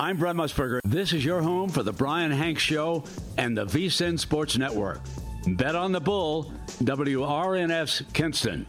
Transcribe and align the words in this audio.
I'm 0.00 0.16
Brent 0.16 0.38
Musburger. 0.38 0.80
This 0.82 1.12
is 1.12 1.22
your 1.22 1.42
home 1.42 1.68
for 1.68 1.82
the 1.82 1.92
Brian 1.92 2.30
Hanks 2.30 2.62
Show 2.62 3.04
and 3.36 3.54
the 3.54 3.66
VSIN 3.66 4.18
Sports 4.18 4.56
Network. 4.56 4.98
Bet 5.46 5.76
on 5.76 5.92
the 5.92 6.00
Bull, 6.00 6.50
WRNF's 6.78 8.04
Kinston. 8.14 8.64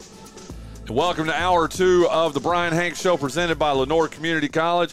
Welcome 0.90 1.24
to 1.28 1.34
hour 1.34 1.68
two 1.68 2.06
of 2.10 2.34
the 2.34 2.40
Brian 2.40 2.74
Hanks 2.74 3.00
Show 3.00 3.16
presented 3.16 3.58
by 3.58 3.70
Lenoir 3.70 4.08
Community 4.08 4.50
College. 4.50 4.92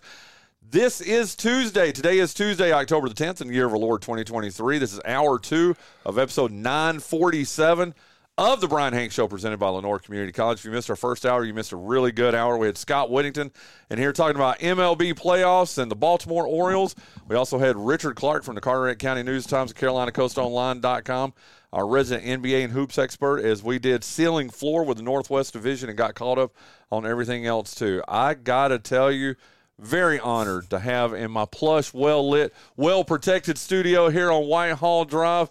This 0.71 1.01
is 1.01 1.35
Tuesday. 1.35 1.91
Today 1.91 2.19
is 2.19 2.33
Tuesday, 2.33 2.71
October 2.71 3.09
the 3.09 3.15
10th 3.15 3.41
in 3.41 3.49
the 3.49 3.53
year 3.53 3.65
of 3.65 3.73
our 3.73 3.77
Lord 3.77 4.01
2023. 4.01 4.77
This 4.77 4.93
is 4.93 5.01
hour 5.03 5.39
two 5.39 5.75
of 6.05 6.17
episode 6.17 6.51
947 6.51 7.93
of 8.39 8.61
the 8.61 8.69
Brian 8.69 8.93
Hanks 8.93 9.15
Show 9.15 9.27
presented 9.27 9.59
by 9.59 9.67
Lenoir 9.67 9.99
Community 9.99 10.31
College. 10.31 10.59
If 10.59 10.65
you 10.65 10.71
missed 10.71 10.89
our 10.89 10.95
first 10.95 11.25
hour, 11.25 11.43
you 11.43 11.53
missed 11.53 11.73
a 11.73 11.75
really 11.75 12.13
good 12.13 12.33
hour. 12.33 12.57
We 12.57 12.67
had 12.67 12.77
Scott 12.77 13.11
Whittington 13.11 13.51
and 13.89 13.99
here 13.99 14.13
talking 14.13 14.37
about 14.37 14.59
MLB 14.59 15.13
playoffs 15.13 15.77
and 15.77 15.91
the 15.91 15.95
Baltimore 15.97 16.47
Orioles. 16.47 16.95
We 17.27 17.35
also 17.35 17.59
had 17.59 17.75
Richard 17.75 18.15
Clark 18.15 18.45
from 18.45 18.55
the 18.55 18.61
Carteret 18.61 18.97
County 18.97 19.23
News 19.23 19.45
Times 19.45 19.71
and 19.71 19.77
CarolinaCoastOnline.com, 19.77 21.33
our 21.73 21.85
resident 21.85 22.41
NBA 22.41 22.63
and 22.63 22.71
hoops 22.71 22.97
expert, 22.97 23.39
as 23.39 23.61
we 23.61 23.77
did 23.77 24.05
ceiling 24.05 24.49
floor 24.49 24.85
with 24.85 24.95
the 24.95 25.03
Northwest 25.03 25.51
Division 25.51 25.89
and 25.89 25.97
got 25.97 26.15
caught 26.15 26.39
up 26.39 26.55
on 26.93 27.05
everything 27.05 27.45
else 27.45 27.75
too. 27.75 28.01
I 28.07 28.35
got 28.35 28.69
to 28.69 28.79
tell 28.79 29.11
you, 29.11 29.35
very 29.77 30.17
honored 30.17 30.69
to 30.69 30.79
have 30.79 31.13
in 31.13 31.29
my 31.29 31.43
plush, 31.43 31.93
well 31.93 32.29
lit, 32.29 32.53
well 32.77 33.03
protected 33.03 33.57
studio 33.57 34.07
here 34.07 34.31
on 34.31 34.45
Whitehall 34.45 35.03
Drive, 35.03 35.49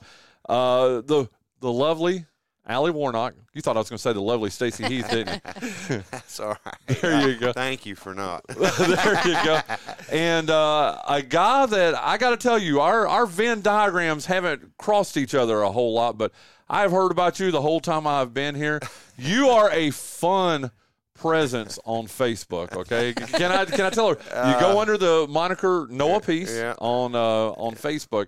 uh, 0.48 1.02
the 1.02 1.28
the 1.60 1.72
lovely 1.72 2.24
Allie 2.68 2.90
Warnock. 2.90 3.34
You 3.54 3.62
thought 3.62 3.76
I 3.76 3.80
was 3.80 3.88
going 3.88 3.96
to 3.96 4.02
say 4.02 4.12
the 4.12 4.20
lovely 4.20 4.50
Stacy 4.50 4.84
Heath, 4.84 5.08
didn't 5.10 5.42
you? 5.88 6.04
That's 6.10 6.38
all 6.38 6.56
right. 6.64 6.74
There 7.00 7.28
you 7.28 7.36
go. 7.36 7.52
Thank 7.52 7.86
you 7.86 7.94
for 7.94 8.14
not. 8.14 8.46
there 8.48 9.26
you 9.26 9.34
go. 9.44 9.60
And 10.12 10.50
uh, 10.50 11.00
a 11.08 11.22
guy 11.22 11.66
that 11.66 11.94
I 11.94 12.18
got 12.18 12.30
to 12.30 12.36
tell 12.36 12.58
you, 12.58 12.80
our 12.80 13.06
our 13.06 13.24
Venn 13.26 13.62
diagrams 13.62 14.26
haven't 14.26 14.76
crossed 14.76 15.16
each 15.16 15.34
other 15.34 15.62
a 15.62 15.70
whole 15.70 15.94
lot, 15.94 16.18
but 16.18 16.32
I've 16.68 16.90
heard 16.90 17.10
about 17.10 17.40
you 17.40 17.50
the 17.50 17.62
whole 17.62 17.80
time 17.80 18.06
I've 18.06 18.34
been 18.34 18.54
here. 18.54 18.80
You 19.16 19.48
are 19.48 19.70
a 19.70 19.90
fun 19.90 20.70
presence 21.14 21.78
on 21.84 22.06
Facebook. 22.06 22.72
Okay, 22.74 23.14
can 23.14 23.50
I 23.50 23.64
can 23.64 23.80
I 23.82 23.90
tell 23.90 24.14
her 24.14 24.50
you 24.52 24.60
go 24.60 24.80
under 24.80 24.98
the 24.98 25.26
moniker 25.28 25.86
Noah 25.90 26.20
Peace 26.20 26.54
yeah. 26.54 26.74
on 26.78 27.14
uh, 27.14 27.50
on 27.52 27.74
Facebook, 27.74 28.26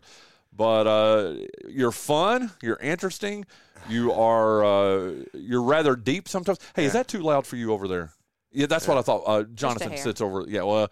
but 0.53 0.87
uh, 0.87 1.35
you're 1.69 1.93
fun, 1.93 2.51
you're 2.63 2.79
interesting, 2.81 3.47
you 3.91 4.13
are 4.13 4.65
uh, 4.65 5.13
you're 5.35 5.63
rather 5.63 5.97
deep 5.97 6.29
sometimes. 6.29 6.59
Hey, 6.75 6.85
is 6.85 6.93
that 6.95 7.09
too 7.09 7.21
loud 7.21 7.47
for 7.47 7.57
you 7.57 7.73
over 7.73 7.87
there? 7.89 8.13
Yeah, 8.53 8.67
that's 8.67 8.89
what 8.89 8.99
I 8.99 9.03
thought. 9.03 9.23
Uh, 9.27 9.43
Jonathan 9.55 9.93
sits 9.99 10.21
over. 10.21 10.45
Yeah, 10.49 10.63
well. 10.63 10.85
Uh, 10.85 10.87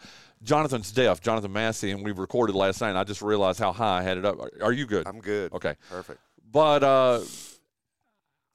Jonathan's 0.45 0.93
deaf, 0.93 1.21
Jonathan 1.21 1.53
Massey, 1.53 1.91
and 1.91 2.05
we 2.05 2.13
recorded 2.13 2.55
last 2.55 2.81
night. 2.81 2.91
And 2.91 2.99
I 2.99 3.03
just 3.03 3.23
realized 3.23 3.59
how 3.59 3.73
high 3.73 3.99
I 3.99 4.03
had 4.03 4.19
it 4.19 4.25
up. 4.25 4.39
Are- 4.39 4.53
Are 4.63 4.73
you 4.73 4.87
good? 4.87 5.05
I'm 5.09 5.19
good. 5.19 5.53
Okay. 5.53 5.75
Perfect. 5.91 6.21
But 6.53 6.85
uh, 6.85 7.21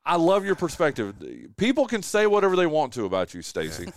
I 0.06 0.16
love 0.16 0.46
your 0.46 0.56
perspective. 0.56 1.14
People 1.58 1.86
can 1.86 2.02
say 2.02 2.26
whatever 2.26 2.56
they 2.56 2.68
want 2.68 2.94
to 2.94 3.04
about 3.06 3.34
you, 3.34 3.42
Stacy, 3.42 3.88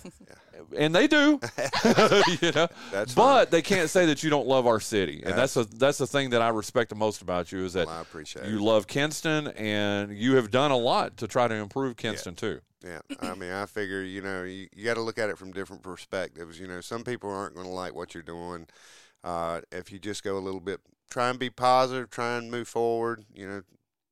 and 0.76 0.94
they 0.94 1.06
do. 1.06 1.38
you 2.40 2.52
know, 2.52 2.68
That's 2.90 3.14
but 3.14 3.50
they 3.50 3.62
can't 3.62 3.90
say 3.90 4.06
that 4.06 4.22
you 4.22 4.30
don't 4.30 4.46
love 4.46 4.66
our 4.66 4.80
city, 4.80 5.20
and 5.22 5.30
Yeah. 5.30 5.36
that's 5.36 5.56
a 5.56 5.64
that's 5.64 5.98
the 5.98 6.06
thing 6.06 6.30
that 6.30 6.40
I 6.42 6.48
respect 6.48 6.88
the 6.88 6.94
most 6.96 7.22
about 7.22 7.52
you 7.52 7.64
is 7.64 7.74
that 7.74 7.86
Well, 7.86 7.96
I 7.96 8.00
appreciate 8.00 8.46
you 8.46 8.56
it. 8.56 8.62
love 8.62 8.86
Kinston, 8.86 9.48
and 9.48 10.16
you 10.16 10.34
have 10.36 10.50
done 10.50 10.70
a 10.70 10.76
lot 10.76 11.16
to 11.18 11.28
try 11.28 11.46
to 11.48 11.54
improve 11.54 11.96
Kinston 11.96 12.34
too. 12.34 12.60
Yeah. 12.84 13.00
I 13.20 13.34
mean, 13.34 13.50
I 13.50 13.66
figure, 13.66 14.02
you 14.02 14.20
know, 14.22 14.44
you, 14.44 14.68
you 14.74 14.84
got 14.84 14.94
to 14.94 15.00
look 15.02 15.18
at 15.18 15.28
it 15.28 15.36
from 15.38 15.50
different 15.52 15.82
perspectives. 15.82 16.60
You 16.60 16.68
know, 16.68 16.80
some 16.80 17.02
people 17.02 17.30
aren't 17.30 17.54
going 17.54 17.66
to 17.66 17.72
like 17.72 17.94
what 17.94 18.14
you're 18.14 18.22
doing. 18.22 18.68
Uh, 19.24 19.60
if 19.72 19.90
you 19.90 19.98
just 19.98 20.22
go 20.22 20.36
a 20.36 20.38
little 20.38 20.60
bit, 20.60 20.80
try 21.10 21.30
and 21.30 21.38
be 21.38 21.50
positive, 21.50 22.10
try 22.10 22.36
and 22.36 22.48
move 22.48 22.68
forward, 22.68 23.24
you 23.34 23.48
know, 23.48 23.62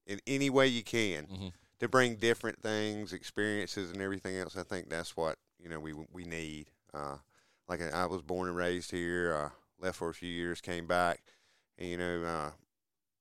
in 0.08 0.18
any 0.26 0.50
way 0.50 0.66
you 0.66 0.82
can 0.82 1.26
Mhm. 1.26 1.52
to 1.78 1.88
bring 1.88 2.16
different 2.16 2.62
things, 2.62 3.12
experiences, 3.12 3.92
and 3.92 4.02
everything 4.02 4.36
else. 4.36 4.56
I 4.56 4.64
think 4.64 4.90
that's 4.90 5.16
what, 5.16 5.38
you 5.64 5.70
know, 5.70 5.80
we, 5.80 5.94
we 6.12 6.24
need. 6.24 6.66
Uh, 6.92 7.16
like 7.66 7.80
I 7.80 8.02
I 8.02 8.06
was 8.06 8.20
born 8.22 8.48
and 8.48 8.56
raised 8.56 8.90
here, 8.90 9.34
uh, 9.34 9.48
left 9.80 9.96
for 9.98 10.10
a 10.10 10.14
few 10.14 10.28
years, 10.28 10.60
came 10.60 10.86
back, 10.86 11.22
and, 11.78 11.88
you 11.88 11.96
know, 11.96 12.22
uh, 12.22 12.50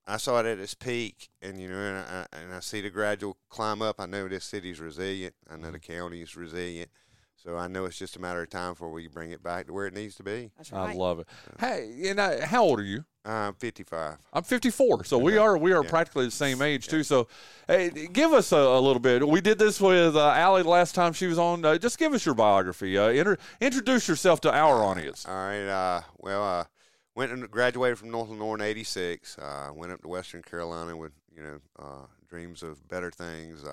I 0.06 0.18
saw 0.18 0.40
it 0.42 0.46
at 0.46 0.60
its 0.60 0.74
peak, 0.74 1.30
and 1.42 1.60
you 1.60 1.70
know, 1.70 1.78
and 1.78 1.98
I, 1.98 2.26
and 2.34 2.54
I 2.54 2.60
see 2.60 2.82
the 2.82 2.90
gradual 2.90 3.38
climb 3.50 3.82
up. 3.82 4.02
I 4.02 4.06
know 4.06 4.28
this 4.28 4.44
city's 4.44 4.82
resilient. 4.82 5.34
I 5.50 5.56
know 5.56 5.72
the 5.72 5.80
county's 5.80 6.36
resilient. 6.36 6.92
So 7.44 7.58
I 7.58 7.68
know 7.68 7.84
it's 7.86 7.98
just 7.98 8.16
a 8.16 8.20
matter 8.22 8.42
of 8.42 8.50
time 8.50 8.72
before 8.72 8.90
we 8.90 9.08
bring 9.08 9.32
it 9.32 9.44
back 9.44 9.68
to 9.68 9.74
where 9.74 9.86
it 9.86 9.94
needs 9.94 10.16
to 10.16 10.24
be. 10.24 10.52
That's 10.56 10.72
right. 10.72 10.92
I 10.92 10.94
love 10.98 11.20
it. 11.20 11.28
Hey, 11.60 11.92
and 12.08 12.22
I, 12.22 12.46
how 12.46 12.64
old 12.64 12.80
are 12.80 12.84
you? 12.84 13.04
I'm 13.26 13.54
55. 13.56 14.18
I'm 14.32 14.44
54, 14.44 15.04
so 15.06 15.18
we 15.18 15.38
are 15.38 15.58
we 15.58 15.74
are 15.74 15.84
Yeah. 15.84 15.90
practically 15.90 16.26
the 16.26 16.32
same 16.32 16.62
age 16.62 16.88
too. 16.88 17.04
So, 17.04 17.28
hey, 17.68 17.90
give 18.12 18.32
us 18.34 18.52
a, 18.54 18.58
a 18.58 18.80
little 18.80 19.00
bit. 19.02 19.28
We 19.28 19.42
did 19.42 19.60
this 19.60 19.82
with 19.82 20.16
uh, 20.16 20.30
Allie 20.32 20.64
the 20.64 20.70
last 20.70 20.96
time 20.96 21.12
she 21.14 21.28
was 21.28 21.38
on. 21.38 21.64
Uh, 21.66 21.78
just 21.78 21.98
give 21.98 22.14
us 22.14 22.26
your 22.26 22.36
biography. 22.36 22.98
Uh, 22.98 23.10
inter- 23.10 23.38
introduce 23.62 24.08
yourself 24.08 24.40
to 24.42 24.54
our 24.54 24.84
audience. 24.84 25.26
All 25.26 25.34
right. 25.36 25.68
Uh, 25.68 26.02
well, 26.20 26.44
uh, 26.44 26.64
went 27.16 27.32
and 27.32 27.50
graduated 27.52 27.98
from 27.98 28.10
North 28.12 28.30
Lenoir 28.30 28.56
in 28.56 28.62
'86. 28.62 29.38
Uh, 29.38 29.70
went 29.74 29.92
up 29.92 30.02
to 30.02 30.08
Western 30.10 30.42
Carolina 30.42 30.96
with 30.96 31.12
you 31.36 31.44
know 31.44 31.60
uh, 31.80 32.06
dreams 32.30 32.62
of 32.64 32.86
better 32.90 33.12
things. 33.12 33.64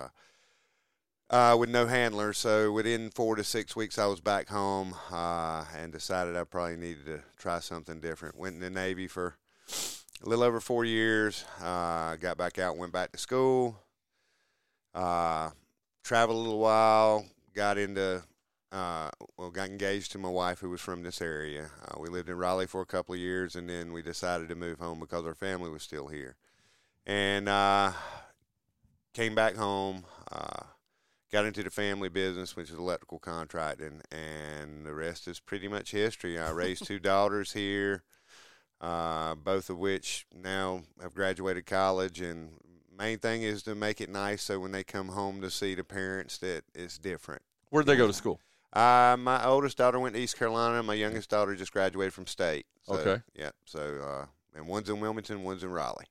Uh, 1.31 1.55
with 1.57 1.69
no 1.69 1.87
handler, 1.87 2.33
so 2.33 2.73
within 2.73 3.09
four 3.09 3.37
to 3.37 3.45
six 3.45 3.77
weeks, 3.77 4.01
I 4.01 4.07
was 4.07 4.21
back 4.21 4.49
home 4.49 4.97
uh, 5.13 5.65
and 5.79 5.93
decided 5.93 6.35
I 6.35 6.43
probably 6.43 6.77
needed 6.77 7.07
to 7.07 7.21
try 7.39 7.61
something 7.61 8.01
different. 8.01 8.37
Went 8.37 8.57
in 8.57 8.61
the 8.61 8.69
Navy 8.69 9.07
for 9.07 9.37
a 10.25 10.29
little 10.29 10.43
over 10.43 10.59
four 10.59 10.85
years. 10.85 11.45
Uh, 11.63 12.17
got 12.17 12.37
back 12.37 12.59
out, 12.59 12.77
went 12.77 12.93
back 12.93 13.13
to 13.13 13.19
school. 13.19 13.79
Uh, 14.93 15.51
traveled 16.03 16.37
a 16.37 16.41
little 16.41 16.59
while. 16.59 17.25
Got 17.55 17.79
into 17.79 18.25
uh, 18.73 19.11
well, 19.39 19.53
got 19.53 19.69
engaged 19.69 20.11
to 20.11 20.19
my 20.19 20.29
wife 20.29 20.59
who 20.59 20.71
was 20.71 20.81
from 20.81 21.05
this 21.05 21.23
area. 21.23 21.71
Uh, 21.87 22.01
we 22.01 22.09
lived 22.09 22.29
in 22.29 22.39
Raleigh 22.39 22.67
for 22.67 22.81
a 22.81 22.87
couple 22.87 23.15
of 23.15 23.21
years, 23.21 23.55
and 23.55 23.71
then 23.71 23.93
we 23.93 24.03
decided 24.03 24.49
to 24.49 24.57
move 24.57 24.81
home 24.81 24.99
because 24.99 25.25
our 25.25 25.37
family 25.37 25.71
was 25.71 25.85
still 25.85 26.09
here. 26.09 26.35
And 27.07 27.47
came 29.15 29.37
back 29.37 29.55
home, 29.55 30.05
got 31.33 31.45
into 31.45 31.63
the 31.63 31.71
family 31.71 32.09
business, 32.09 32.57
which 32.57 32.71
is 32.71 32.77
electrical 32.77 33.19
contracting, 33.19 34.01
and 34.11 34.85
the 34.85 34.95
rest 34.95 35.29
is 35.29 35.41
pretty 35.41 35.69
much 35.69 35.93
history. 35.93 36.39
I 36.39 36.51
raised 36.51 36.87
two 36.87 36.99
daughters 37.01 37.53
here, 37.53 38.03
uh, 38.81 39.35
both 39.37 39.71
of 39.71 39.79
which 39.79 40.27
now 40.35 40.83
have 41.01 41.15
graduated 41.15 41.67
college, 41.67 42.21
and 42.21 42.53
main 42.97 43.19
thing 43.19 43.43
is 43.43 43.63
to 43.63 43.75
make 43.75 44.01
it 44.01 44.11
nice 44.11 44.43
so 44.43 44.59
when 44.61 44.73
they 44.73 44.85
come 44.85 45.09
home 45.09 45.41
to 45.41 45.51
see 45.51 45.75
the 45.75 45.85
parents 45.85 46.39
that 46.39 46.65
it's 46.75 46.99
different. 46.99 47.43
Where'd 47.71 47.87
they 47.87 47.97
go 47.97 48.07
to 48.07 48.13
school? 48.13 48.41
Uh, 48.73 49.17
my 49.19 49.45
oldest 49.45 49.79
daughter 49.79 49.99
went 49.99 50.15
to 50.15 50.21
East 50.21 50.39
Carolina. 50.39 50.83
My 50.83 50.95
youngest 50.95 51.31
daughter 51.31 51.55
just 51.57 51.73
graduated 51.73 52.13
from 52.13 52.27
state. 52.27 52.67
So, 52.83 52.95
Okay. 52.95 53.23
Yeah. 53.35 53.51
So, 53.65 53.81
uh, 53.81 54.27
and 54.57 54.67
one's 54.67 54.89
in 54.89 55.01
Wilmington, 55.01 55.43
one's 55.43 55.65
in 55.65 55.71
Raleigh. 55.71 56.07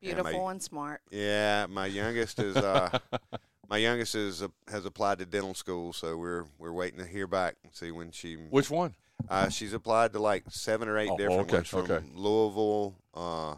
Yeah, 0.00 0.14
my- 0.14 0.22
Beautiful 0.22 0.48
and 0.48 0.62
smart. 0.62 1.02
Yeah, 1.10 1.66
my 1.68 1.86
youngest 1.86 2.38
is 2.38 2.56
uh, 2.56 2.98
my 3.70 3.76
youngest 3.78 4.14
is 4.16 4.42
uh, 4.42 4.48
has 4.68 4.84
applied 4.84 5.20
to 5.20 5.26
dental 5.26 5.54
school, 5.54 5.92
so 5.92 6.16
we're 6.16 6.44
we're 6.58 6.72
waiting 6.72 6.98
to 6.98 7.06
hear 7.06 7.26
back 7.26 7.54
and 7.62 7.72
see 7.72 7.90
when 7.92 8.10
she. 8.10 8.34
Which 8.34 8.68
one? 8.70 8.94
Uh, 9.28 9.48
she's 9.48 9.72
applied 9.72 10.12
to 10.12 10.18
like 10.18 10.44
seven 10.50 10.88
or 10.88 10.98
eight 10.98 11.10
Oh, 11.10 11.16
different 11.16 11.40
okay, 11.42 11.56
ones 11.56 11.68
from 11.68 11.80
okay. 11.82 12.00
Louisville, 12.14 12.96
uh, 13.14 13.50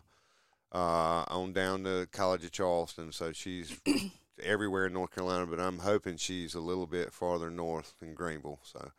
uh, 0.72 1.24
on 1.28 1.52
down 1.52 1.84
to 1.84 2.06
College 2.12 2.44
of 2.44 2.50
Charleston. 2.50 3.10
So 3.12 3.32
she's 3.32 3.80
everywhere 4.42 4.86
in 4.86 4.92
North 4.92 5.14
Carolina, 5.14 5.46
but 5.46 5.60
I'm 5.60 5.78
hoping 5.78 6.16
she's 6.16 6.54
a 6.54 6.60
little 6.60 6.86
bit 6.86 7.12
farther 7.12 7.50
north 7.50 7.94
than 8.00 8.12
Greenville. 8.14 8.58
So 8.64 8.90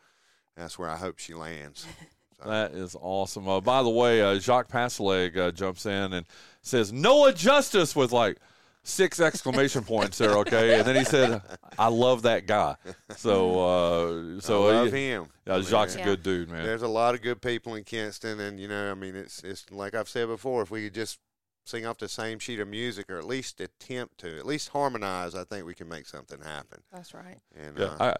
that's 0.56 0.80
where 0.80 0.90
I 0.90 0.97
hope 0.97 1.19
she 1.19 1.34
lands. 1.34 1.85
So, 2.41 2.50
That 2.50 2.71
is 2.74 2.95
awesome. 3.00 3.48
Uh, 3.48 3.62
by 3.62 3.83
the 3.83 3.92
way, 3.92 4.21
uh, 4.21 4.39
Jacques 4.39 4.68
Passeleg 4.68 5.38
uh, 5.38 5.51
jumps 5.51 5.86
in 5.86 6.13
and 6.13 6.25
says 6.63 6.92
Noah 6.92 7.31
Justice 7.31 7.95
was 7.95 8.12
like 8.12 8.39
six 8.83 9.19
exclamation 9.19 9.83
points 9.83 10.18
there. 10.18 10.38
Okay, 10.39 10.77
and 10.77 10.88
then 10.88 10.95
he 10.95 11.03
said, 11.03 11.41
"I 11.80 11.88
love 11.88 12.24
that 12.24 12.45
guy." 12.45 12.75
So, 13.15 13.59
uh, 13.59 14.41
so 14.41 14.68
I 14.68 14.71
love 14.74 14.88
uh, 14.88 14.91
him. 14.91 15.27
yeah, 15.45 15.53
I 15.53 15.57
mean, 15.57 15.65
Jacques' 15.65 15.95
a 15.95 16.03
good 16.03 16.24
dude, 16.24 16.50
man. 16.50 16.63
There's 16.63 16.81
a 16.81 16.88
lot 16.88 17.15
of 17.15 17.21
good 17.21 17.41
people 17.41 17.75
in 17.75 17.83
Kinston, 17.83 18.39
and 18.39 18.59
you 18.59 18.68
know, 18.68 18.91
I 18.91 18.94
mean, 18.94 19.15
it's 19.15 19.44
it's 19.44 19.71
like 19.71 19.95
I've 19.95 20.09
said 20.09 20.27
before. 20.27 20.62
If 20.62 20.71
we 20.71 20.85
could 20.85 20.94
just 20.94 21.19
sing 21.65 21.85
off 21.85 21.97
the 21.97 22.09
same 22.09 22.39
sheet 22.39 22.59
of 22.59 22.68
music, 22.68 23.09
or 23.09 23.18
at 23.18 23.25
least 23.25 23.62
attempt 23.62 24.18
to, 24.19 24.38
at 24.38 24.45
least 24.45 24.69
harmonize, 24.69 25.36
I 25.36 25.44
think 25.44 25.65
we 25.65 25.74
can 25.74 25.88
make 25.88 26.06
something 26.06 26.41
happen. 26.41 26.81
That's 26.91 27.13
right. 27.13 27.38
And 27.56 27.77
Yeah, 27.77 27.86
uh, 27.86 27.97
I, 28.00 28.15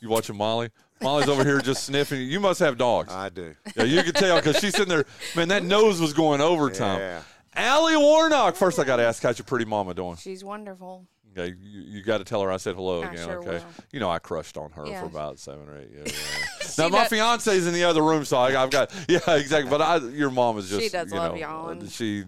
you 0.00 0.08
watching 0.08 0.36
Molly? 0.36 0.70
Molly's 1.00 1.28
over 1.28 1.44
here 1.44 1.60
just 1.60 1.84
sniffing. 1.84 2.22
You 2.22 2.40
must 2.40 2.60
have 2.60 2.78
dogs. 2.78 3.12
I 3.12 3.28
do. 3.28 3.54
Yeah, 3.76 3.84
you 3.84 4.02
can 4.02 4.14
tell 4.14 4.36
because 4.36 4.58
she's 4.58 4.74
sitting 4.74 4.88
there. 4.88 5.04
Man, 5.34 5.48
that 5.48 5.62
nose 5.62 6.00
was 6.00 6.12
going 6.12 6.40
overtime. 6.40 7.00
Yeah. 7.00 7.22
Allie 7.56 7.96
Warnock. 7.96 8.54
First, 8.56 8.78
I 8.78 8.84
got 8.84 8.96
to 8.96 9.02
ask, 9.04 9.22
how's 9.22 9.38
your 9.38 9.44
pretty 9.46 9.64
mama 9.64 9.94
doing? 9.94 10.16
She's 10.16 10.44
wonderful. 10.44 11.06
Okay, 11.38 11.54
you, 11.60 11.80
you 11.82 12.02
got 12.02 12.18
to 12.18 12.24
tell 12.24 12.40
her 12.42 12.50
I 12.50 12.56
said 12.56 12.76
hello 12.76 13.02
I 13.02 13.10
again. 13.12 13.26
sure 13.26 13.38
okay, 13.40 13.50
will. 13.58 13.64
you 13.92 14.00
know 14.00 14.08
I 14.10 14.18
crushed 14.18 14.56
on 14.56 14.70
her 14.72 14.86
Yeah. 14.86 15.00
for 15.00 15.06
about 15.06 15.38
seven 15.38 15.68
or 15.68 15.78
eight 15.78 15.90
years. 15.90 16.12
Now 16.78 16.88
my 16.88 17.00
does- 17.00 17.08
fiance's 17.08 17.66
in 17.66 17.72
the 17.74 17.84
other 17.84 18.02
room, 18.02 18.24
so 18.26 18.36
I, 18.38 18.62
I've 18.62 18.70
got 18.70 18.90
yeah, 19.08 19.18
exactly. 19.28 19.70
But 19.70 19.80
I, 19.82 19.96
your 19.96 20.30
mom 20.30 20.58
is 20.58 20.68
just 20.70 20.82
She 20.82 20.88
does 20.88 21.10
you 21.12 21.18
love 21.18 21.32
know, 21.32 21.38
y'all. 21.38 21.70
uh, 21.82 21.88
She 21.88 22.24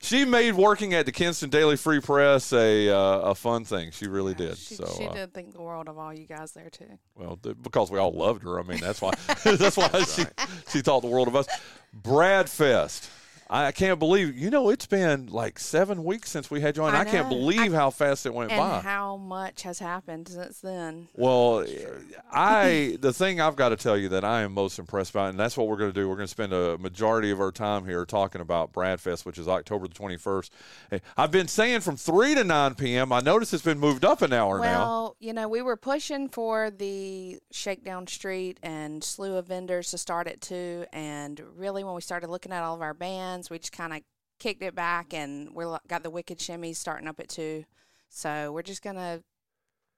she 0.00 0.24
made 0.24 0.54
working 0.54 0.92
at 0.94 1.06
the 1.06 1.12
Kinston 1.12 1.50
Daily 1.50 1.76
Free 1.76 2.00
Press 2.00 2.52
a 2.52 2.88
uh, 2.88 3.18
a 3.30 3.34
fun 3.34 3.64
thing. 3.64 3.90
She 3.92 4.06
really 4.08 4.34
did. 4.34 4.56
She, 4.58 4.74
so 4.76 4.86
she 4.96 5.06
uh, 5.06 5.12
did 5.12 5.34
think 5.34 5.52
the 5.52 5.62
world 5.62 5.88
of 5.88 5.98
all 5.98 6.12
you 6.14 6.26
guys 6.26 6.52
there 6.52 6.70
too. 6.70 6.98
well, 7.16 7.36
th- 7.42 7.56
because 7.62 7.90
we 7.90 7.98
all 7.98 8.12
loved 8.12 8.42
her. 8.44 8.58
I 8.60 8.62
mean, 8.62 8.78
that's 8.80 9.00
why 9.02 9.12
that's 9.44 9.76
why 9.76 9.88
she 10.04 10.24
she 10.68 10.80
thought 10.82 11.00
the 11.00 11.08
world 11.08 11.26
of 11.28 11.34
us. 11.36 11.46
Brad 11.92 12.48
Fest. 12.48 13.10
I 13.48 13.66
I 13.66 13.72
can't 13.72 13.98
believe 13.98 14.36
you 14.36 14.50
know 14.50 14.68
it's 14.70 14.86
been 14.86 15.26
like 15.26 15.58
seven 15.58 16.04
weeks 16.04 16.30
since 16.30 16.50
we 16.50 16.60
had 16.60 16.76
you 16.76 16.82
on. 16.84 16.94
I, 16.94 17.00
I 17.00 17.04
can't 17.04 17.28
know. 17.30 17.36
believe 17.36 17.72
how 17.72 17.90
fast 17.90 18.26
it 18.26 18.34
went 18.34 18.50
And 18.52 18.58
by. 18.60 18.80
how 18.80 19.16
much 19.16 19.62
has 19.62 19.78
happened 19.78 20.28
since 20.28 20.60
then? 20.60 21.08
Well, 21.14 21.60
eh, 21.60 21.86
I 22.32 22.96
the 23.00 23.12
thing 23.12 23.40
I've 23.40 23.56
got 23.56 23.70
to 23.70 23.76
tell 23.76 23.96
you 23.96 24.08
that 24.10 24.24
I 24.24 24.42
am 24.42 24.52
most 24.52 24.78
impressed 24.78 25.12
by, 25.12 25.28
and 25.28 25.38
that's 25.38 25.56
what 25.56 25.68
we're 25.68 25.76
going 25.76 25.92
to 25.92 26.00
do. 26.00 26.08
We're 26.08 26.16
going 26.16 26.26
to 26.26 26.30
spend 26.30 26.52
a 26.52 26.78
majority 26.78 27.30
of 27.30 27.40
our 27.40 27.52
time 27.52 27.84
here 27.84 28.04
talking 28.04 28.40
about 28.40 28.72
Bradfest, 28.72 29.24
which 29.24 29.38
is 29.38 29.48
October 29.48 29.88
the 29.88 29.94
twenty 29.94 30.16
first. 30.16 30.52
Eh, 30.90 30.98
I've 31.16 31.30
been 31.30 31.48
saying 31.48 31.80
from 31.80 31.96
three 31.96 32.34
to 32.34 32.44
nine 32.44 32.74
p.m. 32.74 33.12
I 33.12 33.20
notice 33.20 33.52
it's 33.52 33.62
been 33.62 33.78
moved 33.78 34.04
up 34.04 34.22
an 34.22 34.32
hour 34.32 34.58
now. 34.58 34.78
Well, 34.78 35.16
you 35.20 35.32
know, 35.32 35.48
we 35.48 35.62
were 35.62 35.76
pushing 35.76 36.28
for 36.28 36.70
the 36.70 37.38
Shakedown 37.50 38.06
Street 38.06 38.58
and 38.62 39.02
slew 39.04 39.36
of 39.36 39.46
vendors 39.46 39.90
to 39.90 39.98
start 39.98 40.26
at 40.26 40.40
two, 40.40 40.84
and 40.92 41.40
really, 41.56 41.84
when 41.84 41.94
we 41.94 42.00
started 42.00 42.28
looking 42.30 42.52
at 42.52 42.62
all 42.62 42.74
of 42.74 42.82
our 42.82 42.94
bands, 42.94 43.35
we 43.50 43.58
just 43.58 43.72
kind 43.72 43.92
of 43.92 44.00
kicked 44.38 44.62
it 44.62 44.74
back, 44.74 45.12
and 45.14 45.54
we 45.54 45.64
are 45.64 45.80
got 45.88 46.02
the 46.02 46.10
Wicked 46.10 46.38
Shimmies 46.38 46.76
starting 46.76 47.08
up 47.08 47.20
at 47.20 47.28
two. 47.28 47.64
So 48.08 48.52
we're 48.52 48.62
just 48.62 48.82
gonna 48.82 49.22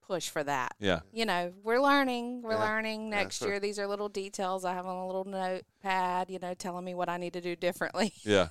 push 0.07 0.29
for 0.31 0.43
that. 0.43 0.75
Yeah, 0.79 1.01
You 1.13 1.27
know, 1.27 1.53
we're 1.63 1.81
learning. 1.81 2.43
We're 2.43 2.53
Yeah. 2.53 2.65
learning 2.71 3.05
Yeah, 3.09 3.17
next 3.17 3.39
sure. 3.39 3.49
year. 3.49 3.61
These 3.61 3.79
are 3.79 3.87
little 3.87 4.09
details 4.09 4.65
I 4.65 4.73
have 4.73 4.87
on 4.87 4.97
a 4.97 5.07
little 5.07 5.25
notepad. 5.25 6.31
You 6.31 6.39
know, 6.39 6.55
telling 6.55 6.85
me 6.85 6.95
what 6.95 7.09
I 7.09 7.17
need 7.19 7.35
to 7.35 7.41
do 7.41 7.55
differently. 7.57 8.13
yeah. 8.23 8.49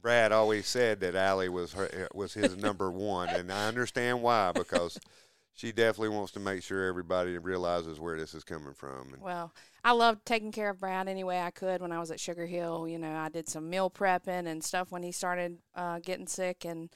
Brad 0.00 0.32
always 0.32 0.66
said 0.66 1.00
that 1.00 1.14
Allie 1.14 1.48
was 1.48 1.72
her, 1.74 1.88
eh, 1.92 2.06
was 2.14 2.34
his 2.34 2.56
number 2.56 2.90
one, 2.90 3.28
and 3.30 3.50
I 3.52 3.68
understand 3.68 4.22
why 4.22 4.52
because 4.52 4.98
she 5.54 5.72
definitely 5.72 6.10
wants 6.10 6.32
to 6.32 6.40
make 6.40 6.62
sure 6.62 6.86
everybody 6.88 7.38
realizes 7.38 7.98
where 8.00 8.18
this 8.18 8.34
is 8.34 8.44
coming 8.44 8.74
from. 8.74 9.12
And 9.14 9.22
Well, 9.22 9.52
I 9.84 9.92
loved 9.92 10.24
taking 10.24 10.50
care 10.50 10.70
of 10.70 10.80
Brad 10.80 11.08
any 11.08 11.24
way 11.24 11.42
I 11.42 11.50
could 11.50 11.82
when 11.82 11.92
I 11.92 12.00
was 12.00 12.10
at 12.10 12.18
Sugar 12.18 12.46
Hill. 12.46 12.88
You 12.88 12.98
know, 12.98 13.14
I 13.14 13.28
did 13.28 13.48
some 13.50 13.68
meal 13.68 13.90
prepping 13.90 14.46
and 14.46 14.64
stuff 14.64 14.90
when 14.90 15.02
he 15.02 15.12
started 15.12 15.58
uh, 15.74 15.98
getting 15.98 16.26
sick, 16.26 16.64
and 16.64 16.88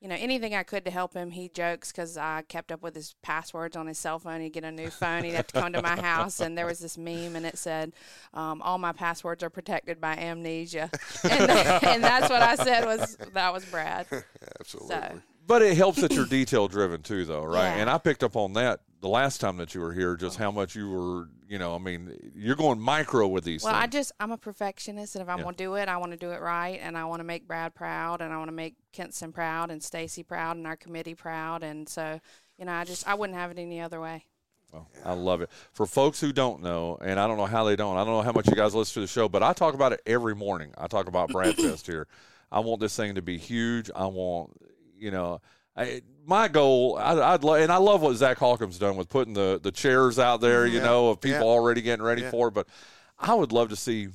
you 0.00 0.08
know 0.08 0.16
anything 0.18 0.54
I 0.54 0.62
could 0.62 0.86
to 0.86 0.90
help 0.90 1.12
him. 1.12 1.30
He 1.30 1.50
jokes 1.50 1.92
because 1.92 2.16
I 2.16 2.42
kept 2.48 2.72
up 2.72 2.82
with 2.82 2.94
his 2.94 3.14
passwords 3.22 3.76
on 3.76 3.86
his 3.86 3.98
cell 3.98 4.18
phone. 4.18 4.40
He'd 4.40 4.54
get 4.54 4.64
a 4.64 4.72
new 4.72 4.88
phone, 4.88 5.24
he'd 5.24 5.34
have 5.34 5.46
to 5.48 5.60
come 5.60 5.74
to 5.74 5.82
my 5.82 6.00
house, 6.00 6.40
and 6.40 6.56
there 6.56 6.64
was 6.64 6.78
this 6.78 6.96
meme, 6.96 7.36
and 7.36 7.44
it 7.44 7.58
said, 7.58 7.92
um, 8.32 8.62
"All 8.62 8.78
my 8.78 8.92
passwords 8.92 9.42
are 9.42 9.50
protected 9.50 10.00
by 10.00 10.16
amnesia," 10.16 10.90
and, 11.30 11.50
and 11.50 12.02
that's 12.02 12.30
what 12.30 12.40
I 12.40 12.54
said 12.56 12.86
was 12.86 13.18
that 13.34 13.52
was 13.52 13.66
Brad. 13.66 14.06
absolutely. 14.58 14.96
So 14.96 15.20
But 15.46 15.60
it 15.60 15.76
helps 15.76 16.00
that 16.00 16.14
you're 16.14 16.24
detail 16.24 16.66
driven 16.66 17.02
too, 17.02 17.26
though, 17.26 17.44
right? 17.44 17.76
Yeah. 17.76 17.82
And 17.82 17.90
I 17.90 17.98
picked 17.98 18.24
up 18.24 18.36
on 18.36 18.54
that 18.54 18.80
the 19.02 19.08
last 19.08 19.40
time 19.40 19.56
that 19.56 19.74
you 19.74 19.80
were 19.80 19.92
here, 19.92 20.16
just 20.16 20.38
how 20.38 20.52
much 20.52 20.76
you 20.76 20.88
were, 20.88 21.28
you 21.48 21.58
know, 21.58 21.74
I 21.74 21.78
mean, 21.78 22.32
you're 22.36 22.56
going 22.56 22.80
micro 22.80 23.26
with 23.26 23.42
these 23.42 23.64
Well, 23.64 23.74
I 23.74 23.88
just 23.88 24.12
I'm 24.20 24.30
a 24.30 24.38
perfectionist, 24.38 25.16
and 25.16 25.22
if 25.22 25.28
I'm 25.28 25.38
Yeah. 25.38 25.44
gonna 25.44 25.56
do 25.56 25.74
it, 25.74 25.88
I 25.88 25.96
want 25.96 26.12
to 26.12 26.16
do 26.18 26.30
it 26.30 26.40
right, 26.40 26.78
and 26.80 26.96
I 26.96 27.04
want 27.04 27.18
to 27.20 27.24
make 27.24 27.46
Brad 27.46 27.74
proud, 27.74 28.20
and 28.22 28.32
I 28.32 28.38
want 28.38 28.48
to 28.48 28.52
make 28.52 28.76
Kinston 28.92 29.32
proud, 29.32 29.70
and 29.72 29.82
Stacy 29.82 30.22
proud, 30.22 30.56
and 30.56 30.66
our 30.66 30.76
committee 30.76 31.16
proud, 31.16 31.64
and 31.64 31.88
so 31.88 32.20
you 32.58 32.64
know, 32.64 32.72
I 32.72 32.84
just 32.84 33.06
I 33.06 33.14
wouldn't 33.14 33.36
have 33.36 33.50
it 33.50 33.58
any 33.58 33.80
other 33.80 34.00
way. 34.00 34.24
Well, 34.72 34.88
I 35.04 35.12
love 35.14 35.42
it. 35.42 35.50
For 35.72 35.84
folks 35.84 36.20
who 36.20 36.32
don't 36.32 36.62
know, 36.62 36.96
and 37.02 37.20
I 37.20 37.26
don't 37.26 37.36
know 37.36 37.46
how 37.46 37.64
they 37.64 37.76
don't, 37.76 37.96
I 37.96 38.04
don't 38.04 38.14
know 38.14 38.22
how 38.22 38.32
much 38.32 38.46
you 38.46 38.54
guys 38.54 38.74
listen 38.74 38.94
to 38.94 39.00
the 39.00 39.06
show, 39.06 39.28
but 39.28 39.42
I 39.42 39.52
talk 39.52 39.74
about 39.74 39.92
it 39.92 40.00
every 40.06 40.34
morning. 40.34 40.72
I 40.78 40.86
talk 40.86 41.08
about 41.08 41.28
Bradfest 41.28 41.86
here. 41.86 42.06
I 42.52 42.60
want 42.60 42.80
this 42.80 42.96
thing 42.96 43.16
to 43.16 43.22
be 43.22 43.36
huge. 43.36 43.90
I 43.94 44.06
want, 44.06 44.52
you 44.96 45.10
know, 45.10 45.40
I, 45.76 46.02
my 46.26 46.48
goal. 46.48 46.98
I, 46.98 47.34
I'd 47.34 47.44
love, 47.44 47.60
and 47.60 47.72
I 47.72 47.76
love 47.78 48.02
what 48.02 48.14
Zach 48.16 48.38
Hawkins 48.38 48.78
done 48.78 48.96
with 48.96 49.08
putting 49.08 49.34
the 49.34 49.58
the 49.62 49.72
chairs 49.72 50.18
out 50.18 50.40
there. 50.40 50.64
Mm-hmm. 50.64 50.74
You 50.74 50.78
Yeah. 50.80 50.86
know, 50.86 51.08
of 51.10 51.20
people 51.20 51.38
Yeah. 51.40 51.44
already 51.44 51.80
getting 51.82 52.04
ready 52.04 52.22
Yeah. 52.22 52.30
for 52.30 52.48
it. 52.48 52.54
But 52.54 52.68
I 53.18 53.34
would 53.34 53.52
love 53.52 53.68
to 53.70 53.76
see. 53.76 54.08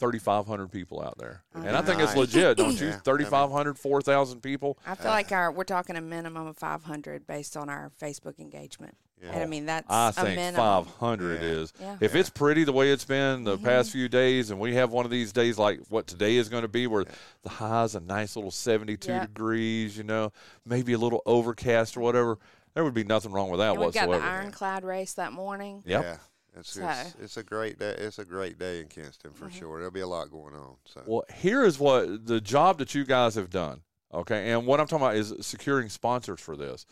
3,500 0.00 0.70
people 0.70 1.02
out 1.02 1.18
there. 1.18 1.42
I 1.52 1.66
And 1.66 1.76
I 1.76 1.82
think 1.82 2.00
it's 2.00 2.14
legit, 2.14 2.56
don't 2.56 2.70
you? 2.80 2.86
Yeah. 2.86 2.98
3,500, 3.00 3.76
4,000 3.76 4.40
people. 4.40 4.78
I 4.86 4.94
feel 4.94 5.10
like 5.10 5.32
our 5.32 5.50
we're 5.50 5.64
talking 5.64 5.96
a 5.96 6.00
minimum 6.00 6.46
of 6.46 6.56
500 6.56 7.26
based 7.26 7.56
on 7.56 7.68
our 7.68 7.90
Facebook 8.00 8.38
engagement, 8.38 8.96
Yeah. 9.22 9.30
and 9.32 9.42
I 9.42 9.46
mean 9.46 9.66
that's 9.66 9.86
I 9.90 10.08
a 10.10 10.12
think 10.12 10.56
500 10.56 11.40
Yeah. 11.42 11.48
is. 11.48 11.72
Yeah. 11.80 11.96
If 12.00 12.14
it's 12.14 12.30
pretty 12.30 12.64
the 12.64 12.72
way 12.72 12.90
it's 12.90 13.04
been 13.04 13.44
the 13.44 13.58
past 13.58 13.90
few 13.90 14.08
days, 14.08 14.50
and 14.50 14.60
we 14.60 14.74
have 14.74 14.92
one 14.92 15.04
of 15.04 15.10
these 15.10 15.32
days 15.32 15.58
like 15.58 15.80
what 15.88 16.06
today 16.06 16.36
is 16.36 16.48
going 16.48 16.62
to 16.62 16.68
be, 16.68 16.86
where 16.86 17.04
the 17.42 17.48
high's 17.48 17.94
a 17.94 18.00
nice 18.00 18.36
little 18.36 18.50
72 18.50 19.08
Yeah. 19.10 19.20
degrees, 19.26 19.96
you 19.98 20.04
know, 20.04 20.32
maybe 20.64 20.92
a 20.92 20.98
little 20.98 21.22
overcast 21.26 21.96
or 21.96 22.00
whatever, 22.00 22.38
there 22.74 22.84
would 22.84 22.94
be 22.94 23.04
nothing 23.04 23.32
wrong 23.32 23.50
with 23.50 23.58
that 23.60 23.72
And 23.72 23.80
we've 23.80 23.92
got 23.92 24.08
whatsoever. 24.08 24.24
the 24.24 24.38
ironclad 24.40 24.84
race 24.84 25.14
that 25.14 25.32
morning. 25.32 25.82
Yep. 25.84 26.02
Yeah, 26.04 26.16
it's, 26.56 26.70
So- 26.72 26.88
it's 26.88 27.14
it's 27.20 27.36
a 27.36 27.42
great 27.42 27.78
day. 27.78 27.94
It's 27.98 28.18
a 28.20 28.24
great 28.24 28.58
day 28.58 28.80
in 28.80 28.86
Kinston 28.88 29.32
for 29.32 29.46
Mm-hmm. 29.46 29.58
sure. 29.58 29.78
There'll 29.78 29.90
be 29.90 30.00
a 30.00 30.06
lot 30.06 30.30
going 30.30 30.54
on. 30.54 30.76
So 30.84 31.02
Well, 31.06 31.24
here 31.34 31.64
is 31.64 31.78
what 31.80 32.26
the 32.26 32.40
job 32.40 32.78
that 32.78 32.94
you 32.94 33.04
guys 33.04 33.34
have 33.34 33.50
done. 33.50 33.80
Okay. 34.14 34.52
And 34.52 34.64
what 34.64 34.78
I'm 34.80 34.86
talking 34.86 35.04
about 35.04 35.16
is 35.16 35.34
securing 35.40 35.88
sponsors 35.88 36.40
for 36.40 36.56
this. 36.56 36.86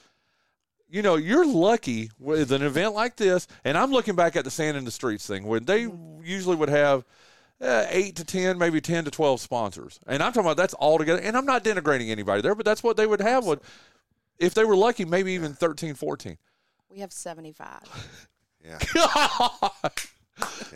You 0.88 1.03
know, 1.03 1.17
you're 1.17 1.47
lucky 1.47 2.11
with 2.19 2.53
an 2.53 2.62
event 2.62 2.94
like 2.94 3.17
this. 3.17 3.47
And 3.65 3.77
I'm 3.77 3.91
looking 3.91 4.15
back 4.15 4.37
at 4.37 4.44
the 4.44 4.50
Sand 4.50 4.77
in 4.77 4.85
the 4.85 4.91
Streets 4.91 5.27
thing 5.27 5.44
where 5.47 5.61
they 5.61 5.88
usually 6.23 6.56
would 6.56 6.69
have 6.69 7.05
uh, 7.61 7.87
eight 7.88 8.17
to 8.17 8.25
10, 8.25 8.56
maybe 8.59 8.81
10 8.81 9.05
to 9.05 9.11
12 9.11 9.41
sponsors. 9.41 9.99
And 10.06 10.23
I'm 10.23 10.33
talking 10.33 10.47
about 10.47 10.56
that's 10.56 10.75
all 10.75 10.99
together. 10.99 11.21
And 11.21 11.37
I'm 11.37 11.47
not 11.47 11.65
denigrating 11.65 12.11
anybody 12.11 12.41
there, 12.43 12.55
but 12.55 12.65
that's 12.65 12.83
what 12.83 12.97
they 12.97 13.06
would 13.06 13.21
have. 13.21 13.44
Would, 13.47 13.61
if 14.38 14.55
they 14.55 14.65
were 14.65 14.77
lucky, 14.77 15.05
maybe 15.05 15.33
even 15.33 15.55
13, 15.55 15.94
14. 15.94 16.38
We 16.88 17.00
have 17.00 17.12
75. 17.12 17.81
yeah, 18.65 18.79
God. 18.94 19.93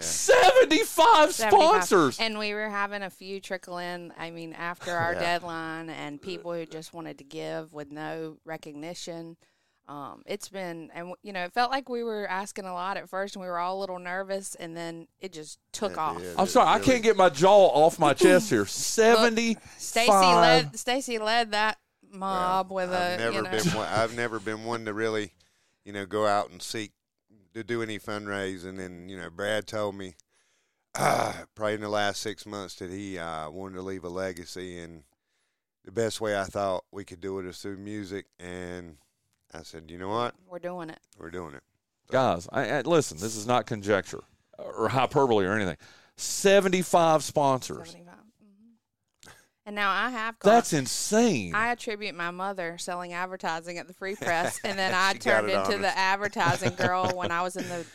75 0.01 1.33
75. 1.33 1.35
sponsors. 1.35 2.21
And 2.21 2.39
we 2.39 2.55
were 2.55 2.69
having 2.71 3.03
a 3.03 3.11
few 3.11 3.41
trickle 3.41 3.79
in, 3.79 4.13
I 4.19 4.31
mean, 4.31 4.55
after 4.55 4.91
our 4.93 5.13
Yeah. 5.13 5.21
deadline, 5.21 5.91
and 5.91 6.21
people 6.21 6.53
who 6.53 6.65
just 6.67 6.95
wanted 6.95 7.19
to 7.19 7.25
give 7.25 7.73
with 7.73 7.93
no 7.93 8.39
recognition. 8.45 9.37
Um, 9.91 10.23
it's 10.25 10.49
been, 10.49 10.89
and 10.95 11.15
you 11.25 11.33
know, 11.33 11.43
it 11.43 11.53
felt 11.53 11.73
like 11.73 11.89
we 11.89 12.05
were 12.05 12.25
asking 12.29 12.65
a 12.65 12.73
lot 12.73 12.97
at 12.97 13.09
first, 13.09 13.35
and 13.35 13.43
we 13.43 13.49
were 13.49 13.59
all 13.59 13.77
a 13.77 13.81
little 13.81 13.99
nervous, 13.99 14.55
and 14.55 14.77
then 14.77 15.09
it 15.19 15.33
just 15.33 15.59
took 15.73 15.93
It 15.93 15.99
off. 15.99 16.19
did. 16.19 16.37
I'm 16.39 16.47
sorry, 16.47 16.69
I 16.69 16.79
can't 16.79 17.03
get 17.03 17.17
my 17.17 17.29
jaw 17.29 17.67
off 17.67 17.99
my 17.99 18.15
chest 18.15 18.51
here. 18.51 18.65
70 18.67 19.57
Stacy 19.79 20.11
led, 20.13 20.79
Stacy 20.79 21.19
led 21.19 21.51
that 21.51 21.79
mob 22.09 22.71
with 22.71 22.91
I've 22.93 23.19
a, 23.19 23.23
never 23.25 23.37
you 23.37 23.43
know, 23.43 23.51
been 23.51 23.67
one, 23.73 23.89
I've 23.91 24.15
never 24.15 24.39
been 24.39 24.63
one 24.65 24.85
to 24.85 24.95
really, 24.95 25.33
you 25.85 25.93
know, 25.93 26.07
go 26.07 26.25
out 26.25 26.51
and 26.51 26.63
seek 26.63 26.93
to 27.55 27.65
do 27.65 27.83
any 27.83 27.99
fundraising. 27.99 28.79
And 28.79 29.11
you 29.11 29.17
know, 29.17 29.29
Brad 29.29 29.67
told 29.67 29.97
me 29.97 30.15
uh, 30.95 31.33
probably 31.57 31.75
in 31.75 31.81
the 31.81 31.89
last 31.89 32.21
six 32.21 32.47
months 32.47 32.77
that 32.77 32.91
he 32.91 33.19
uh, 33.19 33.51
wanted 33.51 33.75
to 33.75 33.83
leave 33.83 34.05
a 34.05 34.09
legacy, 34.09 34.79
and 34.79 35.03
the 35.85 35.91
best 35.91 36.21
way 36.21 36.39
I 36.39 36.45
thought 36.45 36.85
we 36.93 37.05
could 37.05 37.21
do 37.21 37.41
it 37.41 37.47
is 37.47 37.59
through 37.59 37.79
music. 37.79 38.27
And 38.39 38.99
I 39.53 39.63
said, 39.63 39.91
you 39.91 39.99
know 39.99 40.09
what, 40.09 40.35
we're 40.49 40.59
doing 40.59 40.91
it. 40.91 40.99
we're 41.19 41.31
doing 41.31 41.55
it. 41.55 41.63
Guys, 42.11 42.49
I, 42.53 42.71
I, 42.71 42.81
listen, 42.83 43.19
this 43.19 43.37
is 43.37 43.47
not 43.47 43.67
conjecture 43.67 44.21
or 44.59 44.89
hyperbole 44.89 45.45
or 45.47 45.55
anything. 45.55 45.77
75 46.17 47.23
sponsors. 47.25 47.91
75. 47.91 48.15
Mhm. 48.15 49.33
And 49.67 49.77
now 49.77 49.91
I 49.91 50.11
have 50.11 50.39
gone, 50.39 50.53
That's 50.55 50.73
insane. 50.73 51.55
I 51.55 51.73
attribute 51.73 52.15
my 52.15 52.31
mother 52.31 52.79
selling 52.79 53.13
advertising 53.13 53.79
at 53.79 53.87
the 53.87 53.95
Free 53.95 54.17
Press, 54.21 54.61
and 54.65 54.79
then 54.79 54.93
I 54.95 55.13
turned 55.15 55.49
into 55.51 55.61
honest. 55.61 55.81
the 55.81 55.99
advertising 55.99 56.75
girl 56.75 57.11
when 57.15 57.31
I 57.31 57.43
was 57.43 57.57
in 57.57 57.69
the 57.69 57.87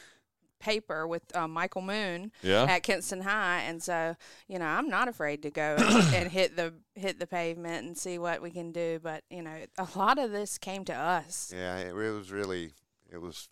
paper 0.65 1.07
with 1.07 1.21
uh, 1.35 1.47
Michael 1.47 1.83
Moon 1.83 2.31
yeah. 2.41 2.63
at 2.63 2.81
Kinston 2.81 3.21
High, 3.21 3.61
and 3.67 3.81
so 3.81 4.15
you 4.47 4.57
know 4.57 4.65
I'm 4.65 4.89
not 4.89 5.07
afraid 5.07 5.43
to 5.43 5.51
go 5.51 5.75
and, 5.77 6.13
and 6.15 6.31
hit 6.31 6.57
the 6.57 6.73
hit 6.95 7.19
the 7.19 7.27
pavement 7.27 7.85
and 7.85 7.95
see 7.95 8.17
what 8.17 8.41
we 8.41 8.49
can 8.49 8.71
do. 8.71 8.99
But 9.01 9.23
you 9.29 9.43
know, 9.43 9.55
a 9.77 9.87
lot 9.95 10.17
of 10.17 10.31
this 10.31 10.57
came 10.57 10.83
to 10.85 10.93
us. 10.93 11.53
Yeah, 11.55 11.77
it, 11.77 11.93
was 11.93 12.31
really, 12.31 12.71
it 13.11 13.21
was 13.21 13.47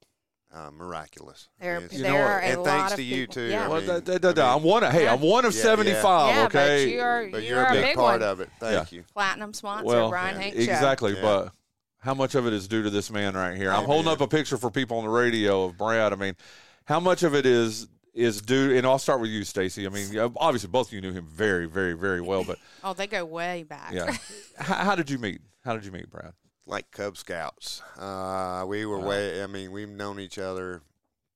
uh, 0.51 0.71
miraculous. 0.71 1.49
There, 1.59 1.75
mean, 1.75 1.85
it's- 1.85 1.97
You 1.99 2.05
know 2.05 2.13
there 2.13 2.23
what? 2.23 2.31
are 2.31 2.39
a 2.39 2.43
and 2.45 2.57
lot 2.57 2.65
thanks 2.65 2.91
of 2.93 2.97
to 2.97 3.03
you 3.03 3.27
too. 3.27 3.41
Yeah, 3.41 3.65
I 3.65 3.67
Well, 3.67 3.79
mean- 3.81 3.87
da- 3.89 3.99
da- 3.99 4.17
da- 4.17 4.33
da. 4.33 4.51
I 4.51 4.55
I'm 4.55 4.63
one. 4.63 4.83
Hey, 4.83 5.07
I'm 5.07 5.21
one 5.21 5.45
of 5.45 5.53
Yeah, 5.53 5.59
yeah. 5.59 5.63
75. 5.63 6.35
yeah, 6.35 6.45
okay. 6.45 6.85
but 6.85 6.91
you 6.91 7.01
are 7.01 7.27
but 7.29 7.43
you're, 7.43 7.57
you're, 7.57 7.65
a 7.67 7.71
big, 7.73 7.83
big 7.83 7.95
part 7.95 8.21
one. 8.21 8.29
of 8.29 8.39
it. 8.39 8.49
Thank 8.59 8.91
you. 8.91 9.03
Platinum 9.13 9.53
sponsor, 9.53 9.85
Well, 9.85 10.09
Brian 10.09 10.35
yeah, 10.35 10.41
Hank 10.41 10.55
exactly, 10.55 11.13
Yeah. 11.15 11.21
but 11.21 11.51
how 11.99 12.13
much 12.13 12.35
of 12.35 12.45
it 12.45 12.53
is 12.53 12.67
due 12.67 12.83
to 12.83 12.89
this 12.89 13.09
man 13.09 13.33
right 13.33 13.55
here? 13.55 13.71
I'm 13.71 13.85
holding 13.85 14.11
up 14.11 14.21
a 14.21 14.27
picture 14.27 14.57
for 14.57 14.69
people 14.69 14.97
on 14.97 15.05
the 15.05 15.09
radio 15.09 15.63
of 15.65 15.77
Brad. 15.77 16.11
I 16.13 16.17
mean, 16.17 16.35
how 16.85 16.99
much 16.99 17.23
of 17.23 17.35
it 17.35 17.45
is 17.45 17.87
is 18.13 18.41
due, 18.41 18.75
and 18.75 18.85
I'll 18.85 18.99
start 18.99 19.21
with 19.21 19.31
you, 19.31 19.43
Stacy. 19.43 19.85
I 19.85 19.89
mean, 19.89 20.17
obviously 20.37 20.69
both 20.69 20.87
of 20.87 20.93
you 20.93 21.01
knew 21.01 21.13
him 21.13 21.25
very, 21.25 21.65
very, 21.65 21.93
very 21.93 22.21
well, 22.21 22.43
but 22.43 22.59
oh, 22.83 22.93
they 22.93 23.07
go 23.07 23.25
way 23.25 23.63
back. 23.63 23.91
Yeah, 23.91 24.15
how, 24.57 24.75
how, 24.75 24.95
did 24.95 25.09
you 25.09 25.17
meet? 25.17 25.41
How 25.63 25.73
did 25.73 25.85
you 25.85 25.91
meet 25.91 26.09
Brad? 26.09 26.33
Like 26.65 26.91
Cub 26.91 27.17
Scouts. 27.17 27.81
Uh, 27.97 28.65
we 28.67 28.85
were 28.85 28.99
wow. 28.99 29.07
way. 29.07 29.43
I 29.43 29.47
mean, 29.47 29.71
we've 29.71 29.89
known 29.89 30.19
each 30.19 30.37
other 30.37 30.81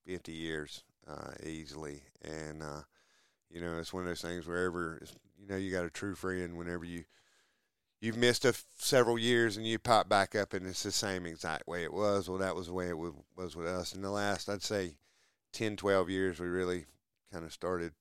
fifty 0.05 0.33
years 0.33 0.83
uh, 1.07 1.31
easily, 1.43 2.03
and 2.23 2.61
uh, 2.61 2.81
you 3.49 3.61
know, 3.61 3.77
it's 3.79 3.93
one 3.93 4.03
of 4.03 4.09
those 4.09 4.21
things 4.21 4.45
wherever 4.45 5.01
you 5.39 5.47
know 5.47 5.57
you 5.57 5.71
got 5.71 5.85
a 5.85 5.89
true 5.89 6.15
friend. 6.15 6.57
Whenever 6.57 6.85
you 6.85 7.05
you've 7.99 8.17
missed 8.17 8.45
a 8.45 8.49
f- 8.49 8.65
several 8.77 9.17
years 9.17 9.57
and 9.57 9.65
you 9.65 9.79
pop 9.79 10.07
back 10.07 10.35
up 10.35 10.53
and 10.53 10.67
it's 10.67 10.83
the 10.83 10.91
same 10.91 11.25
exact 11.25 11.67
way 11.67 11.83
it 11.83 11.93
was. 11.93 12.29
Well, 12.29 12.37
that 12.39 12.55
was 12.55 12.67
the 12.67 12.73
way 12.73 12.87
it 12.87 12.91
w- 12.91 13.23
was 13.35 13.55
with 13.55 13.67
us. 13.67 13.93
In 13.93 14.01
the 14.01 14.11
last, 14.11 14.49
I'd 14.49 14.61
say, 14.61 14.95
10, 15.53 15.75
12 15.77 16.09
years, 16.09 16.39
we 16.39 16.47
really 16.47 16.85
kind 17.31 17.45
of 17.45 17.53
started 17.53 17.93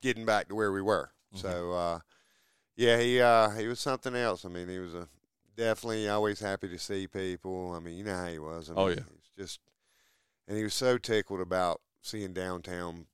getting 0.00 0.24
back 0.24 0.48
to 0.48 0.54
where 0.54 0.72
we 0.72 0.82
were. 0.82 1.10
Mm-hmm. 1.34 1.46
So, 1.46 1.72
uh, 1.72 1.98
yeah, 2.76 2.98
he 2.98 3.20
uh, 3.20 3.50
he 3.50 3.66
was 3.66 3.80
something 3.80 4.14
else. 4.14 4.44
I 4.44 4.48
mean, 4.48 4.68
he 4.68 4.78
was 4.78 4.94
a 4.94 5.08
definitely 5.56 6.08
always 6.08 6.40
happy 6.40 6.68
to 6.68 6.78
see 6.78 7.06
people. 7.06 7.72
I 7.72 7.80
mean, 7.80 7.96
you 7.96 8.04
know 8.04 8.16
how 8.16 8.26
he 8.26 8.38
was. 8.38 8.70
I 8.70 8.74
oh, 8.74 8.76
mean, 8.76 8.86
oh 8.86 8.88
yeah, 8.88 9.16
it's 9.18 9.30
just, 9.36 9.60
and 10.48 10.56
he 10.56 10.64
was 10.64 10.74
so 10.74 10.96
tickled 10.96 11.40
about 11.40 11.82
seeing 12.02 12.32
downtown 12.32 13.06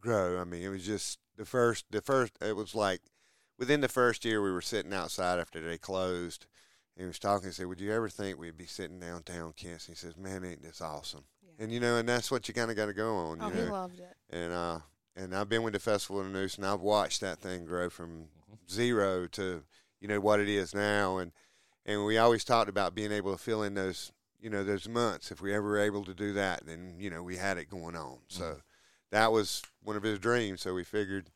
grow. 0.00 0.40
I 0.40 0.44
mean, 0.44 0.62
it 0.62 0.68
was 0.68 0.84
just 0.84 1.18
the 1.36 1.44
first, 1.44 1.86
the 1.90 2.00
first. 2.02 2.32
It 2.40 2.56
was 2.56 2.74
like 2.74 3.02
within 3.58 3.80
the 3.80 3.88
first 3.88 4.24
year, 4.24 4.42
we 4.42 4.50
were 4.50 4.60
sitting 4.60 4.92
outside 4.92 5.38
after 5.38 5.60
they 5.60 5.78
closed. 5.78 6.46
And 6.96 7.04
he 7.04 7.06
was 7.06 7.18
talking. 7.18 7.48
He 7.48 7.52
said, 7.52 7.66
"Would 7.66 7.80
you 7.80 7.92
ever 7.92 8.08
think 8.08 8.38
we'd 8.38 8.56
be 8.56 8.66
sitting 8.66 8.98
downtown, 8.98 9.52
Kent?" 9.52 9.84
He 9.88 9.94
says, 9.94 10.16
"Man, 10.16 10.44
ain't 10.44 10.62
this 10.62 10.80
awesome?" 10.80 11.24
Yeah. 11.62 11.64
And 11.64 11.72
you 11.72 11.80
know, 11.80 11.96
and 11.96 12.08
that's 12.08 12.30
what 12.30 12.48
you 12.48 12.54
kind 12.54 12.70
of 12.70 12.76
got 12.76 12.86
to 12.86 12.92
go 12.92 13.14
on. 13.14 13.38
Oh, 13.40 13.48
you 13.48 13.54
know? 13.54 13.64
he 13.64 13.70
loved 13.70 14.00
it. 14.00 14.16
And 14.30 14.52
uh, 14.52 14.78
and 15.14 15.34
I've 15.34 15.48
been 15.48 15.62
with 15.62 15.74
the 15.74 15.78
Festival 15.78 16.20
of 16.20 16.26
the 16.26 16.32
Neuse, 16.32 16.56
and 16.56 16.66
I've 16.66 16.80
watched 16.80 17.20
that 17.20 17.38
thing 17.38 17.64
grow 17.64 17.90
from 17.90 18.26
zero 18.70 19.26
to 19.28 19.62
you 20.00 20.08
know 20.08 20.20
what 20.20 20.40
it 20.40 20.48
is 20.48 20.74
now. 20.74 21.18
And 21.18 21.32
and 21.86 22.04
we 22.04 22.18
always 22.18 22.44
talked 22.44 22.68
about 22.68 22.94
being 22.94 23.12
able 23.12 23.32
to 23.32 23.38
fill 23.38 23.62
in 23.62 23.74
those 23.74 24.12
you 24.40 24.50
know 24.50 24.64
those 24.64 24.88
months. 24.88 25.30
If 25.30 25.40
we 25.40 25.54
ever 25.54 25.68
were 25.68 25.80
able 25.80 26.04
to 26.04 26.14
do 26.14 26.32
that, 26.34 26.66
then 26.66 26.96
you 26.98 27.10
know 27.10 27.22
we 27.22 27.36
had 27.36 27.58
it 27.58 27.70
going 27.70 27.96
on. 27.96 28.18
Mm-hmm. 28.18 28.38
So 28.38 28.56
that 29.10 29.30
was 29.30 29.62
one 29.82 29.96
of 29.96 30.02
his 30.02 30.18
dreams. 30.18 30.62
So 30.62 30.74
we 30.74 30.84
figured 30.84 31.30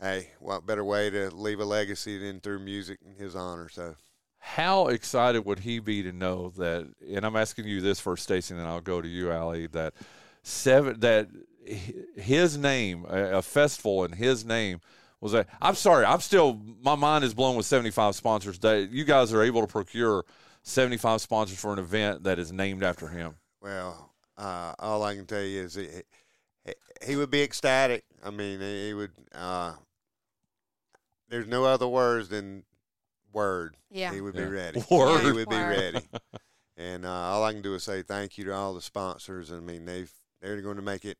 hey, 0.00 0.30
what 0.40 0.66
better 0.66 0.84
way 0.84 1.10
to 1.10 1.30
leave 1.30 1.60
a 1.60 1.64
legacy 1.64 2.18
than 2.18 2.40
through 2.40 2.60
music 2.60 2.98
in 3.04 3.14
his 3.22 3.36
honor? 3.36 3.68
So, 3.68 3.94
how 4.40 4.88
excited 4.88 5.44
would 5.44 5.60
he 5.60 5.78
be 5.78 6.02
to 6.02 6.12
know 6.12 6.50
that? 6.56 6.88
And 7.08 7.24
I'm 7.24 7.36
asking 7.36 7.66
you 7.66 7.80
this 7.80 8.00
first, 8.00 8.24
Stacy, 8.24 8.54
and 8.54 8.60
then 8.60 8.66
I'll 8.66 8.80
go 8.80 9.00
to 9.00 9.08
you, 9.08 9.30
Ali. 9.30 9.66
That 9.68 9.94
seven 10.42 10.98
that 11.00 11.28
his 12.16 12.56
name, 12.56 13.04
a 13.08 13.42
festival 13.42 14.04
in 14.04 14.12
his 14.12 14.44
name 14.44 14.80
was 15.20 15.32
that. 15.32 15.46
I'm 15.60 15.74
sorry, 15.74 16.06
I'm 16.06 16.20
still 16.20 16.58
my 16.82 16.94
mind 16.94 17.22
is 17.22 17.34
blown 17.34 17.54
with 17.54 17.66
75 17.66 18.16
sponsors. 18.16 18.58
That 18.60 18.90
you 18.90 19.04
guys 19.04 19.32
are 19.34 19.42
able 19.42 19.60
to 19.60 19.66
procure 19.66 20.24
75 20.62 21.20
sponsors 21.20 21.60
for 21.60 21.74
an 21.74 21.78
event 21.78 22.24
that 22.24 22.38
is 22.38 22.50
named 22.50 22.82
after 22.82 23.08
him. 23.08 23.34
Well, 23.60 24.10
uh, 24.38 24.74
all 24.78 25.02
I 25.02 25.14
can 25.14 25.26
tell 25.26 25.42
you 25.42 25.62
is 25.62 25.74
he, 25.74 25.88
he 27.06 27.16
would 27.16 27.30
be 27.30 27.42
ecstatic. 27.42 28.04
I 28.24 28.30
mean, 28.30 28.60
he 28.60 28.94
would. 28.94 29.12
Uh, 29.34 29.74
there's 31.28 31.46
no 31.46 31.64
other 31.64 31.86
words 31.86 32.30
than 32.30 32.64
word. 33.32 33.76
Yeah. 33.90 34.12
He 34.12 34.20
would 34.20 34.34
yeah. 34.34 34.44
be 34.44 34.50
ready. 34.50 34.84
Word. 34.90 35.22
He 35.22 35.32
would 35.32 35.48
be 35.48 35.56
ready. 35.56 36.00
and 36.76 37.04
uh, 37.04 37.10
all 37.10 37.44
I 37.44 37.52
can 37.52 37.62
do 37.62 37.74
is 37.74 37.82
say 37.82 38.02
thank 38.02 38.38
you 38.38 38.44
to 38.44 38.54
all 38.54 38.74
the 38.74 38.82
sponsors. 38.82 39.52
I 39.52 39.60
mean, 39.60 39.84
they've 39.84 40.12
they're 40.40 40.60
going 40.60 40.76
to 40.76 40.82
make 40.82 41.04
it. 41.04 41.18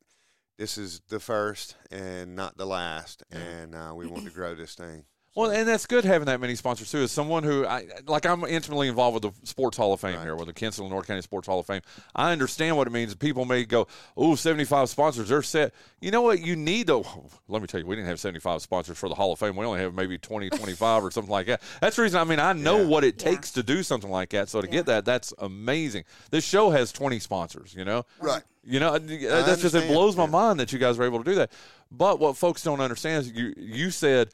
This 0.59 0.77
is 0.77 1.01
the 1.09 1.21
first 1.21 1.77
and 1.91 2.37
not 2.37 2.57
the 2.57 2.67
last, 2.67 3.23
yeah. 3.33 3.39
and 3.39 3.75
uh, 3.75 3.93
we 3.95 4.07
want 4.07 4.25
to 4.25 4.31
grow 4.31 4.55
this 4.55 4.75
thing. 4.75 5.05
Well, 5.37 5.53
and 5.53 5.69
that's 5.69 5.87
good 5.87 6.05
having 6.05 6.27
that 6.27 6.41
many 6.41 6.57
sponsors 6.57 6.91
too. 6.91 6.99
As 6.99 7.13
someone 7.13 7.45
who, 7.45 7.65
I 7.65 7.87
like, 8.07 8.27
I'm 8.27 8.43
intimately 8.45 8.89
involved 8.89 9.23
with 9.23 9.33
the 9.33 9.47
Sports 9.47 9.77
Hall 9.77 9.93
of 9.93 10.01
Fame 10.01 10.17
right. 10.17 10.25
here, 10.25 10.35
with 10.35 10.49
the 10.49 10.53
Kinston-Lenoir 10.53 11.03
County 11.03 11.23
Sports 11.23 11.47
Hall 11.47 11.61
of 11.61 11.67
Fame. 11.67 11.83
I 12.17 12.33
understand 12.33 12.77
what 12.77 12.89
it 12.89 12.91
means. 12.91 13.15
People 13.15 13.45
may 13.45 13.65
go, 13.65 13.87
"Oh, 14.17 14.35
75 14.35 14.89
sponsors, 14.89 15.29
they're 15.29 15.43
set." 15.43 15.73
You 16.01 16.11
know 16.11 16.23
what? 16.23 16.41
You 16.41 16.57
need 16.57 16.89
to. 16.89 17.05
Let 17.49 17.63
me 17.63 17.69
tell 17.69 17.79
you, 17.79 17.87
we 17.87 17.95
didn't 17.95 18.09
have 18.09 18.19
75 18.19 18.61
sponsors 18.61 18.99
for 18.99 19.09
the 19.09 19.15
Hall 19.15 19.33
of 19.33 19.39
Fame. 19.39 19.55
We 19.55 19.65
only 19.65 19.81
have 19.81 19.95
maybe 19.95 20.19
20, 20.19 20.51
25, 20.51 21.05
or 21.05 21.11
something 21.13 21.31
like 21.31 21.47
that. 21.47 21.63
That's 21.81 21.95
the 21.95 22.03
reason. 22.03 22.19
I 22.19 22.25
mean, 22.25 22.41
I 22.41 22.53
know 22.53 22.81
yeah. 22.81 22.87
what 22.87 23.05
it 23.05 23.17
takes 23.17 23.53
to 23.53 23.63
do 23.63 23.85
something 23.85 24.11
like 24.11 24.31
that. 24.31 24.49
So 24.49 24.61
to 24.61 24.67
yeah. 24.67 24.73
get 24.73 24.87
that, 24.87 25.05
that's 25.05 25.33
amazing. 25.39 26.05
This 26.33 26.45
show 26.45 26.71
has 26.71 26.91
20 26.91 27.21
sponsors. 27.21 27.73
You 27.73 27.85
know, 27.85 28.05
right? 28.19 28.43
You 28.65 28.81
know, 28.81 28.95
uh, 28.95 28.99
that's 28.99 29.63
just 29.63 29.77
it 29.77 29.87
blows 29.87 30.17
my 30.17 30.27
mind 30.27 30.59
that 30.59 30.73
you 30.73 30.81
guys 30.81 30.99
are 30.99 31.05
able 31.05 31.19
to 31.19 31.31
do 31.31 31.37
that. 31.37 31.53
But 31.93 32.19
what 32.19 32.37
folks 32.37 32.65
don't 32.65 32.81
understand 32.81 33.27
is 33.27 33.33
you 33.33 33.55
you 33.57 33.91
said, 33.93 34.31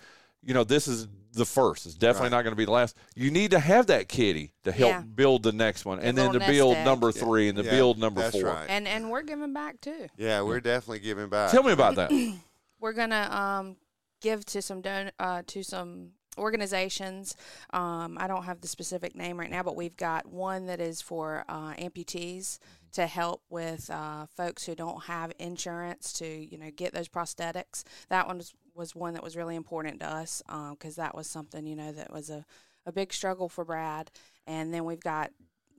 you 0.46 0.54
know, 0.54 0.64
this 0.64 0.88
is 0.88 1.08
the 1.32 1.44
first. 1.44 1.86
It's 1.86 1.94
definitely 1.94 2.26
right. 2.26 2.38
not 2.38 2.42
going 2.42 2.52
to 2.52 2.56
be 2.56 2.64
the 2.64 2.70
last. 2.70 2.96
You 3.14 3.30
need 3.30 3.50
to 3.50 3.58
have 3.58 3.88
that 3.88 4.08
kitty 4.08 4.52
to 4.64 4.72
help 4.72 4.90
yeah. 4.90 5.00
build 5.02 5.42
the 5.42 5.52
next 5.52 5.84
one, 5.84 6.00
and 6.00 6.16
then 6.16 6.32
to 6.32 6.38
build 6.40 6.78
number 6.78 7.12
three, 7.12 7.44
yeah. 7.44 7.48
and 7.50 7.58
to 7.58 7.64
yeah, 7.64 7.70
build 7.70 7.98
number 7.98 8.22
four. 8.30 8.44
Right. 8.44 8.66
And 8.68 8.88
and 8.88 9.10
we're 9.10 9.22
giving 9.22 9.52
back 9.52 9.80
too. 9.80 10.06
Yeah, 10.16 10.42
we're 10.42 10.60
definitely 10.60 11.00
giving 11.00 11.28
back. 11.28 11.50
Tell 11.50 11.62
me 11.62 11.72
about 11.72 11.96
that. 11.96 12.10
we're 12.80 12.92
gonna 12.92 13.28
um, 13.30 13.76
give 14.20 14.44
to 14.46 14.62
some 14.62 14.80
don- 14.80 15.12
uh, 15.18 15.42
to 15.48 15.62
some 15.62 16.12
organizations. 16.38 17.36
Um, 17.70 18.18
I 18.20 18.26
don't 18.26 18.44
have 18.44 18.60
the 18.60 18.68
specific 18.68 19.16
name 19.16 19.38
right 19.38 19.50
now, 19.50 19.62
but 19.62 19.76
we've 19.76 19.96
got 19.96 20.26
one 20.26 20.66
that 20.66 20.80
is 20.80 21.00
for 21.00 21.44
uh, 21.48 21.74
amputees 21.74 22.58
to 22.92 23.06
help 23.06 23.42
with 23.50 23.90
uh, 23.90 24.26
folks 24.26 24.64
who 24.64 24.74
don't 24.74 25.04
have 25.04 25.32
insurance 25.38 26.12
to 26.14 26.26
you 26.26 26.56
know 26.56 26.70
get 26.70 26.94
those 26.94 27.08
prosthetics. 27.08 27.84
That 28.08 28.26
one 28.26 28.38
was, 28.38 28.54
was 28.76 28.94
one 28.94 29.14
that 29.14 29.22
was 29.22 29.36
really 29.36 29.56
important 29.56 30.00
to 30.00 30.06
us 30.06 30.42
because 30.46 30.98
um, 30.98 31.02
that 31.02 31.14
was 31.14 31.26
something 31.26 31.66
you 31.66 31.76
know 31.76 31.92
that 31.92 32.12
was 32.12 32.30
a, 32.30 32.44
a 32.84 32.92
big 32.92 33.12
struggle 33.12 33.48
for 33.48 33.64
Brad. 33.64 34.10
And 34.46 34.72
then 34.72 34.84
we've 34.84 35.00
got 35.00 35.30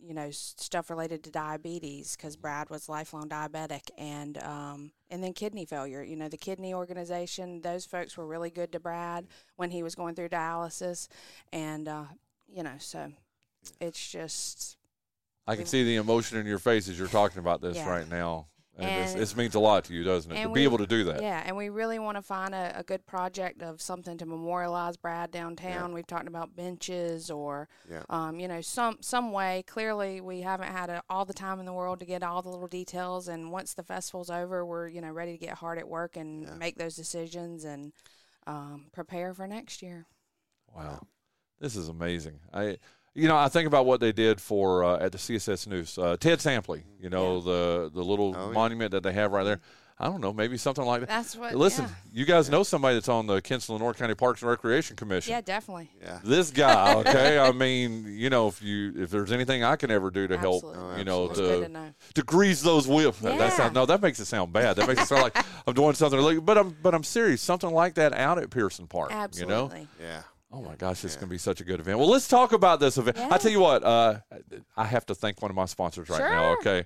you 0.02 0.14
know 0.14 0.30
stuff 0.32 0.90
related 0.90 1.24
to 1.24 1.32
diabetes 1.32 2.16
because 2.16 2.36
Brad 2.36 2.70
was 2.70 2.90
lifelong 2.90 3.30
diabetic 3.30 3.90
and 3.98 4.38
um, 4.44 4.92
and 5.10 5.24
then 5.24 5.34
kidney 5.34 5.66
failure. 5.66 6.04
You 6.04 6.16
know 6.16 6.30
the 6.30 6.38
kidney 6.38 6.74
organization; 6.74 7.62
those 7.62 7.86
folks 7.86 8.18
were 8.18 8.28
really 8.28 8.50
good 8.50 8.72
to 8.74 8.80
Brad 8.80 9.28
when 9.56 9.72
he 9.72 9.84
was 9.84 9.96
going 9.96 10.16
through 10.16 10.30
dialysis, 10.30 11.08
and 11.52 11.88
uh, 11.88 12.06
you 12.48 12.64
know 12.64 12.76
so 12.80 13.12
it's 13.80 14.12
just 14.12 14.78
I 15.48 15.56
can 15.56 15.66
see 15.66 15.84
the 15.84 15.96
emotion 15.96 16.38
in 16.38 16.46
your 16.46 16.60
face 16.60 16.90
as 16.90 17.00
you're 17.00 17.08
talking 17.08 17.40
about 17.40 17.62
this 17.62 17.78
yeah. 17.78 17.90
right 17.90 18.08
now. 18.08 18.48
And, 18.80 19.10
and 19.10 19.20
this, 19.20 19.36
means 19.36 19.56
a 19.56 19.60
lot 19.60 19.86
to 19.86 19.94
you, 19.94 20.04
doesn't 20.04 20.32
it? 20.32 20.44
To 20.44 20.50
we, 20.50 20.60
be 20.60 20.64
able 20.64 20.78
to 20.78 20.86
do 20.86 21.04
that. 21.06 21.22
Yeah, 21.22 21.42
and 21.44 21.58
we 21.58 21.70
really 21.70 21.98
want 21.98 22.16
to 22.18 22.22
find 22.22 22.54
a, 22.54 22.74
a 22.78 22.84
good 22.84 23.08
project 23.08 23.64
of 23.64 23.82
something 23.82 24.20
to 24.20 24.26
memorialize 24.28 24.98
Brad 24.98 25.32
downtown. 25.32 25.90
Yeah. 25.90 25.96
We've 25.96 26.06
talked 26.06 26.28
about 26.28 26.56
benches 26.56 27.32
or, 27.32 27.70
yeah. 27.90 28.04
um, 28.10 28.40
you 28.40 28.48
know, 28.48 28.62
some 28.62 28.98
some 29.02 29.32
way. 29.32 29.64
Clearly, 29.66 30.22
we 30.22 30.42
haven't 30.42 30.72
had 30.72 30.92
a, 30.92 31.02
all 31.10 31.26
the 31.26 31.34
time 31.34 31.60
in 31.60 31.66
the 31.66 31.74
world 31.74 32.00
to 32.00 32.06
get 32.06 32.22
all 32.22 32.44
the 32.44 32.50
little 32.50 32.68
details. 32.68 33.28
And 33.28 33.52
once 33.52 33.74
the 33.74 33.84
festival's 33.84 34.30
over, 34.30 34.64
we're 34.64 34.88
you 34.88 35.02
know 35.02 35.12
ready 35.12 35.32
to 35.32 35.44
get 35.44 35.56
hard 35.56 35.80
at 35.80 35.88
work 35.88 36.16
and 36.16 36.44
yeah. 36.44 36.54
make 36.56 36.78
those 36.78 36.96
decisions 36.96 37.64
and 37.64 37.94
um, 38.46 38.86
prepare 38.92 39.34
for 39.34 39.48
next 39.48 39.82
year. 39.82 40.06
Wow, 40.76 41.08
this 41.60 41.76
is 41.76 41.90
amazing. 41.90 42.42
I 42.54 42.78
you 43.18 43.28
know, 43.28 43.36
I 43.36 43.50
think 43.50 43.66
about 43.66 43.86
what 43.86 44.00
they 44.00 44.12
did 44.12 44.40
for 44.40 44.84
uh, 44.84 45.00
at 45.00 45.12
the 45.12 45.18
CSS 45.18 45.68
Neuse. 45.68 45.98
Uh, 45.98 46.18
Ted 46.18 46.40
Sampley, 46.40 46.84
you 47.02 47.10
know, 47.10 47.38
yeah. 47.38 47.44
the 47.44 47.92
the 47.96 48.04
little 48.04 48.36
oh, 48.38 48.52
monument 48.52 48.92
yeah. 48.92 48.98
that 48.98 49.04
they 49.04 49.14
have 49.14 49.32
right 49.32 49.44
there. 49.44 49.60
I 50.00 50.06
don't 50.06 50.22
know, 50.22 50.32
maybe 50.32 50.58
something 50.58 50.86
like 50.86 51.00
that. 51.00 51.10
That's 51.10 51.36
what. 51.36 51.56
Listen, 51.56 51.86
yeah. 51.86 51.92
you 52.14 52.26
guys 52.26 52.52
know 52.52 52.62
somebody 52.62 52.94
that's 52.94 53.10
on 53.10 53.26
the 53.26 53.42
Kinston-Lenoir 53.42 53.96
County 53.96 54.14
Parks 54.14 54.44
and 54.44 54.50
Recreation 54.52 54.96
Commission. 54.96 55.32
Yeah, 55.32 55.42
definitely. 55.42 55.90
Yeah. 56.00 56.20
This 56.24 56.52
guy, 56.52 56.94
okay. 56.98 57.40
I 57.40 57.52
mean, 57.52 58.06
you 58.06 58.30
know, 58.30 58.48
if 58.48 58.62
you 58.62 58.94
if 58.96 59.10
there's 59.10 59.32
anything 59.32 59.64
I 59.64 59.76
can 59.76 59.90
ever 59.90 60.12
do 60.12 60.28
to 60.28 60.36
absolutely. 60.36 60.74
help, 60.76 60.92
oh, 60.94 60.98
you 61.00 61.04
know, 61.04 61.28
to, 61.30 61.68
to, 61.68 61.94
to 62.14 62.22
grease 62.22 62.62
those 62.62 62.88
wheels. 62.88 63.20
Yeah. 63.24 63.38
That 63.38 63.54
sounds 63.54 63.74
no, 63.74 63.88
that 63.88 64.04
makes 64.04 64.20
it 64.20 64.26
sound 64.26 64.54
bad. 64.54 64.76
That 64.76 64.88
makes 64.88 65.02
it 65.02 65.08
sound 65.08 65.24
like 65.24 65.46
I'm 65.66 65.74
doing 65.74 65.96
something. 65.96 66.20
Like, 66.20 66.46
but 66.46 66.60
I'm 66.60 66.78
but 66.84 66.94
I'm 66.94 67.04
serious. 67.04 67.42
Something 67.42 67.72
like 67.72 67.96
that 67.96 68.14
out 68.14 68.38
at 68.38 68.52
Pearson 68.52 68.86
Park. 68.86 69.10
Absolutely. 69.12 69.54
You 69.54 69.58
know? 69.58 69.88
Yeah. 70.00 70.22
Oh 70.52 70.62
my 70.62 70.76
gosh, 70.76 71.04
it's 71.04 71.16
yeah. 71.16 71.20
going 71.20 71.30
to 71.30 71.34
be 71.34 71.38
such 71.38 71.60
a 71.60 71.64
good 71.64 71.80
event. 71.80 72.00
Well, 72.00 72.10
let's 72.10 72.28
talk 72.28 72.54
about 72.54 72.80
this 72.80 72.98
event. 72.98 73.18
Yeah. 73.18 73.28
I 73.32 73.38
tell 73.38 73.52
you 73.52 73.60
what, 73.60 73.84
uh, 73.84 74.20
I 74.78 74.86
have 74.86 75.06
to 75.08 75.16
thank 75.16 75.42
one 75.42 75.52
of 75.52 75.56
my 75.56 75.66
sponsors 75.66 76.10
right 76.10 76.18
sure. 76.18 76.30
now. 76.30 76.54
Okay. 76.54 76.86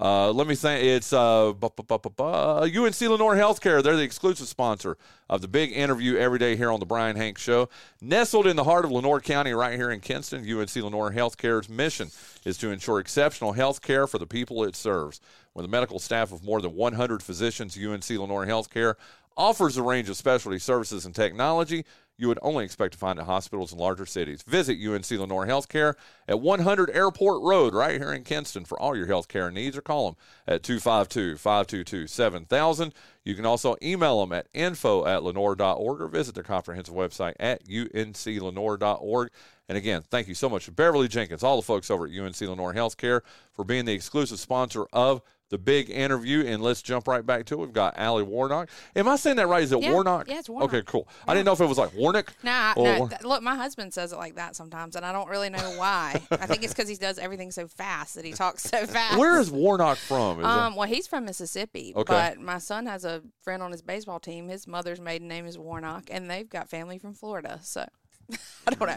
Uh, 0.00 0.30
let 0.30 0.46
me 0.46 0.54
think. 0.54 0.84
It's 0.84 1.12
uh, 1.12 1.48
UNC 1.48 3.00
Lenoir 3.00 3.36
Healthcare. 3.36 3.82
They're 3.82 3.96
the 3.96 4.02
exclusive 4.02 4.46
sponsor 4.46 4.96
of 5.28 5.40
the 5.40 5.48
big 5.48 5.72
interview 5.72 6.16
every 6.16 6.38
day 6.38 6.56
here 6.56 6.70
on 6.70 6.80
the 6.80 6.86
Brian 6.86 7.16
Hanks 7.16 7.42
Show. 7.42 7.68
Nestled 8.00 8.46
in 8.46 8.56
the 8.56 8.64
heart 8.64 8.84
of 8.84 8.92
Lenoir 8.92 9.20
County, 9.20 9.52
right 9.52 9.74
here 9.74 9.90
in 9.90 10.00
Kinston, 10.00 10.48
UNC 10.48 10.76
Lenoir 10.76 11.12
Healthcare's 11.12 11.68
mission 11.68 12.10
is 12.44 12.56
to 12.58 12.70
ensure 12.70 13.00
exceptional 13.00 13.52
health 13.52 13.82
care 13.82 14.06
for 14.06 14.18
the 14.18 14.26
people 14.26 14.62
it 14.64 14.76
serves. 14.76 15.20
With 15.54 15.64
a 15.64 15.68
medical 15.68 15.98
staff 15.98 16.30
of 16.30 16.44
more 16.44 16.62
than 16.62 16.74
100 16.74 17.22
physicians, 17.22 17.76
UNC 17.76 18.08
Lenoir 18.08 18.46
Healthcare 18.46 18.94
offers 19.36 19.76
a 19.76 19.82
range 19.82 20.08
of 20.08 20.16
specialty 20.16 20.58
services 20.58 21.04
and 21.04 21.14
technology 21.14 21.84
you 22.20 22.28
would 22.28 22.38
only 22.42 22.66
expect 22.66 22.92
to 22.92 22.98
find 22.98 23.18
at 23.18 23.24
hospitals 23.24 23.72
in 23.72 23.78
larger 23.78 24.04
cities. 24.04 24.42
Visit 24.42 24.78
UNC 24.78 25.10
Lenoir 25.10 25.46
Healthcare 25.46 25.94
at 26.28 26.38
100 26.38 26.90
Airport 26.90 27.42
Road 27.42 27.72
right 27.72 27.98
here 27.98 28.12
in 28.12 28.24
Kinston 28.24 28.66
for 28.66 28.78
all 28.78 28.94
your 28.94 29.06
healthcare 29.06 29.50
needs 29.50 29.74
or 29.74 29.80
call 29.80 30.10
them 30.10 30.16
at 30.46 30.62
252 30.62 31.38
522 31.38 32.06
7000. 32.06 32.92
You 33.24 33.34
can 33.34 33.46
also 33.46 33.74
email 33.82 34.20
them 34.20 34.32
at 34.32 34.48
info 34.52 35.06
at 35.06 35.22
lenore.org 35.22 36.00
or 36.02 36.08
visit 36.08 36.34
their 36.34 36.44
comprehensive 36.44 36.94
website 36.94 37.34
at 37.40 37.64
unclenoir.org. 37.64 39.30
And 39.68 39.78
again, 39.78 40.02
thank 40.10 40.28
you 40.28 40.34
so 40.34 40.50
much 40.50 40.66
to 40.66 40.72
Beverly 40.72 41.08
Jenkins, 41.08 41.42
all 41.42 41.56
the 41.56 41.62
folks 41.62 41.90
over 41.90 42.04
at 42.04 42.12
UNC 42.12 42.38
Lenoir 42.42 42.74
Healthcare 42.74 43.22
for 43.54 43.64
being 43.64 43.86
the 43.86 43.94
exclusive 43.94 44.38
sponsor 44.38 44.84
of 44.92 45.22
the 45.50 45.58
big 45.58 45.90
interview. 45.90 46.44
And 46.46 46.62
let's 46.62 46.80
jump 46.82 47.06
right 47.06 47.24
back 47.24 47.44
to 47.46 47.54
it. 47.54 47.58
We've 47.58 47.72
got 47.72 47.94
Allie 47.98 48.22
Warnock. 48.22 48.70
Am 48.96 49.06
I 49.08 49.16
saying 49.16 49.36
that 49.36 49.46
right? 49.48 49.62
Is 49.62 49.72
it 49.72 49.82
Yeah, 49.82 49.92
Warnock? 49.92 50.28
yeah, 50.28 50.38
it's 50.38 50.48
Warnock. 50.48 50.72
Okay, 50.72 50.82
cool. 50.86 51.06
I 51.28 51.34
didn't 51.34 51.46
know 51.46 51.52
if 51.52 51.60
it 51.60 51.66
was 51.66 51.76
like 51.78 51.94
Warnock. 51.94 52.32
Nah, 52.42 52.72
or- 52.76 52.84
no. 52.98 53.08
th- 53.08 53.22
look, 53.22 53.42
my 53.42 53.54
husband 53.54 53.92
says 53.92 54.12
it 54.12 54.16
like 54.16 54.36
that 54.36 54.56
sometimes, 54.56 54.96
and 54.96 55.04
I 55.04 55.12
don't 55.12 55.28
really 55.28 55.50
know 55.50 55.74
why. 55.76 56.20
I 56.30 56.46
think 56.46 56.62
it's 56.64 56.72
because 56.72 56.88
he 56.88 56.96
does 56.96 57.18
everything 57.18 57.50
so 57.50 57.66
fast 57.68 58.14
that 58.14 58.24
he 58.24 58.32
talks 58.32 58.62
so 58.62 58.86
fast. 58.86 59.18
Where 59.18 59.38
is 59.40 59.50
Warnock 59.50 59.98
from? 59.98 60.38
Is 60.40 60.44
it- 60.44 60.48
Um, 60.48 60.74
well, 60.76 60.88
he's 60.88 61.06
from 61.06 61.24
Mississippi, 61.26 61.92
Okay. 61.96 62.04
but 62.12 62.40
my 62.40 62.58
son 62.58 62.86
has 62.86 63.04
a 63.04 63.22
friend 63.42 63.62
on 63.62 63.70
his 63.72 63.82
baseball 63.82 64.20
team. 64.20 64.48
His 64.48 64.66
mother's 64.66 65.00
maiden 65.00 65.28
name 65.28 65.46
is 65.46 65.58
Warnock, 65.58 66.04
and 66.10 66.30
they've 66.30 66.48
got 66.48 66.68
family 66.70 66.98
from 66.98 67.12
Florida. 67.14 67.58
So 67.62 67.84
I 68.66 68.70
don't 68.70 68.86
know, 68.88 68.96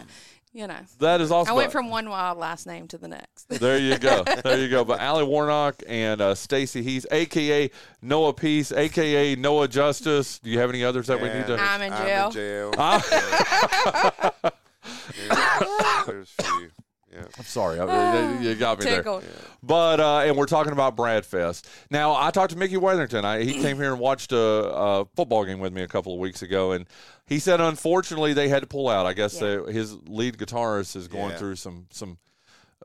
you 0.54 0.66
know. 0.66 0.78
that 1.00 1.20
is 1.20 1.30
also. 1.30 1.52
I 1.52 1.54
went 1.54 1.72
from 1.72 1.90
one 1.90 2.08
wild 2.08 2.38
last 2.38 2.66
name 2.66 2.88
to 2.88 2.98
the 2.98 3.08
next. 3.08 3.48
There 3.48 3.78
you 3.78 3.98
go. 3.98 4.24
There 4.44 4.58
you 4.58 4.70
go. 4.70 4.84
But 4.84 5.00
Allie 5.00 5.24
Warnock 5.24 5.82
and 5.86 6.20
uh, 6.20 6.34
Stacy 6.34 6.82
Heath, 6.82 7.04
aka 7.10 7.70
Noah 8.00 8.32
Peace, 8.32 8.72
aka 8.72 9.34
Noah 9.36 9.68
Justice. 9.68 10.38
Do 10.38 10.48
you 10.48 10.60
have 10.60 10.70
any 10.70 10.82
others 10.84 11.08
that 11.08 11.20
we 11.20 11.28
need 11.28 11.46
to? 11.46 11.58
I'm 11.58 11.82
in 11.82 11.92
I'm 11.92 12.06
jail. 12.06 12.26
in 12.28 12.32
jail. 12.32 12.74
Ah. 12.78 14.32
Yeah, 15.26 16.02
There's 16.06 16.32
a 16.38 16.42
few. 16.42 16.70
Yeah. 17.24 17.30
I'm 17.38 17.44
sorry, 17.44 17.78
I- 17.80 18.40
you 18.40 18.54
got 18.54 18.78
me 18.78 18.84
there. 18.86 19.02
But 19.62 20.00
uh, 20.00 20.18
and 20.20 20.36
we're 20.36 20.46
talking 20.46 20.72
about 20.72 20.96
Bradfest 20.96 21.64
Now 21.90 22.14
I 22.14 22.30
talked 22.30 22.52
to 22.52 22.58
Mickey 22.58 22.76
Weatherington. 22.76 23.24
I, 23.24 23.42
he 23.42 23.54
came 23.54 23.76
here 23.76 23.92
and 23.92 24.00
watched 24.00 24.32
a, 24.32 24.38
a 24.38 25.04
football 25.16 25.44
game 25.44 25.58
with 25.58 25.72
me 25.72 25.82
a 25.82 25.88
couple 25.88 26.12
of 26.12 26.18
weeks 26.18 26.42
ago, 26.42 26.72
and 26.72 26.86
he 27.26 27.38
said 27.38 27.60
unfortunately 27.60 28.32
they 28.34 28.48
had 28.48 28.60
to 28.62 28.66
pull 28.68 28.88
out. 28.88 29.06
I 29.06 29.12
guess 29.14 29.40
Yeah. 29.40 29.48
uh, 29.48 29.66
his 29.66 29.96
lead 30.06 30.36
guitarist 30.38 30.96
is 30.96 31.08
going 31.08 31.30
Yeah. 31.30 31.36
through 31.38 31.56
some 31.56 31.86
some. 31.90 32.18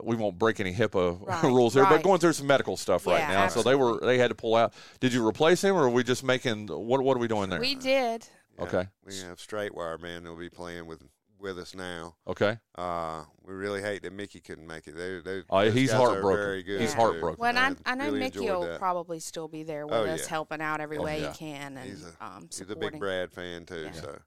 We 0.01 0.15
won't 0.15 0.39
break 0.39 0.61
any 0.61 0.73
HIPAA 0.73 1.19
Right, 1.27 1.43
rules 1.43 1.73
here, 1.73 1.83
but 1.83 2.01
going 2.03 2.19
through 2.21 2.31
some 2.31 2.47
medical 2.47 2.77
stuff 2.77 3.05
right 3.05 3.19
Yeah, 3.19 3.31
now. 3.33 3.47
So 3.49 3.61
they 3.61 3.75
were 3.75 3.99
they 3.99 4.17
had 4.17 4.29
to 4.29 4.35
pull 4.35 4.55
out. 4.55 4.73
Did 5.01 5.11
you 5.13 5.27
replace 5.27 5.61
him, 5.61 5.75
or 5.75 5.83
are 5.83 5.89
we 5.89 6.03
just 6.05 6.23
making 6.23 6.67
what? 6.67 7.01
What 7.01 7.17
are 7.17 7.19
we 7.19 7.27
doing 7.27 7.49
there? 7.49 7.59
We 7.59 7.75
did. 7.75 8.25
Yeah. 8.57 8.63
Okay. 8.63 8.87
We 9.05 9.17
have 9.19 9.39
Straight 9.39 9.73
Wire 9.75 9.97
man 9.97 10.23
They'll 10.23 10.37
be 10.37 10.49
playing 10.49 10.85
with 10.85 11.01
with 11.39 11.57
us 11.57 11.73
now. 11.73 12.15
okay. 12.27 12.57
Uh, 12.77 13.23
we 13.45 13.53
really 13.53 13.81
hate 13.81 14.01
that 14.03 14.13
Mickey 14.13 14.39
couldn't 14.39 14.67
make 14.67 14.87
it. 14.87 14.95
They, 14.95 15.19
they, 15.19 15.41
those 15.49 15.73
he's 15.73 15.91
guys 15.91 15.99
are 15.99 16.07
heartbroken. 16.11 16.37
Very 16.43 16.63
good 16.63 16.81
He's 16.81 16.91
too. 16.93 16.97
heartbroken. 16.99 17.37
Well, 17.39 17.49
and 17.57 17.77
I, 17.85 17.91
I 17.91 17.95
know 17.95 18.05
really 18.05 18.19
Mickey 18.19 18.39
will 18.41 18.61
that. 18.61 18.79
probably 18.79 19.19
still 19.19 19.47
be 19.47 19.63
there 19.63 19.85
with 19.87 19.95
Oh, 19.95 20.05
us, 20.05 20.21
yeah. 20.23 20.29
helping 20.29 20.61
out 20.61 20.81
every 20.81 20.97
Oh, 20.97 21.03
way 21.03 21.21
yeah. 21.21 21.31
he 21.31 21.37
can, 21.37 21.77
and 21.77 21.89
He's 21.89 22.05
a- 22.05 22.25
um, 22.25 22.49
He's 22.49 22.61
a 22.69 22.75
big 22.75 22.99
Brad 22.99 23.31
fan 23.31 23.65
too. 23.65 23.83
Yeah. 23.85 23.91
So 23.93 24.19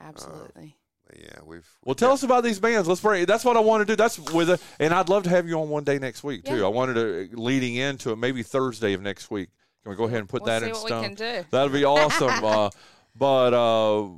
Absolutely. 0.00 0.76
but 1.06 1.18
yeah, 1.20 1.38
we've. 1.44 1.68
Well, 1.84 1.94
tell 1.94 2.12
us 2.12 2.22
about 2.22 2.44
these 2.44 2.58
bands. 2.58 2.88
Let's 2.88 3.00
break. 3.00 3.26
That's 3.26 3.44
what 3.44 3.56
I 3.56 3.60
want 3.60 3.82
to 3.82 3.92
do. 3.92 3.96
That's 3.96 4.18
with 4.18 4.50
it, 4.50 4.60
and 4.80 4.92
I'd 4.92 5.08
love 5.08 5.22
to 5.24 5.30
have 5.30 5.48
you 5.48 5.60
on 5.60 5.68
one 5.68 5.84
day 5.84 5.98
next 5.98 6.24
week 6.24 6.44
too. 6.44 6.58
Yeah. 6.58 6.64
I 6.64 6.68
wanted 6.68 6.94
to 6.94 7.36
leading 7.40 7.76
into 7.76 8.10
it, 8.10 8.16
maybe 8.16 8.42
Thursday 8.42 8.92
of 8.94 9.00
next 9.02 9.30
week. 9.30 9.48
Can 9.82 9.90
we 9.90 9.96
go 9.96 10.04
ahead 10.04 10.18
and 10.20 10.28
put 10.28 10.42
we'll 10.42 10.46
that 10.46 10.62
see 10.62 10.68
in 10.68 10.74
what 10.74 10.86
stone? 10.86 11.00
we 11.02 11.06
can 11.08 11.14
do. 11.14 11.44
That'd 11.50 11.72
be 11.72 11.84
awesome. 11.84 12.28
uh, 12.44 12.70
but 13.16 13.52
uh, 13.54 14.08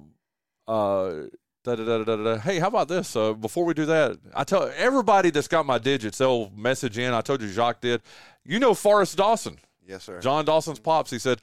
uh, 0.68 1.26
da, 1.64 1.74
da, 1.74 1.84
da, 1.84 2.04
da, 2.04 2.16
da, 2.16 2.36
hey, 2.38 2.58
how 2.58 2.68
about 2.68 2.88
this? 2.88 3.16
Uh, 3.16 3.32
before 3.32 3.64
we 3.64 3.74
do 3.74 3.86
that, 3.86 4.18
I 4.34 4.44
tell 4.44 4.70
everybody 4.76 5.30
that's 5.30 5.48
got 5.48 5.66
my 5.66 5.78
digits, 5.78 6.18
they'll 6.18 6.50
message 6.50 6.98
in. 6.98 7.12
I 7.12 7.22
told 7.22 7.40
you 7.40 7.48
Jacques 7.48 7.80
did. 7.80 8.02
You 8.44 8.58
know 8.58 8.74
Forrest 8.74 9.16
Dawson. 9.16 9.58
Yes, 9.86 10.04
sir. 10.04 10.20
John 10.20 10.44
Dawson's 10.44 10.78
pops. 10.78 11.10
He 11.10 11.18
said, 11.18 11.40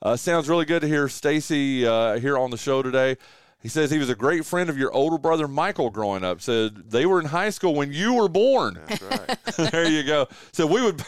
uh, 0.00 0.16
"Sounds 0.16 0.48
really 0.48 0.64
good 0.64 0.82
to 0.82 0.88
hear 0.88 1.08
Stacy 1.08 1.86
uh, 1.86 2.18
here 2.18 2.38
on 2.38 2.50
the 2.50 2.56
show 2.56 2.82
today." 2.82 3.16
He 3.60 3.68
says 3.68 3.90
he 3.90 3.98
was 3.98 4.10
a 4.10 4.14
great 4.14 4.44
friend 4.44 4.68
of 4.68 4.76
your 4.76 4.92
older 4.92 5.16
brother 5.16 5.48
Michael 5.48 5.90
growing 5.90 6.22
up. 6.22 6.40
Said 6.40 6.90
they 6.90 7.06
were 7.06 7.18
in 7.18 7.26
high 7.26 7.50
school 7.50 7.74
when 7.74 7.92
you 7.92 8.14
were 8.14 8.28
born. 8.28 8.78
That's 8.86 9.02
right. 9.02 9.38
there 9.72 9.88
you 9.88 10.02
go. 10.04 10.28
So 10.52 10.66
we 10.66 10.82
would. 10.82 11.02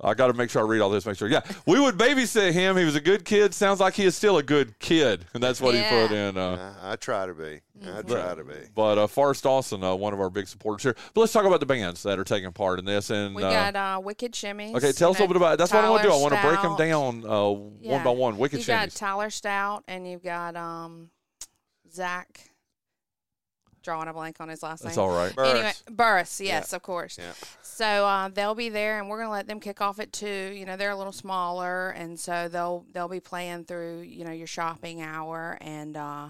I 0.00 0.14
got 0.14 0.28
to 0.28 0.32
make 0.34 0.48
sure 0.48 0.62
I 0.62 0.66
read 0.66 0.80
all 0.80 0.90
this. 0.90 1.04
Make 1.06 1.16
sure. 1.18 1.28
Yeah, 1.28 1.40
we 1.66 1.80
would 1.80 1.96
babysit 1.96 2.52
him. 2.52 2.76
He 2.76 2.84
was 2.84 2.94
a 2.94 3.00
good 3.00 3.24
kid. 3.24 3.52
Sounds 3.52 3.80
like 3.80 3.94
he 3.94 4.04
is 4.04 4.14
still 4.14 4.38
a 4.38 4.42
good 4.44 4.78
kid, 4.78 5.24
and 5.34 5.42
that's 5.42 5.60
what 5.60 5.74
he 5.74 5.82
put 5.82 6.12
in. 6.12 6.36
Uh, 6.36 6.74
I, 6.80 6.92
I 6.92 6.96
try 6.96 7.26
to 7.26 7.34
be. 7.34 7.60
Mm-hmm. 7.80 7.96
I 7.98 8.02
try 8.02 8.34
to 8.34 8.44
be. 8.44 8.54
but 8.74 8.98
uh, 8.98 9.06
Forrest 9.08 9.42
Dawson, 9.42 9.82
uh, 9.82 9.94
one 9.94 10.12
of 10.12 10.20
our 10.20 10.30
big 10.30 10.46
supporters 10.46 10.84
here. 10.84 10.96
But 11.14 11.22
let's 11.22 11.32
talk 11.32 11.44
about 11.44 11.60
the 11.60 11.66
bands 11.66 12.02
that 12.04 12.18
are 12.18 12.24
taking 12.24 12.52
part 12.52 12.78
in 12.78 12.84
this. 12.84 13.10
And 13.10 13.34
We 13.34 13.42
uh, 13.42 13.50
got 13.50 13.76
uh, 13.76 14.00
Wicked 14.00 14.32
Shimmies. 14.32 14.74
okay, 14.76 14.92
tell 14.92 15.10
us 15.10 15.18
a 15.18 15.22
little 15.22 15.28
bit 15.28 15.36
about. 15.36 15.58
That's 15.58 15.72
what 15.72 15.84
I 15.84 15.90
want 15.90 16.02
to 16.02 16.08
do. 16.08 16.14
I 16.14 16.20
want 16.20 16.34
to 16.34 16.42
break 16.42 16.62
them 16.62 16.76
down 16.76 17.24
uh, 17.28 17.50
one 17.50 18.04
by 18.04 18.10
one. 18.10 18.38
Wicked 18.38 18.60
You 18.60 18.66
got 18.66 18.88
Shimmies. 18.90 18.96
Tyler 18.96 19.30
Stout, 19.30 19.82
and 19.88 20.08
you've 20.08 20.22
got 20.22 20.54
um, 20.54 21.10
Zach. 21.92 22.50
Drawing 23.88 24.06
a 24.08 24.12
blank 24.12 24.36
on 24.38 24.50
his 24.50 24.62
last 24.62 24.82
name. 24.84 24.88
That's 24.88 24.98
name. 24.98 25.06
all 25.08 25.16
right. 25.16 25.34
Burris. 25.34 25.50
Anyway, 25.54 25.72
Burris, 25.90 26.40
yes, 26.42 26.74
of 26.74 26.82
course. 26.82 27.16
Yeah. 27.18 27.32
So 27.62 27.86
uh, 27.86 28.28
they'll 28.28 28.54
be 28.54 28.68
there, 28.68 28.98
and 29.00 29.08
we're 29.08 29.18
gonna 29.18 29.30
let 29.30 29.46
them 29.46 29.60
kick 29.60 29.80
off 29.80 29.98
at 29.98 30.12
two. 30.12 30.52
You 30.54 30.66
know, 30.66 30.76
they're 30.76 30.90
a 30.90 30.96
little 30.96 31.10
smaller, 31.10 31.88
and 31.90 32.20
so 32.20 32.48
they'll 32.48 32.84
they'll 32.92 33.08
be 33.08 33.20
playing 33.20 33.64
through 33.64 34.00
you 34.00 34.26
know 34.26 34.30
your 34.30 34.46
shopping 34.46 35.00
hour 35.00 35.56
and 35.62 35.96
uh, 35.96 36.28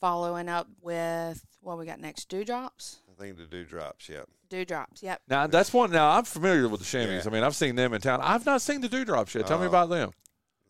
following 0.00 0.48
up 0.48 0.66
with 0.82 1.44
what 1.60 1.78
we 1.78 1.86
got 1.86 2.00
next. 2.00 2.28
Dewdrops, 2.28 2.98
I 3.08 3.22
think 3.22 3.36
the 3.36 3.44
dewdrops. 3.44 4.08
Yep. 4.08 4.26
dewdrops. 4.48 5.00
Yep. 5.00 5.22
Now 5.28 5.46
that's 5.46 5.72
one. 5.72 5.92
Now 5.92 6.10
I'm 6.10 6.24
familiar 6.24 6.68
with 6.68 6.80
the 6.80 6.86
Shimmies. 6.86 7.22
Yeah. 7.24 7.30
I 7.30 7.32
mean, 7.32 7.44
I've 7.44 7.54
seen 7.54 7.76
them 7.76 7.94
in 7.94 8.00
town. 8.00 8.20
I've 8.22 8.44
not 8.44 8.60
seen 8.60 8.80
the 8.80 8.88
Dewdrops 8.88 9.36
yet. 9.36 9.46
Tell 9.46 9.58
me 9.60 9.66
Uh, 9.66 9.68
about 9.68 9.88
them. 9.90 10.10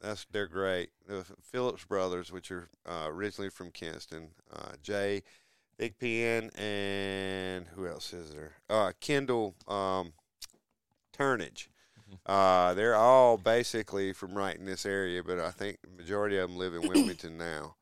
That's 0.03 0.27
they're 0.31 0.47
great. 0.47 0.91
The 1.07 1.25
Phillips 1.43 1.85
brothers, 1.85 2.31
which 2.31 2.51
are 2.53 2.69
uh, 2.87 3.07
originally 3.09 3.49
from 3.51 3.71
Kinston, 3.71 4.29
uh, 4.53 4.73
Jay, 4.83 5.23
Big 5.79 5.99
Pen, 5.99 6.51
and 6.57 7.67
who 7.75 7.87
else 7.87 8.13
is 8.13 8.31
there? 8.33 8.53
Uh, 8.69 8.93
Kendall 9.01 9.55
um, 9.69 10.13
Turnage. 11.17 11.69
Uh, 12.27 12.73
they're 12.75 12.95
all 12.97 13.37
basically 13.37 14.13
from 14.13 14.35
right 14.37 14.57
in 14.57 14.65
this 14.65 14.87
area, 14.87 15.23
but 15.23 15.39
I 15.39 15.51
think 15.51 15.79
the 15.83 15.91
majority 15.91 16.39
of 16.39 16.49
them 16.49 16.59
live 16.59 16.75
in 16.75 16.89
Wilmington 16.89 17.37
now. 17.39 17.77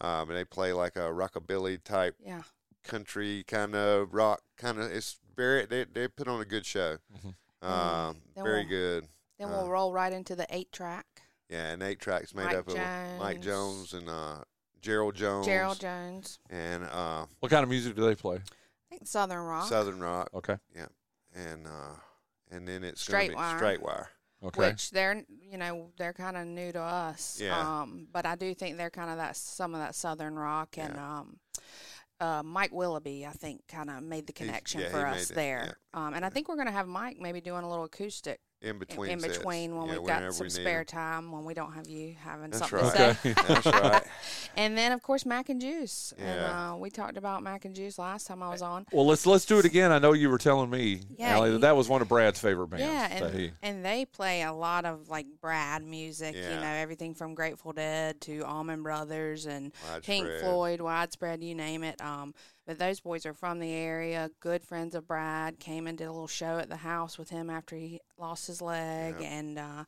Um, 0.00 0.28
and 0.30 0.38
they 0.38 0.44
play 0.44 0.72
like 0.72 0.96
a 0.96 1.00
rockabilly 1.10 1.82
type 1.82 2.16
Yeah. 2.24 2.42
country 2.82 3.44
kind 3.46 3.74
of 3.74 4.12
rock 4.14 4.42
kind 4.56 4.78
of. 4.78 4.90
It's 4.90 5.18
very 5.36 5.66
they 5.66 5.84
they 5.84 6.08
put 6.08 6.28
on 6.28 6.40
a 6.40 6.44
good 6.44 6.64
show. 6.66 6.98
Mhm. 7.14 7.68
Um, 7.68 8.22
very 8.36 8.60
we'll- 8.60 8.68
good. 8.68 9.08
Then 9.38 9.48
Uh, 9.48 9.50
we'll 9.52 9.68
roll 9.68 9.92
right 9.92 10.12
into 10.12 10.36
the 10.36 10.46
eight 10.50 10.70
track. 10.72 11.06
Yeah, 11.48 11.72
and 11.72 11.82
eight 11.82 11.98
tracks 11.98 12.32
made 12.34 12.44
Mike 12.46 12.56
up 12.56 12.68
of 12.68 12.76
Mike 13.18 13.40
Jones. 13.40 13.90
Jones 13.90 13.94
and 13.94 14.08
uh, 14.08 14.44
Gerald 14.84 15.14
Jones. 15.14 15.46
Gerald 15.46 15.80
Jones. 15.80 16.38
and 16.50 16.84
uh, 16.84 17.26
What 17.40 17.50
kind 17.50 17.62
of 17.64 17.68
music 17.70 17.96
do 17.96 18.04
they 18.06 18.14
play? 18.14 18.36
I 18.36 18.40
think 18.90 19.06
Southern 19.06 19.40
Rock. 19.42 19.68
Southern 19.68 20.00
Rock, 20.00 20.28
Okay. 20.34 20.56
Yeah. 20.76 20.86
And 21.34 21.66
uh, 21.66 21.96
and 22.50 22.68
then 22.68 22.84
it's 22.84 23.00
Straight 23.00 23.28
gonna 23.32 23.32
be 23.32 23.36
Wire. 23.36 23.56
Straight 23.58 23.82
Wire. 23.82 24.08
Okay. 24.44 24.60
which 24.68 24.90
they're 24.90 25.24
you 25.50 25.56
know 25.56 25.88
they're 25.96 26.12
kind 26.12 26.36
of 26.36 26.46
new 26.46 26.70
to 26.70 26.80
us. 26.80 27.40
Yeah. 27.42 27.58
Um, 27.58 28.06
but 28.12 28.26
I 28.26 28.36
do 28.36 28.52
think 28.54 28.76
they're 28.76 28.90
kind 28.90 29.10
of 29.10 29.16
that 29.16 29.36
some 29.36 29.74
of 29.74 29.80
that 29.80 29.94
southern 29.94 30.34
rock 30.36 30.76
and 30.76 30.96
um, 30.98 31.38
uh, 32.20 32.42
Mike 32.44 32.70
Willoughby 32.72 33.26
I 33.26 33.30
think 33.30 33.62
kind 33.68 33.88
of 33.90 34.02
made 34.02 34.26
the 34.26 34.34
He's- 34.36 34.46
connection 34.46 34.80
yeah, 34.82 34.90
for 34.90 34.98
he 34.98 35.12
us 35.14 35.30
made 35.30 35.32
it, 35.32 35.34
there. 35.34 35.78
Um, 35.94 36.12
and 36.14 36.24
I 36.24 36.28
think 36.28 36.48
we're 36.48 36.56
gonna 36.56 36.70
have 36.72 36.86
Mike 36.86 37.16
maybe 37.18 37.40
doing 37.40 37.64
a 37.64 37.68
little 37.68 37.84
acoustic 37.86 38.38
In 38.64 38.70
in, 38.70 38.78
between, 38.78 39.10
in 39.10 39.20
sets. 39.20 39.38
between 39.38 39.76
when 39.76 39.86
Yeah, 39.88 39.98
we've 39.98 40.06
got 40.06 40.32
some 40.34 40.44
we 40.44 40.48
need 40.48 40.52
spare 40.52 40.80
'em. 40.80 40.86
time 40.86 41.32
when 41.32 41.44
we 41.44 41.54
don't 41.54 41.72
have 41.74 41.86
you 41.88 42.14
having 42.18 42.50
That's 42.50 42.68
something 42.68 42.78
right. 42.88 43.16
to 43.22 43.34
say. 43.34 43.34
That's 43.48 43.66
right. 43.66 44.02
And 44.56 44.78
then 44.78 44.92
of 44.92 45.02
course 45.02 45.26
Mac 45.26 45.48
and 45.48 45.60
Juice. 45.60 46.12
And 46.16 46.26
Yeah. 46.40 46.72
uh, 46.72 46.76
we 46.76 46.88
talked 46.88 47.16
about 47.16 47.42
Mac 47.42 47.64
and 47.64 47.74
Juice 47.74 47.98
last 47.98 48.26
time 48.28 48.40
I 48.42 48.50
was 48.50 48.62
on. 48.62 48.86
Well, 48.92 49.04
let's 49.06 49.26
let's 49.26 49.44
do 49.44 49.58
it 49.58 49.64
again. 49.64 49.90
I 49.92 49.98
know 49.98 50.12
you 50.12 50.30
were 50.30 50.38
telling 50.38 50.70
me, 50.70 51.00
Yeah, 51.18 51.34
Allie, 51.34 51.48
you- 51.48 51.52
that 51.54 51.60
that 51.62 51.76
was 51.76 51.88
one 51.88 52.00
of 52.02 52.08
Brad's 52.08 52.38
favorite 52.38 52.68
bands. 52.68 52.84
Yeah, 52.84 53.26
and, 53.26 53.34
he- 53.36 53.50
and 53.62 53.84
they 53.84 54.04
play 54.04 54.42
a 54.42 54.52
lot 54.52 54.84
of 54.84 55.08
like 55.08 55.26
Brad 55.40 55.82
music, 55.84 56.34
Yeah. 56.36 56.54
you 56.54 56.60
know, 56.60 56.66
everything 56.72 57.14
from 57.14 57.34
Grateful 57.34 57.72
Dead 57.72 58.20
to 58.22 58.42
Allman 58.42 58.82
Brothers 58.84 59.46
and 59.46 59.72
Pink 60.02 60.28
Floyd, 60.40 60.80
Widespread, 60.80 61.42
you 61.42 61.54
name 61.56 61.82
it. 61.82 62.00
Um, 62.00 62.32
but 62.66 62.78
those 62.78 63.00
boys 63.00 63.26
are 63.26 63.34
from 63.34 63.58
the 63.58 63.72
area, 63.72 64.30
good 64.40 64.62
friends 64.64 64.94
of 64.94 65.06
Brad. 65.06 65.58
Came 65.58 65.86
and 65.86 65.96
did 65.98 66.04
a 66.06 66.12
little 66.12 66.26
show 66.26 66.58
at 66.58 66.68
the 66.68 66.76
house 66.78 67.18
with 67.18 67.30
him 67.30 67.50
after 67.50 67.76
he 67.76 68.00
lost 68.18 68.46
his 68.46 68.60
leg, 68.62 69.16
Yep. 69.20 69.30
and 69.30 69.58
uh, 69.58 69.84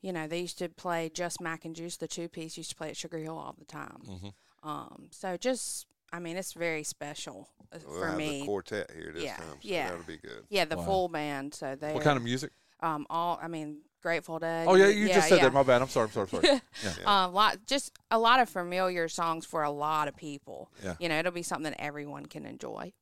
you 0.00 0.12
know 0.12 0.26
they 0.26 0.40
used 0.40 0.58
to 0.58 0.68
play 0.68 1.08
just 1.12 1.40
Mac 1.40 1.64
and 1.64 1.74
Juice, 1.76 1.96
the 1.96 2.08
two 2.08 2.28
piece. 2.28 2.56
Used 2.56 2.70
to 2.70 2.76
play 2.76 2.90
at 2.90 2.96
Sugar 2.96 3.18
Hill 3.18 3.36
all 3.38 3.54
the 3.58 3.64
time. 3.64 4.02
Mhm. 4.06 4.32
Um, 4.62 5.08
so 5.12 5.36
just, 5.36 5.86
I 6.12 6.18
mean, 6.18 6.36
it's 6.36 6.52
very 6.52 6.82
special 6.82 7.48
uh, 7.72 7.78
We'll 7.86 7.98
for 8.00 8.06
have 8.08 8.16
me. 8.16 8.40
the 8.40 8.46
quartet 8.46 8.90
here 8.92 9.12
this 9.12 9.22
Yeah, 9.24 9.36
time. 9.36 9.46
So 9.52 9.58
yeah. 9.62 9.88
that'll 9.90 10.04
be 10.04 10.16
good. 10.16 10.44
yeah, 10.48 10.64
the 10.64 10.76
Wow. 10.76 10.84
full 10.84 11.08
band. 11.08 11.54
So 11.54 11.76
they 11.76 11.92
what 11.94 12.02
kind 12.02 12.16
of 12.16 12.24
music? 12.24 12.50
um, 12.80 13.06
all 13.08 13.38
I 13.40 13.46
mean, 13.48 13.82
Grateful 14.06 14.38
Dead. 14.38 14.68
Oh 14.68 14.76
yeah, 14.76 14.86
you 14.86 15.08
just 15.08 15.28
said 15.28 15.40
that. 15.40 15.52
My 15.52 15.64
bad. 15.64 15.82
I'm 15.82 15.88
sorry. 15.88 16.06
I'm 16.06 16.12
sorry. 16.12 16.28
I'm 16.32 16.44
sorry. 16.44 16.60
Yeah. 16.84 17.24
Um, 17.24 17.34
lot 17.34 17.58
just 17.66 17.92
a 18.08 18.20
lot 18.20 18.38
of 18.38 18.48
familiar 18.48 19.08
songs 19.08 19.44
for 19.44 19.64
a 19.64 19.70
lot 19.70 20.06
of 20.06 20.14
people. 20.16 20.70
Yeah. 20.84 20.94
You 21.00 21.08
know, 21.08 21.18
it'll 21.18 21.32
be 21.32 21.42
something 21.42 21.72
that 21.72 21.80
everyone 21.82 22.26
can 22.26 22.46
enjoy. 22.46 22.92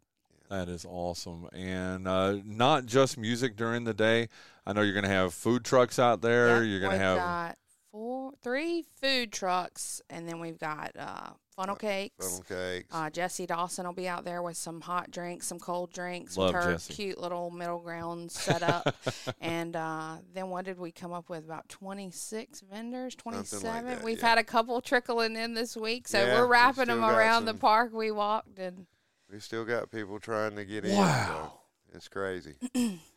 That 0.48 0.70
is 0.70 0.86
awesome, 0.88 1.46
and 1.52 2.08
uh, 2.08 2.38
not 2.42 2.86
just 2.86 3.18
music 3.18 3.54
during 3.54 3.84
the 3.84 3.92
day. 3.92 4.30
I 4.64 4.72
know 4.72 4.80
you're 4.80 4.94
going 4.94 5.04
to 5.04 5.10
have 5.10 5.34
food 5.34 5.62
trucks 5.62 5.98
out 5.98 6.22
there. 6.22 6.64
You're 6.64 6.80
going 6.80 6.92
to 6.92 6.98
have 6.98 7.18
got 7.18 7.58
four, 7.92 8.32
three 8.42 8.86
food 8.98 9.30
trucks, 9.30 10.00
and 10.08 10.26
then 10.26 10.40
we've 10.40 10.58
got 10.58 10.92
uh, 10.98 11.32
funnel 11.56 11.76
cakes. 11.76 12.26
Funnel 12.26 12.44
cakes. 12.48 12.88
Uh, 12.92 13.10
Jesse 13.10 13.46
Dawson 13.46 13.86
will 13.86 13.92
be 13.94 14.08
out 14.08 14.24
there 14.24 14.42
with 14.42 14.56
some 14.56 14.80
hot 14.80 15.10
drinks, 15.10 15.46
some 15.46 15.58
cold 15.58 15.92
drinks, 15.92 16.36
Love 16.36 16.54
with 16.54 16.64
her 16.64 16.72
Jesse. 16.72 16.92
cute 16.94 17.18
little 17.18 17.50
middle 17.50 17.78
ground 17.78 18.30
set 18.32 18.62
up. 18.62 18.94
and 19.40 19.76
uh, 19.76 20.16
then 20.32 20.48
what 20.48 20.64
did 20.64 20.78
we 20.78 20.90
come 20.92 21.12
up 21.12 21.28
with? 21.28 21.44
About 21.44 21.68
26 21.68 22.60
vendors, 22.70 23.14
Something 23.22 23.40
like 23.40 23.48
27. 23.50 23.86
that, 23.86 24.02
We've 24.04 24.18
yeah. 24.20 24.28
had 24.28 24.38
a 24.38 24.44
couple 24.44 24.80
trickling 24.80 25.36
in 25.36 25.54
this 25.54 25.76
week, 25.76 26.08
so 26.08 26.18
Yeah, 26.18 26.40
we're 26.40 26.46
wrapping 26.46 26.86
them 26.86 27.00
got 27.00 27.16
around 27.18 27.44
the 27.44 27.54
park 27.54 27.92
we 27.92 28.10
walked. 28.10 28.58
And 28.58 28.86
we 29.30 29.38
still 29.40 29.64
got 29.64 29.90
people 29.90 30.18
trying 30.18 30.56
to 30.56 30.64
get 30.64 30.84
in. 30.84 30.96
Wow. 30.96 31.52
So 31.90 31.96
it's 31.96 32.08
crazy. 32.08 32.54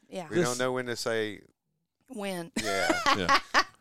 yeah, 0.10 0.28
We 0.30 0.36
This- 0.38 0.47
don't 0.47 0.60
know 0.60 0.71
when 0.73 0.86
to 0.88 0.95
say 0.95 1.41
when. 2.10 2.52
yeah. 2.63 3.00
yeah. 3.17 3.39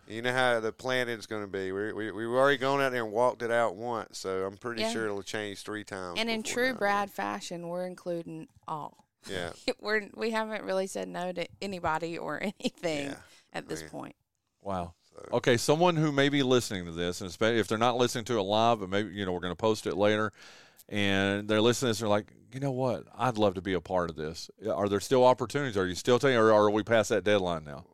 You 0.08 0.22
know 0.22 0.32
how 0.32 0.60
the 0.60 0.72
planning's 0.72 1.26
going 1.26 1.42
to 1.42 1.48
be. 1.48 1.72
We, 1.72 1.92
we 1.92 2.10
we've 2.10 2.28
already 2.28 2.58
gone 2.58 2.80
out 2.80 2.92
there 2.92 3.02
and 3.04 3.12
walked 3.12 3.42
it 3.42 3.50
out 3.50 3.76
once, 3.76 4.18
so 4.18 4.44
I'm 4.46 4.56
pretty 4.56 4.82
Yeah. 4.82 4.90
sure 4.90 5.04
it'll 5.06 5.22
change 5.22 5.62
three 5.62 5.84
times. 5.84 6.18
And 6.20 6.28
in 6.30 6.42
true 6.42 6.72
now. 6.72 6.78
Brad 6.78 7.10
fashion, 7.10 7.68
we're 7.68 7.86
including 7.86 8.48
all. 8.68 9.04
Yeah. 9.28 9.50
We're 9.80 10.08
we 10.14 10.30
haven't 10.30 10.62
really 10.62 10.86
said 10.86 11.08
no 11.08 11.32
to 11.32 11.46
anybody 11.60 12.16
or 12.16 12.40
anything 12.60 13.08
Yeah. 13.10 13.16
at 13.52 13.68
this 13.68 13.82
Yeah. 13.82 13.88
point. 13.88 14.16
Wow. 14.62 14.94
So 15.10 15.24
Okay, 15.38 15.56
someone 15.56 15.96
who 15.96 16.12
may 16.12 16.28
be 16.28 16.42
listening 16.44 16.84
to 16.84 16.92
this, 16.92 17.20
and 17.20 17.28
especially 17.28 17.58
if 17.58 17.66
they're 17.66 17.76
not 17.78 17.96
listening 17.96 18.24
to 18.26 18.38
it 18.38 18.42
live, 18.42 18.80
but 18.80 18.88
maybe 18.88 19.10
you 19.12 19.24
know 19.26 19.32
we're 19.32 19.40
going 19.40 19.52
to 19.52 19.56
post 19.56 19.86
it 19.86 19.96
later, 19.96 20.32
and 20.88 21.48
they're 21.48 21.60
listening 21.60 21.88
to 21.88 21.90
this, 21.90 22.00
and 22.00 22.04
they're 22.06 22.16
like, 22.16 22.32
you 22.52 22.60
know 22.60 22.70
what, 22.70 23.04
I'd 23.16 23.38
love 23.38 23.54
to 23.54 23.62
be 23.62 23.72
a 23.72 23.80
part 23.80 24.10
of 24.10 24.16
this. 24.16 24.50
Are 24.72 24.88
there 24.88 25.00
still 25.00 25.24
opportunities? 25.24 25.76
Are 25.76 25.86
you 25.86 25.94
still 25.94 26.18
taking, 26.18 26.36
or 26.36 26.52
are 26.52 26.70
we 26.70 26.82
past 26.82 27.08
that 27.08 27.24
deadline 27.24 27.64
now? 27.64 27.84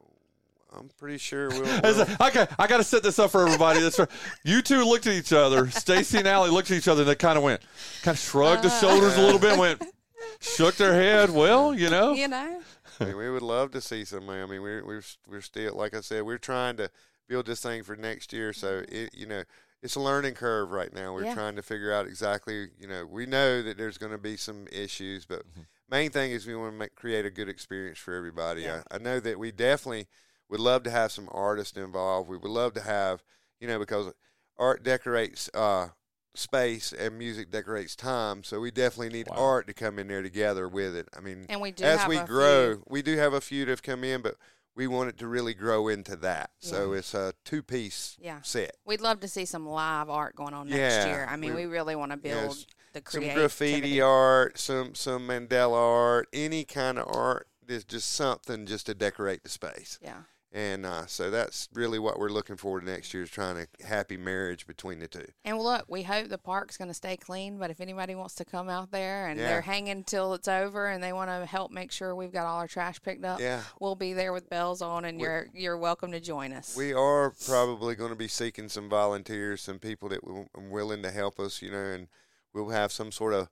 I'm 0.77 0.91
pretty 0.99 1.19
sure 1.19 1.49
we'll. 1.51 1.63
We'll 1.83 2.03
okay, 2.29 2.47
I 2.59 2.67
got 2.67 2.79
to 2.79 2.85
set 2.85 3.03
this 3.03 3.19
up 3.19 3.31
for 3.31 3.47
everybody. 3.47 3.81
That's 3.81 3.99
right. 3.99 4.09
You 4.45 4.63
two 4.63 4.85
looked 4.85 5.07
at 5.07 5.15
each 5.15 5.33
other. 5.33 5.71
Stacy 5.71 6.19
and 6.19 6.27
Allie 6.27 6.51
looked 6.51 6.71
at 6.71 6.77
each 6.77 6.89
other, 6.89 7.03
and 7.03 7.11
they 7.11 7.15
kind 7.15 7.37
of 7.37 7.45
went, 7.45 7.61
kind 8.03 8.15
of 8.15 8.21
shrugged 8.21 8.63
the 8.63 8.69
uh-huh. 8.69 8.81
shoulders 8.81 9.17
a 9.17 9.21
little 9.21 9.41
bit, 9.41 9.53
and 9.53 9.61
went, 9.61 9.83
shook 10.41 10.77
their 10.77 10.95
head. 10.95 11.31
Well, 11.31 11.75
you 11.75 11.91
know, 11.91 12.13
You 12.13 12.29
know, 12.29 12.61
I 13.01 13.05
mean, 13.05 13.17
we 13.17 13.31
would 13.31 13.43
love 13.43 13.71
to 13.73 13.81
see 13.81 14.05
somebody. 14.05 14.41
I 14.41 14.47
mean, 14.47 14.63
we're 14.63 14.85
we're 14.85 15.03
we're 15.29 15.41
still 15.41 15.75
like 15.75 15.95
I 15.95 16.01
said, 16.01 16.23
we're 16.23 16.39
trying 16.39 16.77
to 16.77 16.91
build 17.29 17.47
this 17.47 17.61
thing 17.61 17.83
for 17.83 17.97
next 17.97 18.33
year. 18.33 18.53
So 18.53 18.83
mm-hmm. 18.83 18.95
it, 18.95 19.11
you 19.15 19.27
know, 19.27 19.43
it's 19.83 19.97
a 19.97 20.01
learning 20.01 20.35
curve 20.35 20.71
right 20.71 20.93
now. 20.93 21.13
We're 21.13 21.25
Yeah. 21.25 21.35
trying 21.35 21.57
to 21.57 21.63
figure 21.63 21.93
out 21.93 22.07
exactly. 22.07 22.69
You 22.79 22.87
know, 22.87 23.07
we 23.07 23.27
know 23.27 23.63
that 23.63 23.77
there's 23.77 23.99
going 23.99 24.13
to 24.13 24.19
be 24.19 24.37
some 24.37 24.67
issues, 24.71 25.25
but 25.25 25.41
mm-hmm. 25.41 25.63
main 25.91 26.11
thing 26.11 26.31
is 26.31 26.47
we 26.47 26.55
want 26.55 26.73
to 26.73 26.79
make, 26.79 26.95
create 26.95 27.27
a 27.27 27.31
good 27.31 27.49
experience 27.49 27.99
for 27.99 28.15
everybody. 28.15 28.63
Yeah. 28.63 28.83
I, 28.91 28.97
I 28.97 28.99
know 28.99 29.19
that 29.21 29.39
we 29.39 29.51
definitely 29.51 30.07
would 30.49 30.61
love 30.61 30.83
to 30.85 30.91
have 30.91 31.13
some 31.13 31.29
artists 31.33 31.77
involved. 31.77 32.29
We 32.29 32.37
would 32.37 32.51
love 32.51 32.75
to 32.75 32.83
have, 32.83 33.23
you 33.61 33.69
know, 33.69 33.79
because 33.79 34.13
art 34.59 34.83
decorates 34.83 35.49
uh, 35.55 35.89
space 36.35 36.93
and 36.93 37.19
music 37.19 37.51
decorates 37.51 37.97
time. 37.97 38.43
So 38.45 38.61
we 38.61 38.71
definitely 38.71 39.11
need 39.11 39.29
Wow. 39.29 39.37
art 39.37 39.67
to 39.69 39.75
come 39.75 39.99
in 39.99 40.09
there 40.09 40.23
together 40.23 40.69
with 40.69 40.95
it. 40.97 41.09
I 41.17 41.21
mean, 41.21 41.47
and 41.49 41.61
we 41.61 41.71
do 41.73 41.85
as 41.85 42.07
we 42.07 42.19
grow, 42.21 42.75
few- 42.75 42.85
we 42.89 43.03
do 43.03 43.17
have 43.17 43.33
a 43.33 43.41
few 43.41 43.65
that 43.65 43.71
have 43.71 43.83
come 43.83 44.05
in, 44.05 44.23
but 44.23 44.37
we 44.75 44.87
want 44.87 45.11
it 45.11 45.19
to 45.19 45.27
really 45.27 45.53
grow 45.53 45.89
into 45.89 46.17
that. 46.17 46.51
So 46.59 46.93
it's 46.95 47.13
a 47.13 47.35
two 47.45 47.63
piece 47.63 48.17
Yeah. 48.19 48.41
set. 48.43 48.77
We'd 48.87 49.03
love 49.03 49.21
to 49.21 49.29
see 49.29 49.45
some 49.45 49.67
live 49.67 50.09
art 50.09 50.35
going 50.35 50.55
on 50.55 50.69
next 50.69 50.79
Yeah, 50.79 51.07
year. 51.07 51.27
I 51.29 51.37
mean, 51.37 51.55
we- 51.55 51.67
we, 51.67 51.73
really 51.73 51.95
want 51.95 52.13
to 52.13 52.17
build 52.17 52.57
yes, 52.57 52.67
the 52.95 53.03
Some 53.11 53.23
graffiti 53.35 54.01
art, 54.01 54.59
some 54.59 54.95
some 54.95 55.29
mandala 55.29 55.77
art, 55.77 56.29
any 56.33 56.65
kind 56.65 56.99
of 56.99 57.07
art 57.15 57.49
that's 57.63 57.85
just 57.85 58.11
something 58.11 58.65
just 58.67 58.87
to 58.87 58.95
decorate 58.95 59.43
the 59.43 59.49
space. 59.51 59.99
Yeah. 60.03 60.23
And 60.55 60.85
uh, 60.85 61.07
so 61.07 61.31
that's 61.31 61.71
really 61.73 61.99
what 61.99 62.19
we're 62.19 62.29
looking 62.29 62.59
forward 62.59 62.81
to 62.85 62.91
next 62.91 63.15
year 63.15 63.23
is 63.23 63.31
trying 63.31 63.57
a 63.57 63.87
happy 63.87 64.19
marriage 64.19 64.67
between 64.67 64.99
the 64.99 65.09
two. 65.09 65.25
And 65.47 65.59
look, 65.59 65.87
we 65.89 66.03
hope 66.03 66.29
the 66.29 66.37
park's 66.37 66.77
going 66.77 66.89
to 66.89 66.95
stay 66.95 67.17
clean. 67.17 67.57
But 67.57 67.71
if 67.71 67.81
anybody 67.81 68.15
wants 68.15 68.35
to 68.35 68.45
come 68.45 68.69
out 68.69 68.91
there 68.91 69.29
and 69.29 69.41
Yeah. 69.41 69.49
they're 69.49 69.61
hanging 69.63 70.05
till 70.05 70.35
it's 70.35 70.49
over 70.49 70.89
and 70.89 71.03
they 71.03 71.15
want 71.15 71.31
to 71.31 71.47
help 71.47 71.71
make 71.73 71.91
sure 71.91 72.15
we've 72.15 72.33
got 72.33 72.45
all 72.45 72.59
our 72.59 72.69
trash 72.69 73.01
picked 73.01 73.25
up, 73.25 73.41
Yeah. 73.41 73.63
we'll 73.81 73.95
be 73.95 74.13
there 74.13 74.33
with 74.35 74.51
bells 74.51 74.83
on, 74.83 75.07
and 75.07 75.17
We- 75.19 75.25
you're 75.25 75.47
you're 75.55 75.79
welcome 75.79 76.13
to 76.13 76.21
join 76.21 76.53
us. 76.53 76.77
We 76.77 76.93
are 76.93 77.33
probably 77.47 77.95
going 77.95 78.11
to 78.11 78.17
be 78.17 78.29
seeking 78.29 78.69
some 78.69 78.91
volunteers, 78.91 79.63
some 79.63 79.79
people 79.79 80.11
that 80.11 80.23
will, 80.23 80.49
are 80.55 80.69
willing 80.69 81.03
to 81.03 81.11
help 81.11 81.41
us, 81.41 81.63
you 81.63 81.71
know, 81.71 81.79
and 81.83 82.09
we'll 82.53 82.69
have 82.69 82.93
some 82.93 83.11
sort 83.11 83.33
of, 83.33 83.49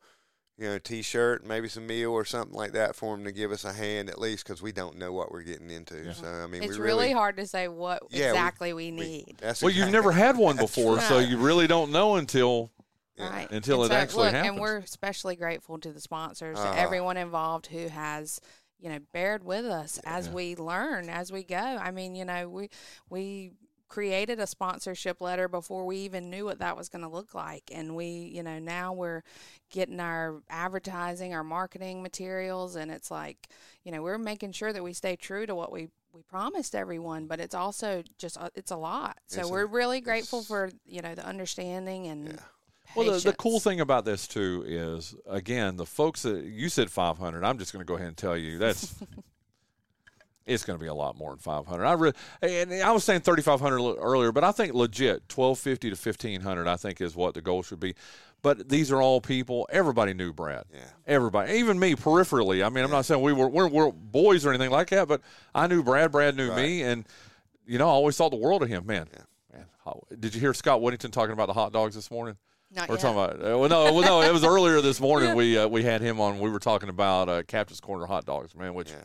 you 0.60 0.66
know, 0.68 0.78
T-shirt, 0.78 1.44
maybe 1.46 1.68
some 1.68 1.86
meal 1.86 2.12
or 2.12 2.24
something 2.26 2.54
like 2.54 2.72
that 2.72 2.94
for 2.94 3.16
them 3.16 3.24
to 3.24 3.32
give 3.32 3.50
us 3.50 3.64
a 3.64 3.72
hand 3.72 4.10
at 4.10 4.20
least 4.20 4.44
because 4.44 4.60
we 4.60 4.72
don't 4.72 4.98
know 4.98 5.10
what 5.10 5.32
we're 5.32 5.42
getting 5.42 5.70
into. 5.70 5.96
Yeah. 6.04 6.12
So 6.12 6.26
I 6.26 6.46
mean, 6.46 6.62
it's 6.62 6.76
we 6.76 6.84
really, 6.84 7.04
really 7.06 7.12
hard 7.12 7.38
to 7.38 7.46
say 7.46 7.66
what 7.66 8.02
Yeah, 8.10 8.28
exactly 8.28 8.72
we, 8.74 8.92
we- 8.92 9.00
need. 9.00 9.36
That's 9.40 9.62
well, 9.62 9.72
you've 9.72 9.90
never 9.90 10.12
had 10.12 10.36
one 10.36 10.56
before, 10.58 11.00
so 11.00 11.18
you 11.18 11.38
really 11.38 11.66
don't 11.66 11.90
know 11.92 12.16
until 12.16 12.70
Yeah. 13.16 13.30
Right. 13.30 13.50
Until 13.50 13.82
And 13.84 13.90
it 13.92 13.94
so, 13.94 14.00
actually 14.00 14.24
look, 14.26 14.34
happens. 14.34 14.52
And 14.52 14.60
we're 14.60 14.76
especially 14.78 15.36
grateful 15.36 15.78
to 15.78 15.92
the 15.92 16.00
sponsors, 16.00 16.56
to 16.58 16.62
Ah. 16.66 16.74
everyone 16.76 17.16
involved 17.16 17.66
who 17.68 17.88
has, 17.88 18.38
you 18.78 18.88
know, 18.90 18.98
bared 19.14 19.42
with 19.44 19.64
us 19.64 19.98
as 20.04 20.28
we 20.28 20.56
learn, 20.56 21.08
as 21.08 21.32
we 21.32 21.42
go. 21.42 21.56
I 21.56 21.90
mean, 21.90 22.14
you 22.14 22.24
know, 22.26 22.48
we 22.50 22.68
we 23.08 23.52
created 23.90 24.38
a 24.38 24.46
sponsorship 24.46 25.20
letter 25.20 25.48
before 25.48 25.84
we 25.84 25.98
even 25.98 26.30
knew 26.30 26.44
what 26.44 26.60
that 26.60 26.76
was 26.76 26.88
going 26.88 27.02
to 27.02 27.08
look 27.08 27.34
like 27.34 27.64
and 27.72 27.94
we 27.96 28.06
you 28.06 28.42
know 28.42 28.58
now 28.60 28.92
we're 28.92 29.22
getting 29.70 29.98
our 30.00 30.40
advertising 30.48 31.34
our 31.34 31.42
marketing 31.44 32.00
materials 32.00 32.76
and 32.76 32.90
it's 32.90 33.10
like 33.10 33.48
you 33.84 33.90
know 33.90 34.00
we're 34.00 34.16
making 34.16 34.52
sure 34.52 34.72
that 34.72 34.82
we 34.82 34.92
stay 34.92 35.16
true 35.16 35.44
to 35.44 35.54
what 35.56 35.72
we 35.72 35.88
we 36.12 36.22
promised 36.22 36.74
everyone 36.74 37.26
but 37.26 37.40
it's 37.40 37.54
also 37.54 38.02
just 38.16 38.38
uh, 38.40 38.48
it's 38.54 38.70
a 38.70 38.76
lot 38.76 39.18
so 39.26 39.42
a- 39.42 39.48
we're 39.50 39.66
really 39.66 40.00
grateful 40.00 40.42
for 40.42 40.70
you 40.86 41.02
know 41.02 41.14
the 41.14 41.26
understanding 41.26 42.06
and 42.06 42.28
Yeah. 42.28 42.38
Well, 42.96 43.06
the, 43.06 43.18
the 43.20 43.32
cool 43.36 43.60
thing 43.60 43.80
about 43.80 44.04
this 44.04 44.26
too 44.26 44.64
is 44.66 45.14
again 45.28 45.76
the 45.76 45.86
folks 45.86 46.22
that 46.22 46.42
you 46.44 46.68
said 46.68 46.90
500. 46.90 47.44
I'm 47.44 47.56
just 47.56 47.72
going 47.72 47.84
to 47.84 47.86
go 47.86 47.94
ahead 47.94 48.08
and 48.08 48.16
tell 48.16 48.36
you 48.36 48.58
that's 48.58 48.92
it's 50.46 50.64
going 50.64 50.78
to 50.78 50.82
be 50.82 50.88
a 50.88 50.94
lot 50.94 51.16
more 51.16 51.30
than 51.30 51.38
500. 51.38 51.84
I 51.84 51.92
re- 51.92 52.12
and 52.42 52.72
I 52.74 52.90
was 52.92 53.04
saying 53.04 53.20
3,500 53.20 53.96
earlier, 53.98 54.32
but 54.32 54.42
I 54.44 54.52
think 54.52 54.74
legit 54.74 55.22
1,250 55.34 55.90
to 55.90 55.96
1,500. 55.96 56.66
I 56.66 56.76
think 56.76 57.00
is 57.00 57.14
what 57.14 57.34
the 57.34 57.40
goal 57.40 57.62
should 57.62 57.80
be. 57.80 57.94
But 58.42 58.70
these 58.70 58.90
are 58.90 59.02
all 59.02 59.20
people. 59.20 59.68
Everybody 59.70 60.14
knew 60.14 60.32
Brad. 60.32 60.64
Yeah. 60.72 60.80
Everybody, 61.06 61.52
even 61.58 61.78
me 61.78 61.94
peripherally. 61.94 62.64
I 62.64 62.70
mean, 62.70 62.82
I'm 62.84 62.90
not 62.90 63.04
saying 63.04 63.20
we 63.20 63.34
were 63.34 63.48
we're, 63.48 63.68
we're 63.68 63.92
boys 63.92 64.46
or 64.46 64.48
anything 64.50 64.70
like 64.70 64.88
that, 64.90 65.08
but 65.08 65.20
I 65.54 65.66
knew 65.66 65.82
Brad. 65.82 66.10
Brad 66.10 66.36
knew 66.36 66.50
me, 66.54 66.82
and 66.82 67.06
you 67.66 67.76
know, 67.78 67.86
I 67.86 67.90
always 67.90 68.16
thought 68.16 68.30
the 68.30 68.36
world 68.36 68.62
of 68.62 68.70
him. 68.70 68.86
Man, 68.86 69.08
man. 69.52 69.66
how- 69.84 70.02
Did 70.18 70.34
you 70.34 70.40
hear 70.40 70.54
Scott 70.54 70.80
Whittington 70.80 71.10
talking 71.10 71.34
about 71.34 71.48
the 71.48 71.52
hot 71.52 71.72
dogs 71.74 71.94
this 71.94 72.10
morning? 72.10 72.38
Not 72.74 72.88
We're 72.88 72.94
yet. 72.94 73.00
talking 73.02 73.18
about 73.18 73.52
uh, 73.52 73.58
well, 73.58 73.68
no, 73.68 73.92
well, 73.92 74.02
no. 74.02 74.22
It 74.22 74.32
was 74.32 74.42
earlier 74.54 74.80
this 74.80 75.00
morning. 75.02 75.34
We 75.34 75.58
uh, 75.58 75.68
we 75.68 75.82
had 75.82 76.00
him 76.00 76.18
on. 76.18 76.40
We 76.40 76.48
were 76.48 76.60
talking 76.60 76.88
about 76.88 77.28
uh, 77.28 77.42
Captain's 77.42 77.80
Corner 77.80 78.06
hot 78.06 78.24
dogs, 78.24 78.54
man. 78.54 78.72
Which, 78.72 78.88
Yeah. 78.90 78.96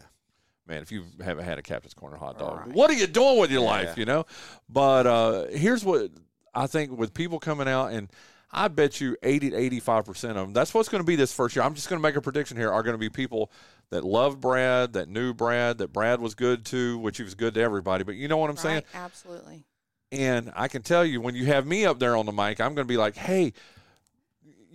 Man, 0.67 0.81
if 0.81 0.91
you 0.91 1.03
haven't 1.23 1.45
had 1.45 1.57
a 1.57 1.61
Captain's 1.61 1.93
Corner 1.93 2.17
hot 2.17 2.39
dog, 2.39 2.59
Right. 2.59 2.69
what 2.75 2.89
are 2.89 2.93
you 2.93 3.07
doing 3.07 3.39
with 3.39 3.51
your 3.51 3.61
Yeah. 3.61 3.67
life? 3.69 3.97
You 3.97 4.05
know. 4.05 4.25
But 4.69 5.07
uh, 5.07 5.45
here's 5.47 5.83
what 5.85 6.11
I 6.53 6.67
think 6.67 6.97
with 6.97 7.13
people 7.13 7.39
coming 7.39 7.67
out, 7.67 7.87
and 7.91 8.09
I 8.51 8.67
bet 8.69 9.01
you 9.01 9.17
eighty 9.23 9.49
to 9.49 9.55
eighty-five 9.57 10.05
percent 10.05 10.37
of 10.37 10.45
them. 10.47 10.53
That's 10.53 10.73
what's 10.73 10.89
going 10.89 11.03
to 11.03 11.05
be 11.07 11.15
this 11.15 11.33
first 11.33 11.55
year. 11.55 11.63
I'm 11.63 11.75
just 11.75 11.89
going 11.89 11.99
to 11.99 12.03
make 12.03 12.15
a 12.15 12.21
prediction 12.21 12.57
here. 12.57 12.71
Are 12.71 12.83
going 12.83 12.93
to 12.95 12.99
be 12.99 13.09
people 13.09 13.51
that 13.91 14.03
love 14.03 14.39
Brad, 14.41 14.93
that 14.93 15.09
knew 15.09 15.33
Brad, 15.33 15.77
that 15.77 15.93
Brad 15.93 16.19
was 16.19 16.33
good 16.33 16.65
to, 16.65 16.97
which 16.97 17.17
he 17.17 17.23
was 17.23 17.35
good 17.35 17.53
to 17.53 17.61
everybody. 17.61 18.03
But 18.03 18.15
you 18.15 18.27
know 18.27 18.37
what 18.37 18.49
I'm 18.49 18.57
saying? 18.57 18.81
Absolutely. 18.93 19.63
And 20.11 20.51
I 20.55 20.67
can 20.69 20.81
tell 20.81 21.03
you, 21.05 21.19
when 21.21 21.35
you 21.35 21.45
have 21.45 21.67
me 21.67 21.85
up 21.85 21.99
there 21.99 22.15
on 22.15 22.25
the 22.25 22.31
mic, 22.31 22.59
I'm 22.61 22.73
going 22.73 22.87
to 22.87 22.91
be 22.91 22.97
like, 22.97 23.15
hey, 23.15 23.53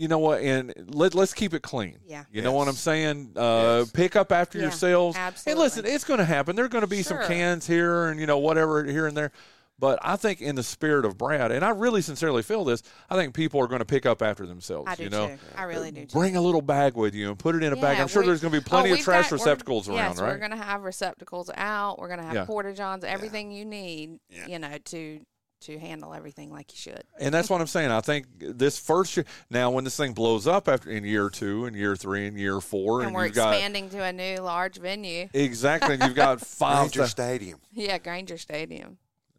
you 0.00 0.08
know 0.08 0.18
what? 0.18 0.40
And 0.40 0.72
let, 0.94 1.14
let's 1.14 1.34
keep 1.34 1.52
it 1.52 1.60
clean. 1.62 1.98
Yeah. 2.06 2.24
You 2.32 2.40
know 2.40 2.52
what 2.52 2.68
I'm 2.68 2.74
saying? 2.74 3.32
Uh, 3.36 3.80
Yes. 3.80 3.90
Pick 3.92 4.16
up 4.16 4.32
after 4.32 4.56
Yeah, 4.58 4.64
yourselves. 4.64 5.16
absolutely. 5.16 5.52
And 5.52 5.60
listen, 5.60 5.84
it's 5.86 6.04
going 6.04 6.18
to 6.18 6.24
happen. 6.24 6.56
There 6.56 6.64
are 6.64 6.68
going 6.68 6.80
to 6.82 6.88
be 6.88 7.02
some 7.02 7.18
cans 7.26 7.66
here 7.66 8.06
and, 8.08 8.18
you 8.18 8.26
know, 8.26 8.38
whatever 8.38 8.82
here 8.84 9.06
and 9.06 9.16
there. 9.16 9.30
But 9.78 9.98
I 10.02 10.16
think 10.16 10.40
in 10.42 10.56
the 10.56 10.62
spirit 10.62 11.04
of 11.06 11.16
Brad, 11.16 11.52
and 11.52 11.64
I 11.64 11.70
really 11.70 12.02
sincerely 12.02 12.42
feel 12.42 12.64
this, 12.64 12.82
I 13.08 13.14
think 13.16 13.32
people 13.34 13.60
are 13.60 13.66
going 13.66 13.78
to 13.78 13.86
pick 13.86 14.04
up 14.06 14.20
after 14.22 14.46
themselves. 14.46 14.86
I 14.90 14.94
do 14.94 15.04
you 15.04 15.10
know? 15.10 15.28
too. 15.28 15.38
I 15.56 15.62
really 15.64 15.90
do 15.90 16.04
too. 16.06 16.18
Bring 16.18 16.36
a 16.36 16.40
little 16.40 16.60
bag 16.62 16.94
with 16.96 17.14
you 17.14 17.28
and 17.30 17.38
put 17.38 17.54
it 17.54 17.62
in 17.62 17.72
a 17.72 17.76
bag. 17.76 17.98
I'm 17.98 18.08
sure 18.08 18.22
there's 18.22 18.40
going 18.42 18.52
to 18.52 18.60
be 18.60 18.64
Oh, 18.66 18.68
plenty 18.68 18.90
of 18.92 19.00
trash 19.00 19.24
got- 19.30 19.32
we're- 19.32 19.40
receptacles 19.42 19.88
around, 19.88 19.96
yes, 19.96 20.20
right? 20.20 20.28
we're 20.32 20.38
going 20.38 20.50
to 20.50 20.56
have 20.58 20.82
receptacles 20.82 21.50
out. 21.56 21.98
We're 21.98 22.08
going 22.08 22.20
to 22.20 22.26
have 22.26 22.34
Yeah. 22.34 22.44
porta 22.44 22.72
johns, 22.74 23.04
everything 23.04 23.50
you 23.52 23.64
need, 23.64 24.18
Yeah. 24.30 24.46
you 24.48 24.58
know, 24.58 24.76
to 24.86 25.20
to 25.60 25.78
handle 25.78 26.14
everything 26.14 26.50
like 26.50 26.72
you 26.72 26.76
should. 26.78 27.02
And 27.18 27.32
that's 27.34 27.50
what 27.50 27.60
I'm 27.60 27.66
saying. 27.66 27.90
I 27.90 28.00
think 28.00 28.26
this 28.38 28.78
first 28.78 29.16
year, 29.16 29.26
now 29.50 29.70
when 29.70 29.84
this 29.84 29.96
thing 29.96 30.12
blows 30.12 30.46
up 30.46 30.68
after 30.68 30.90
in 30.90 31.04
year 31.04 31.28
two 31.30 31.66
and 31.66 31.76
year 31.76 31.96
three 31.96 32.26
and 32.26 32.38
year 32.38 32.60
four, 32.60 33.00
And, 33.00 33.08
and, 33.08 33.14
we're 33.14 33.26
you've 33.26 33.34
got 33.34 33.52
expanding 33.54 33.88
to 33.90 34.02
a 34.02 34.12
new 34.12 34.38
large 34.38 34.78
venue. 34.78 35.28
exactly, 35.32 35.94
and 35.94 36.02
you've 36.02 36.14
got 36.14 36.40
five. 36.46 36.82
Ranger 36.84 37.00
thou- 37.00 37.06
Stadium. 37.06 37.60
Yeah, 37.72 37.98
Grainger 37.98 38.38
Stadium. 38.38 38.98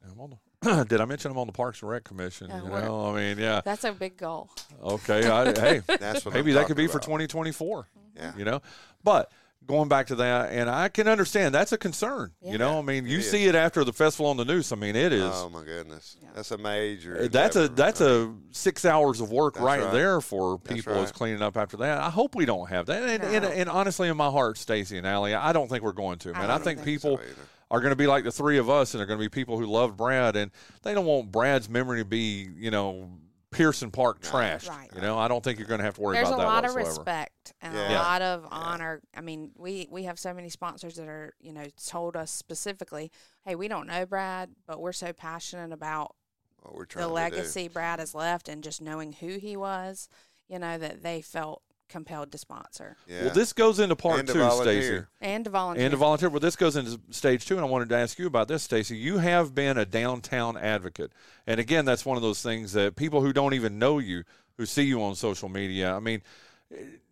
I'm 0.09 0.19
on 0.19 0.29
the- 0.61 0.85
Did 0.89 1.01
I 1.01 1.05
mention 1.05 1.31
I'm 1.31 1.37
on 1.39 1.47
the 1.47 1.53
Parks 1.53 1.81
and 1.81 1.89
Rec 1.89 2.03
Commission? 2.03 2.47
Yeah, 2.49 2.63
you 2.63 2.69
know, 2.69 3.05
I 3.07 3.15
mean, 3.15 3.39
yeah. 3.39 3.61
That's 3.65 3.83
a 3.83 3.91
big 3.93 4.15
goal. 4.17 4.49
Okay, 4.83 5.27
I, 5.27 5.45
hey, 5.59 5.81
That's 5.99 6.23
what 6.23 6.35
maybe 6.35 6.51
I'm 6.51 6.57
that 6.57 6.67
could 6.67 6.77
be 6.77 6.85
talking 6.85 6.99
for 6.99 7.05
2024. 7.05 7.87
Yeah. 8.15 8.33
you 8.37 8.45
know, 8.45 8.61
but 9.03 9.31
going 9.67 9.87
back 9.87 10.07
to 10.07 10.15
that, 10.15 10.51
and 10.51 10.69
I 10.69 10.89
can 10.89 11.07
understand 11.07 11.53
that's 11.55 11.71
a 11.71 11.77
concern. 11.77 12.31
Yeah. 12.41 12.51
You 12.53 12.57
know, 12.57 12.79
I 12.79 12.81
mean, 12.81 13.05
you 13.05 13.19
It 13.19 13.23
see 13.23 13.45
it 13.45 13.55
after 13.55 13.83
the 13.83 13.93
festival 13.93 14.27
on 14.27 14.37
the 14.37 14.45
news. 14.45 14.71
I 14.71 14.75
mean, 14.75 14.95
it 14.95 15.13
is. 15.13 15.31
Oh 15.33 15.49
my 15.49 15.63
goodness, 15.63 16.17
Yeah. 16.21 16.29
that's 16.35 16.51
a 16.51 16.57
major. 16.57 17.17
Uh, 17.23 17.27
That's 17.31 17.55
a 17.55 17.61
endeavor. 17.61 17.75
that's 17.75 18.01
a 18.01 18.33
six 18.51 18.85
hours 18.85 19.21
of 19.21 19.31
work 19.31 19.59
right, 19.59 19.81
right. 19.81 19.91
there 19.93 20.19
for 20.21 20.57
people 20.59 20.93
as 20.93 21.05
right. 21.05 21.13
cleaning 21.13 21.41
up 21.41 21.57
after 21.57 21.77
that. 21.77 21.99
I 21.99 22.09
hope 22.09 22.35
we 22.35 22.45
don't 22.45 22.69
have 22.69 22.87
that. 22.87 23.03
And, 23.03 23.23
and, 23.23 23.43
No. 23.43 23.49
and 23.51 23.69
honestly, 23.69 24.07
in 24.09 24.17
my 24.17 24.29
heart, 24.29 24.57
Stacy 24.57 24.97
and 24.97 25.07
Allie, 25.07 25.33
I 25.35 25.53
don't 25.53 25.69
think 25.69 25.83
we're 25.83 25.91
going 25.93 26.19
to. 26.19 26.33
Man, 26.33 26.43
I, 26.43 26.47
don't 26.47 26.63
think, 26.63 26.79
think 26.79 26.85
people 26.85 27.17
so 27.17 27.23
are 27.69 27.79
going 27.79 27.91
to 27.91 27.95
be 27.95 28.07
like 28.07 28.23
the 28.25 28.31
three 28.31 28.57
of 28.57 28.69
us, 28.69 28.93
and 28.93 28.99
they're 28.99 29.05
going 29.07 29.19
to 29.19 29.23
be 29.23 29.29
people 29.29 29.57
who 29.57 29.65
love 29.65 29.95
Brad, 29.95 30.35
and 30.35 30.51
they 30.83 30.93
don't 30.93 31.05
want 31.05 31.31
Brad's 31.31 31.69
memory 31.69 31.99
to 31.99 32.05
be, 32.05 32.49
you 32.57 32.69
know, 32.71 33.09
Pearson 33.51 33.91
Park 33.91 34.21
trash. 34.21 34.67
Right. 34.67 34.89
You 34.95 35.01
know, 35.01 35.17
I 35.19 35.27
don't 35.27 35.43
think 35.43 35.59
you're 35.59 35.67
going 35.67 35.79
to 35.79 35.83
have 35.85 35.95
to 35.95 36.01
worry 36.01 36.15
There's 36.15 36.29
about 36.29 36.37
that 36.37 36.43
There's 36.43 36.51
a 36.51 36.53
lot 36.53 36.63
whatsoever. 36.63 36.89
of 36.89 36.97
respect 36.97 37.53
and 37.61 37.73
Yeah. 37.75 37.91
a 37.91 38.01
lot 38.01 38.21
of 38.21 38.47
honor. 38.49 39.01
I 39.15 39.21
mean, 39.21 39.51
we 39.57 39.87
we 39.91 40.03
have 40.03 40.17
so 40.17 40.33
many 40.33 40.49
sponsors 40.49 40.95
that 40.95 41.07
are 41.07 41.33
you 41.39 41.51
know 41.53 41.65
told 41.85 42.15
us 42.15 42.31
specifically, 42.31 43.11
hey, 43.43 43.55
we 43.55 43.67
don't 43.67 43.87
know 43.87 44.05
Brad, 44.05 44.51
but 44.65 44.79
we're 44.79 44.93
so 44.93 45.11
passionate 45.13 45.73
about 45.73 46.15
What 46.61 46.75
we're 46.75 46.85
trying 46.85 47.03
the 47.03 47.09
to 47.09 47.13
legacy 47.13 47.67
Brad 47.67 47.99
has 47.99 48.15
left 48.15 48.47
and 48.47 48.63
just 48.63 48.81
knowing 48.81 49.13
who 49.13 49.37
he 49.37 49.57
was, 49.57 50.07
you 50.47 50.57
know, 50.57 50.77
that 50.77 51.03
they 51.03 51.21
felt 51.21 51.61
compelled 51.91 52.31
to 52.31 52.37
sponsor. 52.37 52.97
Yeah. 53.07 53.25
Well, 53.25 53.33
this 53.33 53.53
goes 53.53 53.79
into 53.79 53.95
part 53.95 54.19
And 54.19 54.27
two. 54.27 54.49
Stacy. 54.51 55.03
and 55.19 55.43
to 55.43 55.49
volunteer. 55.51 55.85
And 55.85 55.91
to 55.91 55.97
volunteer. 55.97 56.29
Well, 56.29 56.39
this 56.39 56.55
goes 56.55 56.75
into 56.75 56.99
stage 57.11 57.45
two, 57.45 57.55
and 57.55 57.65
I 57.65 57.67
wanted 57.69 57.89
to 57.89 57.97
ask 57.97 58.17
you 58.17 58.25
about 58.25 58.47
this, 58.47 58.63
Stacy. 58.63 58.97
You 58.97 59.19
have 59.19 59.53
been 59.53 59.77
a 59.77 59.85
downtown 59.85 60.57
advocate, 60.57 61.11
and 61.45 61.59
again, 61.59 61.85
that's 61.85 62.05
one 62.05 62.17
of 62.17 62.23
those 62.23 62.41
things 62.41 62.73
that 62.73 62.95
people 62.95 63.21
who 63.21 63.33
don't 63.33 63.53
even 63.53 63.77
know 63.77 63.99
you, 63.99 64.23
who 64.57 64.65
see 64.65 64.83
you 64.83 65.03
on 65.03 65.15
social 65.15 65.49
media, 65.49 65.93
I 65.93 65.99
mean, 65.99 66.21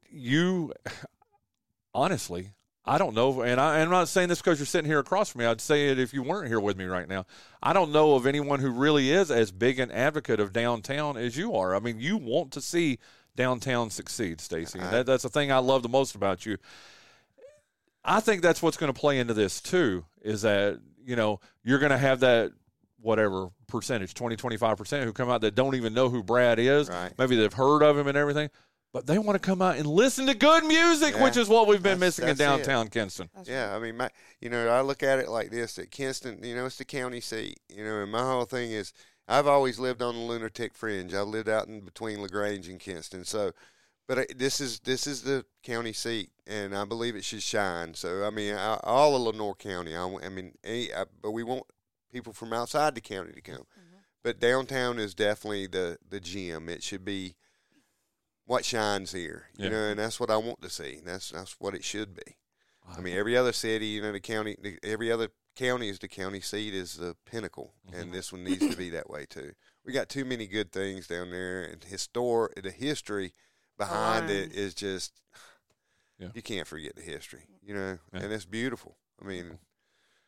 you 0.09 0.73
honestly. 1.93 2.51
I 2.85 2.97
don't 2.97 3.13
know, 3.13 3.41
and 3.41 3.61
I, 3.61 3.81
I'm 3.81 3.91
not 3.91 4.07
saying 4.07 4.29
this 4.29 4.39
because 4.39 4.57
you're 4.57 4.65
sitting 4.65 4.89
here 4.89 4.97
across 4.97 5.29
from 5.29 5.39
me. 5.39 5.45
I'd 5.45 5.61
say 5.61 5.89
it 5.89 5.99
if 5.99 6.11
you 6.11 6.23
weren't 6.23 6.47
here 6.47 6.59
with 6.59 6.75
me 6.75 6.85
right 6.85 7.07
now. 7.07 7.27
I 7.61 7.71
don't 7.71 7.91
know 7.91 8.15
of 8.15 8.25
anyone 8.25 8.61
who 8.61 8.71
really 8.71 9.11
is 9.11 9.29
as 9.29 9.51
big 9.51 9.79
an 9.79 9.91
advocate 9.91 10.39
of 10.39 10.53
downtown 10.53 11.15
as 11.15 11.37
you 11.37 11.53
are. 11.55 11.75
I 11.75 11.79
mean, 11.79 11.99
you 11.99 12.17
want 12.17 12.51
to 12.53 12.61
see 12.61 12.97
downtown 13.39 13.89
succeed, 13.89 14.41
Stacy, 14.41 14.79
that, 14.79 15.05
that's 15.05 15.23
the 15.23 15.29
thing 15.29 15.49
I 15.51 15.59
love 15.59 15.81
the 15.81 15.87
most 15.89 16.13
about 16.13 16.45
you. 16.45 16.57
I 18.03 18.19
think 18.19 18.41
that's 18.41 18.61
what's 18.61 18.75
going 18.77 18.91
to 18.93 18.99
play 18.99 19.17
into 19.19 19.33
this 19.33 19.61
too 19.61 20.05
is 20.21 20.41
that, 20.41 20.79
you 21.05 21.15
know, 21.15 21.39
you're 21.63 21.79
going 21.79 21.91
to 21.91 21.97
have 21.97 22.19
that 22.21 22.51
whatever 23.01 23.47
percentage, 23.67 24.13
20, 24.13 24.35
25% 24.35 25.03
who 25.05 25.13
come 25.13 25.29
out 25.29 25.41
that 25.41 25.55
don't 25.55 25.75
even 25.75 25.93
know 25.93 26.09
who 26.09 26.21
Brad 26.21 26.59
is. 26.59 26.89
Right. 26.89 27.11
Maybe 27.17 27.35
they've 27.37 27.53
heard 27.53 27.81
of 27.81 27.97
him 27.97 28.07
and 28.07 28.17
everything, 28.17 28.49
but 28.91 29.07
they 29.07 29.17
want 29.17 29.41
to 29.41 29.45
come 29.45 29.61
out 29.61 29.77
and 29.77 29.85
listen 29.87 30.27
to 30.27 30.33
good 30.33 30.65
music, 30.65 31.15
Yeah. 31.15 31.23
which 31.23 31.37
is 31.37 31.47
what 31.47 31.67
we've 31.67 31.81
been 31.83 31.99
That's- 31.99 32.17
missing 32.19 32.23
in 32.23 32.35
that's 32.35 32.39
it. 32.39 32.43
downtown 32.65 32.87
Kinston. 32.89 33.29
That's 33.35 33.47
Yeah, 33.47 33.73
I 33.73 33.79
mean, 33.79 33.95
my, 33.95 34.09
you 34.41 34.49
know, 34.49 34.67
I 34.67 34.81
look 34.81 35.01
at 35.03 35.19
it 35.19 35.29
like 35.29 35.49
this: 35.49 35.75
that 35.75 35.91
Kinston, 35.91 36.43
you 36.43 36.55
know, 36.55 36.65
it's 36.65 36.77
the 36.77 36.85
county 36.85 37.21
seat. 37.21 37.59
You 37.69 37.85
know, 37.85 38.01
and 38.01 38.11
my 38.11 38.21
whole 38.23 38.45
thing 38.45 38.71
is, 38.71 38.91
I've 39.29 39.47
always 39.47 39.77
lived 39.79 40.01
on 40.01 40.15
the 40.15 40.21
lunatic 40.21 40.73
fringe. 40.73 41.13
I 41.13 41.21
lived 41.21 41.47
out 41.47 41.67
in 41.67 41.81
between 41.81 42.21
Lagrange 42.21 42.67
and 42.67 42.79
Kinston. 42.79 43.23
So, 43.23 43.51
but 44.07 44.19
I, 44.19 44.25
this 44.35 44.59
is 44.59 44.79
this 44.79 45.05
is 45.05 45.21
the 45.21 45.45
county 45.63 45.93
seat, 45.93 46.31
and 46.47 46.75
I 46.75 46.83
believe 46.83 47.15
it 47.15 47.23
should 47.23 47.43
shine. 47.43 47.93
So, 47.93 48.25
I 48.25 48.31
mean, 48.31 48.55
I, 48.55 48.79
all 48.83 49.15
of 49.15 49.21
Lenoir 49.21 49.53
County. 49.53 49.95
I, 49.95 50.03
I 50.03 50.29
mean, 50.29 50.53
any, 50.63 50.91
I, 50.93 51.05
but 51.21 51.31
we 51.31 51.43
want 51.43 51.63
people 52.11 52.33
from 52.33 52.53
outside 52.53 52.95
the 52.95 53.01
county 53.01 53.33
to 53.33 53.41
come. 53.41 53.55
Mm-hmm. 53.57 53.97
But 54.23 54.39
downtown 54.39 54.97
is 54.97 55.13
definitely 55.13 55.67
the 55.67 55.97
the 56.09 56.19
gem. 56.19 56.67
It 56.67 56.81
should 56.81 57.05
be 57.05 57.35
what 58.45 58.65
shines 58.65 59.11
here, 59.11 59.45
you 59.55 59.65
Yeah. 59.65 59.69
know, 59.69 59.83
and 59.89 59.99
that's 59.99 60.19
what 60.19 60.31
I 60.31 60.37
want 60.37 60.63
to 60.63 60.69
see. 60.71 60.99
That's 61.05 61.29
that's 61.29 61.55
what 61.59 61.75
it 61.75 61.83
should 61.83 62.15
be. 62.15 62.35
I 62.97 63.01
mean, 63.01 63.15
every 63.15 63.37
other 63.37 63.53
city, 63.53 63.85
you 63.85 64.01
know, 64.01 64.11
the 64.11 64.19
county, 64.19 64.55
the, 64.59 64.79
every 64.81 65.11
other 65.11 65.29
county 65.59 65.89
is 65.89 65.99
the 65.99 66.07
county 66.07 66.39
seat 66.41 66.73
is 66.73 66.95
the 66.95 67.15
pinnacle, 67.25 67.73
Mm-hmm. 67.87 67.99
and 68.01 68.13
this 68.13 68.31
one 68.31 68.43
needs 68.43 68.67
to 68.69 68.75
be 68.77 68.89
that 68.91 69.09
way 69.09 69.25
too. 69.25 69.51
We 69.85 69.93
got 69.93 70.09
too 70.09 70.23
many 70.25 70.45
good 70.47 70.71
things 70.71 71.07
down 71.07 71.31
there, 71.31 71.63
and 71.63 71.81
histor 71.81 72.49
the 72.61 72.71
history 72.71 73.33
behind 73.77 74.29
it 74.29 74.51
Alone. 74.51 74.65
is 74.65 74.73
just 74.73 75.21
Yeah. 76.19 76.29
you 76.33 76.41
can't 76.41 76.67
forget 76.67 76.95
the 76.95 77.01
history, 77.01 77.47
you 77.61 77.73
know, 77.73 77.97
Yeah. 78.13 78.19
and 78.21 78.31
it's 78.33 78.45
beautiful. 78.45 78.97
I 79.21 79.25
mean, 79.25 79.59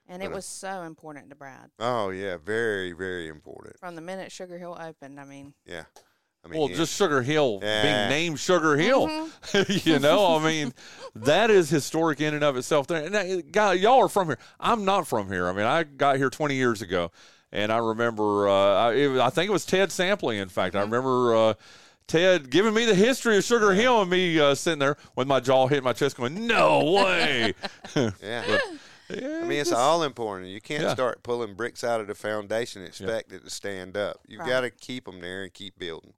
and 0.08 0.22
it 0.24 0.28
But, 0.30 0.36
was 0.36 0.46
so 0.46 0.82
important 0.84 1.30
to 1.30 1.36
Brad 1.36 1.72
oh 1.80 2.10
yeah, 2.10 2.38
very 2.38 2.92
very 2.94 3.28
important. 3.28 3.78
from 3.80 3.96
the 3.96 4.02
minute 4.02 4.32
Sugar 4.32 4.58
Hill 4.58 4.76
opened. 4.80 5.20
I 5.20 5.24
mean, 5.26 5.54
Yeah, 5.66 5.86
I 6.44 6.48
mean, 6.48 6.60
Well, 6.60 6.70
yeah. 6.70 6.76
just 6.78 6.96
Sugar 6.96 7.22
Hill 7.22 7.60
Yeah. 7.62 7.82
being 7.84 8.10
named 8.10 8.40
Sugar 8.40 8.76
Hill, 8.78 9.08
Mm-hmm. 9.08 9.88
you 9.90 10.00
know, 10.00 10.36
I 10.38 10.44
mean, 10.44 10.74
that 11.16 11.50
is 11.52 11.70
historic 11.70 12.20
in 12.22 12.34
and 12.34 12.44
of 12.44 12.58
itself. 12.58 12.88
There, 12.88 13.04
and 13.04 13.14
that, 13.14 13.52
guy, 13.52 13.74
y'all 13.74 14.00
are 14.04 14.10
from 14.10 14.28
here. 14.28 14.40
I'm 14.60 14.84
not 14.86 15.08
from 15.08 15.30
here. 15.32 15.48
I 15.48 15.54
mean, 15.54 15.66
I 15.66 15.84
got 15.84 16.18
here 16.18 16.30
20 16.30 16.56
years 16.56 16.82
ago, 16.82 17.12
and 17.52 17.72
I 17.72 17.78
remember, 17.78 18.50
uh, 18.50 18.54
I, 18.90 18.94
it, 18.94 19.20
I 19.20 19.30
think 19.30 19.50
it 19.50 19.52
was 19.54 19.66
Ted 19.66 19.90
Sampley. 19.90 20.42
In 20.42 20.50
fact, 20.50 20.76
I 20.76 20.82
remember 20.82 21.36
uh, 21.36 21.54
Ted 22.08 22.50
giving 22.50 22.74
me 22.74 22.86
the 22.86 22.96
history 22.96 23.38
of 23.38 23.44
Sugar 23.44 23.74
Hill, 23.74 24.02
and 24.02 24.10
me 24.10 24.40
uh, 24.40 24.56
sitting 24.56 24.80
there 24.80 24.98
with 25.16 25.28
my 25.28 25.40
jaw 25.40 25.68
hitting 25.68 25.84
my 25.84 25.94
chest, 25.94 26.18
going, 26.18 26.48
"No 26.48 26.92
way!" 26.94 27.54
yeah. 27.96 28.58
I 29.14 29.44
mean, 29.44 29.60
it's 29.60 29.72
all 29.74 30.04
important. 30.04 30.50
You 30.50 30.62
can't 30.62 30.84
Yeah. 30.84 30.94
start 30.94 31.22
pulling 31.24 31.54
bricks 31.54 31.84
out 31.84 32.00
of 32.02 32.08
the 32.08 32.16
foundation 32.16 32.82
and 32.82 32.90
expect 32.90 33.32
it 33.34 33.44
to 33.44 33.50
stand 33.50 33.96
up. 33.98 34.22
You've 34.28 34.40
Right. 34.40 34.50
got 34.50 34.62
to 34.62 34.70
keep 34.70 35.04
them 35.06 35.20
there 35.20 35.44
and 35.44 35.54
keep 35.54 35.78
building. 35.78 36.14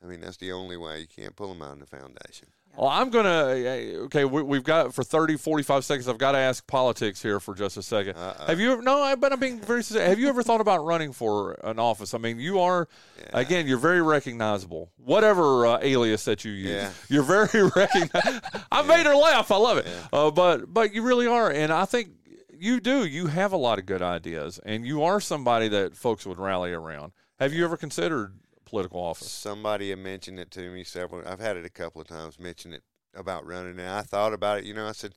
Yeah. 0.00 0.06
I 0.06 0.10
mean, 0.10 0.20
that's 0.20 0.36
the 0.38 0.52
only 0.52 0.76
way. 0.76 1.00
You 1.00 1.06
can't 1.06 1.34
pull 1.36 1.48
them 1.48 1.62
out 1.62 1.72
of 1.74 1.80
the 1.80 1.86
foundation. 1.86 2.48
Well, 2.76 2.88
I'm 2.88 3.10
going 3.10 3.24
to, 3.24 3.96
okay, 4.04 4.24
we, 4.24 4.42
we've 4.42 4.62
got 4.62 4.94
for 4.94 5.02
30, 5.02 5.36
45 5.36 5.84
seconds, 5.84 6.06
I've 6.08 6.18
got 6.18 6.32
to 6.32 6.38
ask 6.38 6.64
politics 6.68 7.20
here 7.20 7.40
for 7.40 7.52
just 7.52 7.76
a 7.76 7.80
2nd 7.80 8.16
Uh-oh. 8.16 8.46
Have 8.46 8.60
you 8.60 8.72
ever, 8.72 8.80
no, 8.82 9.02
I- 9.02 9.16
but 9.16 9.32
I'm 9.32 9.40
being 9.40 9.60
very 9.60 9.82
sincere. 9.82 10.06
Have 10.06 10.20
you 10.20 10.28
ever 10.28 10.44
thought 10.44 10.60
about 10.60 10.84
running 10.84 11.12
for 11.12 11.54
an 11.64 11.80
office? 11.80 12.14
I 12.14 12.18
mean, 12.18 12.38
you 12.38 12.60
are, 12.60 12.86
again, 13.34 13.66
you're 13.66 13.76
very 13.76 14.00
recognizable. 14.00 14.92
Whatever 14.98 15.66
uh, 15.66 15.78
alias 15.82 16.24
that 16.26 16.44
you 16.44 16.52
use, 16.52 16.70
Yeah. 16.70 16.90
you're 17.08 17.24
very 17.24 17.68
recognizable. 17.76 18.48
I 18.70 18.82
made 18.82 19.04
her 19.04 19.16
laugh. 19.16 19.50
I 19.50 19.56
love 19.56 19.78
it. 19.78 19.88
Uh, 20.12 20.30
but, 20.30 20.72
but 20.72 20.94
you 20.94 21.02
really 21.02 21.26
are. 21.26 21.50
And 21.50 21.72
I 21.72 21.86
think 21.86 22.10
you 22.56 22.78
do. 22.78 23.04
You 23.04 23.26
have 23.26 23.52
a 23.52 23.56
lot 23.56 23.80
of 23.80 23.86
good 23.86 24.00
ideas, 24.00 24.60
and 24.64 24.86
you 24.86 25.02
are 25.02 25.20
somebody 25.20 25.66
that 25.68 25.96
folks 25.96 26.24
would 26.24 26.38
rally 26.38 26.72
around. 26.72 27.12
Have 27.40 27.52
you 27.52 27.64
ever 27.64 27.76
considered 27.76 28.32
political 28.70 29.00
office? 29.00 29.30
Somebody 29.30 29.90
had 29.90 29.98
mentioned 29.98 30.38
it 30.38 30.50
to 30.52 30.70
me 30.70 30.84
several. 30.84 31.26
I've 31.26 31.40
had 31.40 31.56
it 31.56 31.66
a 31.66 31.70
couple 31.70 32.00
of 32.00 32.08
times. 32.08 32.38
Mentioned 32.38 32.74
it 32.74 32.82
about 33.14 33.46
running, 33.46 33.78
and 33.78 33.88
I 33.88 34.02
thought 34.02 34.32
about 34.32 34.58
it. 34.58 34.64
You 34.64 34.74
know, 34.74 34.86
I 34.86 34.92
said, 34.92 35.14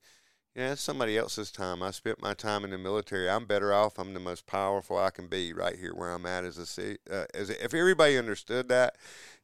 "Yeah, 0.55 0.73
it's 0.73 0.81
somebody 0.81 1.17
else's 1.17 1.51
time. 1.51 1.81
I 1.81 1.91
spent 1.91 2.21
my 2.21 2.33
time 2.33 2.63
in 2.63 2.71
the 2.71 2.77
military. 2.77 3.29
I'm 3.29 3.45
better 3.45 3.73
off. 3.73 3.97
I'm 3.97 4.13
the 4.13 4.19
most 4.19 4.45
powerful 4.45 4.97
I 4.97 5.11
can 5.11 5.27
be 5.27 5.53
right 5.53 5.77
here 5.77 5.93
where 5.93 6.11
I'm 6.11 6.25
at 6.25 6.43
as 6.43 6.57
a 6.57 6.65
ci- 6.65 6.97
uh, 7.09 7.25
as 7.33 7.49
a, 7.49 7.63
if 7.63 7.73
everybody 7.73 8.17
understood 8.17 8.67
that 8.69 8.97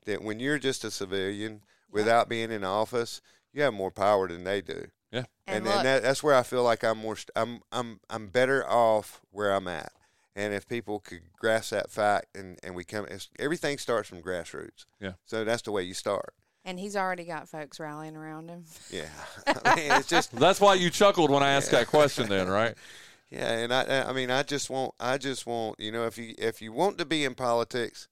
that 0.05 0.23
when 0.23 0.39
you're 0.39 0.59
just 0.59 0.83
a 0.83 0.91
civilian 0.91 1.61
without 1.91 2.29
being 2.29 2.51
in 2.51 2.63
office, 2.63 3.21
you 3.53 3.61
have 3.61 3.73
more 3.73 3.91
power 3.91 4.27
than 4.27 4.43
they 4.43 4.61
do. 4.61 4.87
Yeah. 5.11 5.25
and, 5.47 5.65
And 5.65 5.67
and, 5.67 5.85
that, 5.85 6.03
that's 6.03 6.21
where 6.21 6.35
I 6.35 6.43
feel 6.43 6.63
like 6.63 6.83
I'm 6.83 6.99
more 6.99 7.17
I'm 7.35 7.61
I'm 7.71 7.99
I'm 8.09 8.27
better 8.27 8.67
off 8.67 9.21
where 9.31 9.51
I'm 9.51 9.67
at. 9.67 9.91
And 10.35 10.53
if 10.53 10.67
people 10.67 10.99
could 10.99 11.21
grasp 11.37 11.71
that 11.71 11.89
fact, 11.91 12.27
and 12.35 12.57
and 12.63 12.75
we 12.75 12.83
come, 12.83 13.05
it's, 13.09 13.29
everything 13.39 13.77
starts 13.77 14.07
from 14.07 14.21
grassroots. 14.21 14.85
Yeah. 14.99 15.13
So 15.25 15.43
that's 15.43 15.63
the 15.63 15.71
way 15.71 15.83
you 15.83 15.93
start. 15.93 16.33
And 16.65 16.79
he's 16.79 16.95
already 16.95 17.23
got 17.25 17.47
folks 17.49 17.79
rallying 17.79 18.15
around 18.15 18.49
him. 18.49 18.65
Yeah. 18.91 19.09
I 19.65 19.75
mean, 19.75 19.91
it's 19.91 20.07
just 20.07 20.31
That's 20.35 20.61
why 20.61 20.75
you 20.75 20.89
chuckled 20.89 21.31
when 21.31 21.41
I 21.43 21.51
asked 21.51 21.71
that 21.71 21.87
question, 21.87 22.29
then, 22.29 22.47
right? 22.47 22.75
yeah, 23.29 23.51
and 23.59 23.73
I 23.73 24.09
I 24.09 24.13
mean 24.13 24.29
I 24.31 24.43
just 24.43 24.69
want 24.69 24.93
I 24.99 25.17
just 25.17 25.45
want 25.47 25.79
you 25.79 25.91
know 25.91 26.05
if 26.05 26.17
you 26.17 26.35
if 26.37 26.61
you 26.61 26.71
want 26.71 26.97
to 26.99 27.05
be 27.05 27.25
in 27.25 27.33
politics, 27.35 28.07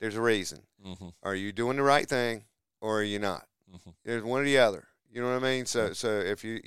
there's 0.00 0.16
a 0.16 0.22
reason. 0.22 0.62
hmm 0.82 1.08
Are 1.22 1.34
you 1.34 1.52
doing 1.52 1.76
the 1.76 1.82
right 1.82 2.08
thing 2.08 2.44
or 2.80 3.00
are 3.00 3.04
you 3.04 3.18
not? 3.18 3.46
Mhm. 3.70 3.94
There's 4.04 4.22
one 4.22 4.42
or 4.42 4.44
the 4.44 4.58
other. 4.58 4.88
You 5.10 5.20
know 5.22 5.28
what 5.32 5.42
I 5.44 5.50
mean? 5.50 5.66
So 5.66 5.92
so 5.92 6.08
if 6.08 6.44
you, 6.44 6.60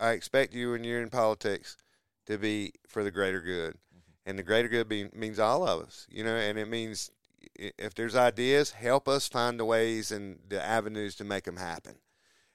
I 0.00 0.10
expect 0.12 0.54
you 0.54 0.72
when 0.72 0.84
you're 0.84 1.02
in 1.02 1.10
politics 1.10 1.76
to 2.26 2.38
be 2.38 2.72
for 2.88 3.02
the 3.04 3.10
greater 3.10 3.40
good, 3.40 3.76
and 4.26 4.38
the 4.38 4.42
greater 4.42 4.68
good 4.68 4.88
be, 4.88 5.08
means 5.14 5.38
all 5.38 5.66
of 5.66 5.80
us. 5.80 6.06
You 6.10 6.24
know, 6.24 6.36
and 6.36 6.58
it 6.58 6.68
means 6.68 7.10
if 7.56 7.94
there's 7.94 8.14
ideas, 8.16 8.70
help 8.72 9.08
us 9.08 9.28
find 9.28 9.58
the 9.58 9.64
ways 9.64 10.12
and 10.12 10.38
the 10.48 10.64
avenues 10.64 11.14
to 11.16 11.24
make 11.24 11.44
them 11.44 11.56
happen. 11.56 11.96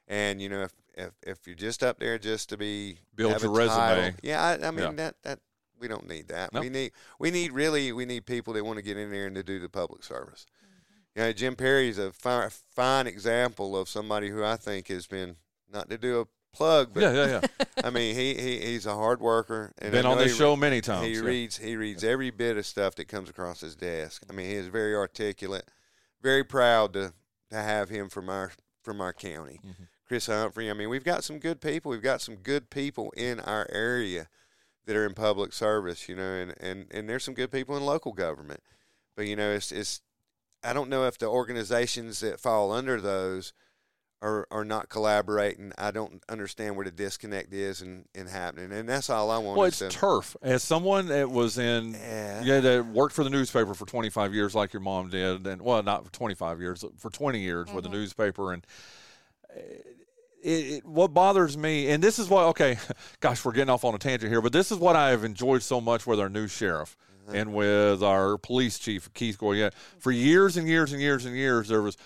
And 0.08 0.41
you 0.41 0.49
know, 0.49 0.63
if 0.63 0.73
if, 0.95 1.12
if 1.23 1.45
you're 1.45 1.56
just 1.56 1.84
up 1.84 1.99
there 1.99 2.17
just 2.17 2.49
to 2.49 2.58
be 2.58 2.99
Build 3.15 3.34
have 3.34 3.43
a 3.43 3.49
resume. 3.49 3.75
title- 3.77 4.19
yeah, 4.23 4.41
I, 4.41 4.67
I 4.67 4.71
mean 4.71 4.80
Yeah. 4.86 4.91
that 4.93 5.15
that 5.23 5.39
we 5.80 5.88
don't 5.88 6.08
need 6.08 6.30
that. 6.30 6.53
Nope. 6.53 6.63
We 6.63 6.69
need 6.69 6.91
we 7.19 7.30
need 7.32 7.51
really 7.51 7.91
we 7.91 8.06
need 8.06 8.25
people 8.25 8.53
that 8.53 8.65
want 8.65 8.77
to 8.77 8.84
get 8.84 8.97
in 8.97 9.12
there 9.12 9.27
and 9.27 9.36
to 9.36 9.43
do 9.43 9.60
the 9.60 9.69
public 9.69 10.03
service. 10.03 10.45
Mm-hmm. 10.49 11.19
You 11.19 11.25
know, 11.27 11.34
Jim 11.34 11.56
Perry's 11.56 11.97
a 11.99 12.12
fine, 12.12 12.49
fine 12.49 13.06
example 13.08 13.77
of 13.77 13.89
somebody 13.89 14.30
who 14.30 14.43
I 14.43 14.56
think 14.56 14.88
has 14.88 15.06
been 15.06 15.36
not 15.71 15.89
to 15.89 15.97
do 15.97 16.21
a 16.21 16.25
plug, 16.58 16.89
but 16.93 17.02
Yeah, 17.04 17.12
yeah, 17.13 17.41
yeah. 17.60 17.65
I 17.84 17.89
mean 17.89 18.15
he, 18.15 18.34
he 18.36 18.60
he's 18.60 18.86
a 18.86 18.93
hard 18.96 19.20
worker 19.22 19.74
and 19.80 19.91
Been 19.91 20.06
on 20.06 20.17
know 20.17 20.24
this 20.24 20.34
he- 20.34 20.38
show 20.38 20.56
many 20.56 20.82
times. 20.82 21.06
he 21.06 21.13
yeah. 21.13 21.20
reads 21.22 21.58
he 21.58 21.76
reads 21.76 22.04
every 22.04 22.32
bit 22.32 22.58
of 22.58 22.65
stuff 22.65 22.96
that 22.96 23.08
comes 23.08 23.30
across 23.30 23.62
his 23.62 23.76
desk. 23.76 24.24
I 24.30 24.34
mean, 24.34 24.48
he 24.48 24.56
is 24.56 24.67
very 24.67 24.96
articulate. 24.96 25.65
Very 26.22 26.43
proud 26.43 26.93
to 26.93 27.13
to 27.52 27.56
have 27.56 27.89
him 27.89 28.10
from 28.10 28.30
our 28.30 28.52
from 28.84 29.00
our 29.02 29.13
county. 29.13 29.60
Mm-hmm. 29.65 29.84
Chris 30.08 30.28
Humphrey. 30.28 30.70
I 30.70 30.74
mean, 30.74 30.89
we've 30.89 31.04
got 31.04 31.24
some 31.24 31.38
good 31.38 31.60
people. 31.62 31.91
We've 31.91 32.02
got 32.02 32.22
some 32.22 32.36
good 32.38 32.70
people 32.70 33.12
in 33.17 33.39
our 33.41 33.67
area 33.72 34.30
that 34.86 34.96
are 34.96 35.06
in 35.06 35.13
public 35.13 35.52
service. 35.54 36.08
You 36.10 36.15
know, 36.15 36.24
and 36.24 36.54
and 36.60 36.88
and 36.91 37.08
there's 37.10 37.24
some 37.24 37.34
good 37.34 37.52
people 37.52 37.76
in 37.78 37.84
local 37.86 38.13
government. 38.13 38.62
But 39.15 39.28
you 39.28 39.36
know, 39.36 39.52
it's 39.52 39.72
it's 39.72 40.02
I 40.63 40.74
don't 40.74 40.89
know 40.89 41.06
if 41.06 41.17
the 41.17 41.28
organizations 41.28 42.22
that 42.22 42.39
fall 42.39 42.72
under 42.72 43.00
those 43.00 43.54
are 44.21 44.47
are 44.49 44.65
not 44.65 44.89
collaborating. 44.89 45.71
I 45.77 45.91
don't 45.91 46.23
understand 46.30 46.75
where 46.75 46.86
the 46.86 46.91
disconnect 46.91 47.53
is 47.53 47.82
and, 47.82 48.06
and 48.15 48.27
happening. 48.27 48.71
And 48.71 48.89
that's 48.89 49.10
all 49.10 49.30
I 49.30 49.38
want. 49.38 49.58
Well, 49.58 49.67
is 49.67 49.82
it's 49.82 49.93
to- 49.93 49.99
turf. 49.99 50.36
As 50.41 50.63
someone 50.63 51.08
that 51.08 51.30
was 51.30 51.58
in, 51.58 51.93
Yeah. 51.93 52.43
yeah, 52.43 52.60
that 52.60 52.86
worked 52.88 53.13
for 53.13 53.23
the 53.23 53.30
newspaper 53.30 53.73
for 53.73 53.86
25 53.86 54.34
years, 54.34 54.56
like 54.56 54.73
your 54.73 54.82
mom 54.82 55.10
did, 55.10 55.45
and 55.45 55.62
well, 55.62 55.84
not 55.84 56.06
for 56.06 56.12
25 56.12 56.60
years, 56.60 56.84
for 56.97 57.10
20 57.10 57.39
years 57.39 57.71
with 57.71 57.84
the 57.84 57.89
newspaper, 57.89 58.53
and 58.53 58.65
uh, 59.56 59.60
it, 60.43 60.49
it, 60.49 60.86
what 60.86 61.13
bothers 61.13 61.58
me, 61.58 61.89
and 61.89 62.03
this 62.03 62.19
is 62.19 62.30
what, 62.30 62.45
okay, 62.45 62.77
gosh, 63.19 63.43
we're 63.43 63.51
getting 63.51 63.69
off 63.69 63.84
on 63.84 63.93
a 63.95 63.97
tangent 63.97 64.32
here, 64.32 64.41
but 64.41 64.53
this 64.53 64.71
is 64.71 64.77
what 64.77 64.95
I 64.95 65.10
have 65.10 65.23
enjoyed 65.23 65.62
so 65.63 65.82
much 65.82 66.08
with 66.08 66.19
our 66.19 66.30
new 66.30 66.47
sheriff 66.47 66.95
and 67.34 67.53
with 67.53 68.01
our 68.01 68.38
police 68.38 68.80
chief, 68.80 69.13
Keith 69.13 69.38
Goyette. 69.38 69.73
For 69.99 70.12
years 70.12 70.56
and 70.56 70.65
years 70.65 70.93
and 70.93 71.01
years 71.01 71.25
and 71.25 71.36
years, 71.36 71.67
there 71.67 71.82
was, 71.82 71.97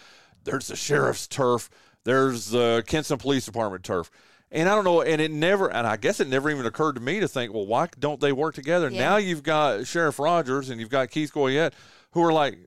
there's 0.45 0.67
the 0.67 0.76
sheriff's 0.76 1.28
turf, 1.28 1.69
there's 2.04 2.54
uh, 2.54 2.78
the 2.78 2.84
Kinston 2.88 3.18
Police 3.18 3.46
Department 3.46 3.84
turf. 3.84 4.10
And 4.54 4.68
I 4.68 4.76
don't 4.76 4.84
know, 4.84 5.02
and 5.02 5.22
it 5.22 5.32
never, 5.32 5.72
and 5.72 5.88
I 5.88 5.96
guess 5.96 6.20
it 6.20 6.28
never 6.28 6.50
even 6.50 6.66
occurred 6.66 6.96
to 6.96 7.02
me 7.02 7.22
to 7.22 7.28
think, 7.28 7.54
well, 7.54 7.66
why 7.66 7.88
don't 7.98 8.20
they 8.20 8.34
work 8.34 8.54
together? 8.54 8.90
Yeah. 8.90 9.00
Now 9.00 9.18
you've 9.18 9.44
got 9.44 9.88
Sheriff 9.88 10.20
Rogers 10.20 10.70
and 10.70 10.78
you've 10.80 10.90
got 10.90 11.10
Keith 11.10 11.32
Goyette, 11.34 11.72
who 12.12 12.22
are 12.22 12.34
like, 12.34 12.58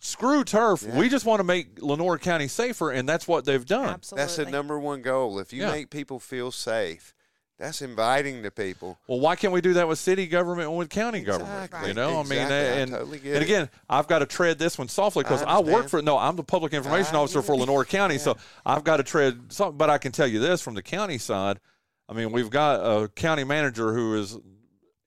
screw 0.00 0.42
turf. 0.42 0.82
We 0.82 1.08
just 1.08 1.24
want 1.26 1.38
to 1.38 1.44
make 1.44 1.80
Lenoir 1.80 2.18
County 2.18 2.48
safer, 2.48 2.90
and 2.90 3.08
that's 3.08 3.28
what 3.28 3.44
they've 3.44 3.64
done. 3.64 3.90
Absolutely. 3.90 4.22
That's 4.22 4.36
the 4.36 4.46
number 4.46 4.78
one 4.80 5.02
goal. 5.02 5.38
If 5.38 5.52
you 5.52 5.62
Yeah. 5.62 5.70
make 5.70 5.90
people 5.90 6.18
feel 6.18 6.50
safe, 6.50 7.14
that's 7.60 7.82
inviting 7.82 8.40
the 8.42 8.50
people. 8.50 8.98
Well, 9.06 9.20
why 9.20 9.36
can't 9.36 9.52
we 9.52 9.60
do 9.60 9.74
that 9.74 9.86
with 9.86 9.98
city 9.98 10.26
government 10.26 10.68
and 10.70 10.78
with 10.78 10.88
county 10.88 11.20
government? 11.20 11.70
You 11.86 11.92
know, 11.94 12.18
I 12.18 12.22
mean, 12.22 12.32
Exactly. 12.32 12.56
I 12.56 12.60
and 12.80 12.90
totally 12.90 13.18
and 13.18 13.26
it. 13.26 13.42
again, 13.42 13.68
I've 13.88 14.08
got 14.08 14.20
to 14.20 14.26
tread 14.26 14.58
this 14.58 14.78
one 14.78 14.88
softly 14.88 15.22
because 15.24 15.42
I 15.42 15.56
I, 15.56 15.60
work 15.60 15.88
for 15.90 16.00
no, 16.00 16.16
I'm 16.16 16.36
the 16.36 16.42
public 16.42 16.72
information 16.72 17.14
I 17.14 17.18
officer 17.18 17.42
for. 17.42 17.54
Lenoir 17.54 17.84
County, 17.84 18.16
so 18.18 18.36
I've 18.64 18.82
got 18.82 18.96
to 18.96 19.02
tread. 19.02 19.52
Some, 19.52 19.76
but 19.76 19.90
I 19.90 19.98
can 19.98 20.10
tell 20.10 20.26
you 20.26 20.40
this 20.40 20.62
from 20.62 20.74
the 20.74 20.82
county 20.82 21.18
side. 21.18 21.60
I 22.08 22.14
mean, 22.14 22.32
we've 22.32 22.50
got 22.50 22.76
a 22.80 23.08
county 23.08 23.44
manager 23.44 23.92
who 23.92 24.16
is 24.18 24.38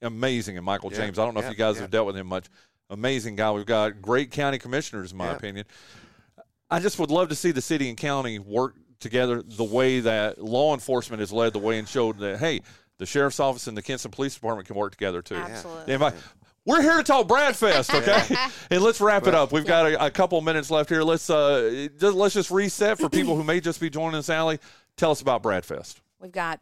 amazing, 0.01 0.55
and 0.57 0.65
Michael 0.65 0.91
Yeah, 0.91 0.99
James. 0.99 1.17
I 1.19 1.25
don't 1.25 1.33
know 1.33 1.41
yeah, 1.41 1.47
if 1.47 1.51
you 1.53 1.57
guys 1.57 1.75
yeah. 1.75 1.81
have 1.81 1.91
dealt 1.91 2.05
with 2.07 2.15
him 2.15 2.27
much. 2.27 2.45
Amazing 2.89 3.35
guy. 3.35 3.51
We've 3.51 3.65
got 3.65 4.01
great 4.01 4.29
county 4.29 4.59
commissioners, 4.59 5.11
in 5.11 5.17
my 5.17 5.25
Yeah. 5.31 5.35
opinion. 5.37 5.65
I 6.69 6.79
just 6.79 6.99
would 6.99 7.09
love 7.11 7.29
to 7.29 7.35
see 7.35 7.51
the 7.51 7.61
city 7.61 7.89
and 7.89 7.97
county 7.97 8.37
work 8.39 8.75
together 9.03 9.43
the 9.43 9.63
way 9.63 9.99
that 9.99 10.41
law 10.43 10.73
enforcement 10.73 11.19
has 11.19 11.31
led 11.31 11.53
the 11.53 11.59
way 11.59 11.77
and 11.77 11.87
showed 11.87 12.17
that 12.19 12.39
hey, 12.39 12.61
the 12.97 13.05
sheriff's 13.05 13.39
office 13.39 13.67
and 13.67 13.77
the 13.77 13.81
Kinston 13.81 14.09
Police 14.11 14.33
Department 14.33 14.67
can 14.67 14.75
work 14.75 14.91
together 14.91 15.21
too. 15.21 15.35
Absolutely. 15.35 15.93
If 15.93 16.01
I- 16.01 16.13
we're 16.65 16.81
here 16.81 16.95
to 16.95 17.03
talk 17.03 17.27
Bradfest, 17.27 17.93
okay? 18.01 18.35
and 18.71 18.81
let's 18.81 19.01
wrap 19.01 19.27
it 19.27 19.35
up. 19.35 19.51
We've 19.51 19.65
got 19.65 19.85
a, 19.85 20.05
a 20.05 20.09
couple 20.09 20.39
minutes 20.39 20.71
left 20.71 20.89
here. 20.89 21.03
Let's 21.03 21.29
uh, 21.29 21.89
just, 21.99 22.15
let's 22.15 22.33
just 22.33 22.51
reset 22.51 22.97
for 22.97 23.09
people 23.09 23.35
who 23.35 23.43
may 23.43 23.59
just 23.59 23.81
be 23.81 23.89
joining 23.89 24.15
us. 24.17 24.29
Allie, 24.29 24.59
tell 24.95 25.11
us 25.11 25.21
about 25.21 25.43
Bradfest. 25.43 25.95
We've 26.21 26.31
got 26.31 26.61